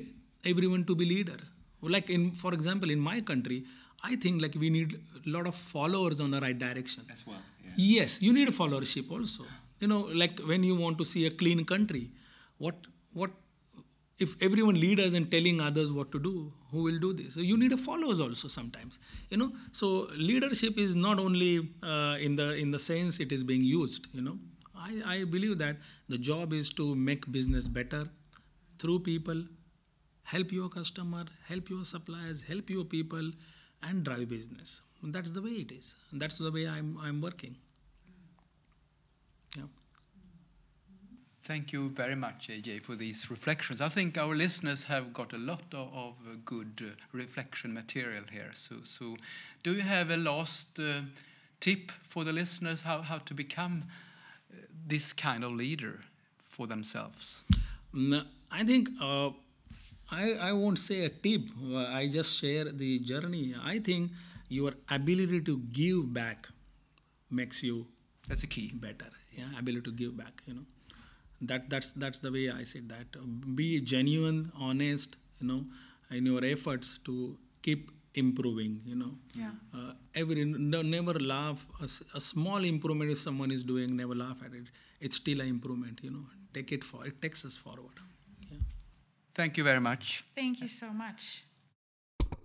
everyone 0.53 0.85
to 0.85 0.95
be 0.95 1.05
leader 1.05 1.39
like 1.83 2.09
in 2.09 2.31
for 2.33 2.53
example 2.55 2.91
in 2.97 3.01
my 3.11 3.21
country 3.21 3.59
i 4.11 4.17
think 4.17 4.41
like 4.45 4.55
we 4.65 4.71
need 4.71 4.99
a 5.27 5.31
lot 5.37 5.47
of 5.47 5.55
followers 5.55 6.21
on 6.21 6.31
the 6.31 6.41
right 6.41 6.59
direction 6.59 7.03
As 7.13 7.27
well. 7.27 7.43
Yeah. 7.65 7.73
yes 7.77 8.23
you 8.23 8.33
need 8.33 8.49
a 8.49 8.57
followership 8.61 9.11
also 9.11 9.45
you 9.81 9.89
know 9.93 10.01
like 10.23 10.39
when 10.53 10.63
you 10.65 10.75
want 10.85 10.97
to 10.99 11.05
see 11.05 11.27
a 11.27 11.31
clean 11.31 11.65
country 11.65 12.05
what 12.59 12.77
what 13.13 13.31
if 14.25 14.35
everyone 14.47 14.79
leaders 14.81 15.15
and 15.15 15.31
telling 15.31 15.61
others 15.61 15.93
what 15.93 16.11
to 16.13 16.19
do 16.19 16.53
who 16.71 16.83
will 16.83 16.99
do 16.99 17.13
this? 17.13 17.35
So 17.35 17.41
you 17.41 17.57
need 17.59 17.73
a 17.73 17.77
followers 17.77 18.21
also 18.21 18.49
sometimes 18.49 18.99
you 19.31 19.37
know? 19.37 19.53
So 19.73 20.09
leadership 20.17 20.79
is 20.79 20.95
not 20.95 21.19
only 21.19 21.69
uh, 21.83 22.17
in 22.21 22.37
the 22.37 22.55
in 22.55 22.71
the 22.71 22.79
sense 22.79 23.21
it 23.21 23.33
is 23.33 23.45
being 23.45 23.63
used 23.65 24.07
you 24.13 24.23
know? 24.23 24.39
I, 24.75 25.03
I 25.15 25.25
believe 25.25 25.59
that 25.59 25.77
the 26.09 26.19
job 26.19 26.53
is 26.53 26.71
to 26.75 26.95
make 26.95 27.31
business 27.31 27.69
better 27.69 28.05
through 28.79 29.01
people 29.01 29.45
help 30.35 30.53
your 30.53 30.69
customer 30.69 31.25
help 31.49 31.69
your 31.71 31.85
suppliers 31.85 32.43
help 32.43 32.71
your 32.71 32.85
people 32.85 33.31
and 33.83 34.05
drive 34.05 34.29
business. 34.29 34.81
That's 35.03 35.33
the 35.33 35.43
way 35.43 35.51
it 35.65 35.73
is. 35.73 35.95
That's 36.13 36.39
the 36.39 36.51
way 36.53 36.67
i'm 36.69 36.99
i'm 37.03 37.21
working 37.21 37.57
yeah 39.57 39.65
Thank 41.45 41.73
you 41.73 41.89
very 41.91 42.15
much, 42.15 42.49
AJ, 42.49 42.83
for 42.83 42.95
these 42.95 43.29
reflections. 43.29 43.81
I 43.81 43.89
think 43.89 44.17
our 44.17 44.35
listeners 44.35 44.85
have 44.85 45.13
got 45.13 45.33
a 45.33 45.39
lot 45.39 45.63
of, 45.73 45.89
of 45.93 46.15
good 46.45 46.81
uh, 46.87 46.91
reflection 47.13 47.75
material 47.75 48.23
here. 48.31 48.53
So, 48.55 48.77
so, 48.85 49.17
do 49.65 49.75
you 49.75 49.83
have 49.83 50.11
a 50.11 50.17
last 50.17 50.79
uh, 50.79 51.01
tip 51.61 51.91
for 52.09 52.23
the 52.23 52.33
listeners 52.33 52.83
how, 52.83 53.03
how 53.03 53.19
to 53.19 53.35
become 53.35 53.85
uh, 54.53 54.57
this 54.87 55.13
kind 55.13 55.43
of 55.43 55.53
leader 55.53 55.99
for 56.49 56.69
themselves? 56.69 57.41
No, 57.93 58.23
I 58.51 58.63
think 58.65 58.89
uh, 59.01 59.31
I, 60.13 60.35
I 60.35 60.53
won't 60.53 60.79
say 60.79 61.05
a 61.05 61.09
tip. 61.09 61.43
Uh, 61.73 61.79
I 61.87 62.07
just 62.09 62.37
share 62.39 62.65
the 62.65 63.01
journey. 63.01 63.55
I 63.63 63.81
think 63.81 64.13
your 64.49 64.75
ability 64.89 65.41
to 65.41 65.59
give 65.73 66.13
back 66.15 66.49
makes 67.31 67.63
you 67.63 67.87
That's 68.29 68.43
a 68.43 68.47
key. 68.47 68.71
better. 68.75 69.11
Yeah, 69.37 69.47
ability 69.59 69.85
to 69.91 69.93
give 69.93 70.17
back. 70.17 70.43
You 70.47 70.55
know, 70.55 70.61
that 71.43 71.69
that's 71.71 71.93
that's 71.93 72.19
the 72.21 72.31
way 72.33 72.51
I 72.51 72.65
said 72.65 72.89
that. 72.89 73.17
Uh, 73.17 73.27
Be 73.55 73.81
genuine, 73.81 74.53
honest. 74.59 75.17
You 75.41 75.47
know, 75.49 75.65
in 76.11 76.27
your 76.27 76.45
efforts 76.45 76.99
to 77.05 77.37
keep 77.63 77.91
improving 78.15 78.73
you 78.85 78.95
know 78.95 79.13
Yeah. 79.35 79.53
uh, 79.75 79.93
every 80.15 80.45
no, 80.45 80.83
never 80.83 81.15
laugh 81.19 81.67
A 82.15 82.21
small 82.21 82.63
improvement 82.63 83.11
if 83.11 83.19
someone 83.19 83.51
is 83.51 83.65
doing 83.65 83.97
never 83.97 84.15
laugh 84.15 84.43
at 84.45 84.53
it 84.53 84.67
it's 85.01 85.17
still 85.17 85.41
an 85.41 85.49
improvement 85.49 86.01
you 86.03 86.11
know 86.11 86.27
take 86.53 86.73
it 86.73 86.85
for 86.85 87.07
it 87.07 87.23
takes 87.23 87.45
us 87.47 87.57
forward 87.57 87.97
yeah. 88.51 88.59
Thank 89.35 89.57
you 89.57 89.65
very 89.65 89.81
much. 89.81 90.25
Thank 90.35 90.61
you 90.61 90.69
so 90.69 90.91
much. 90.91 91.45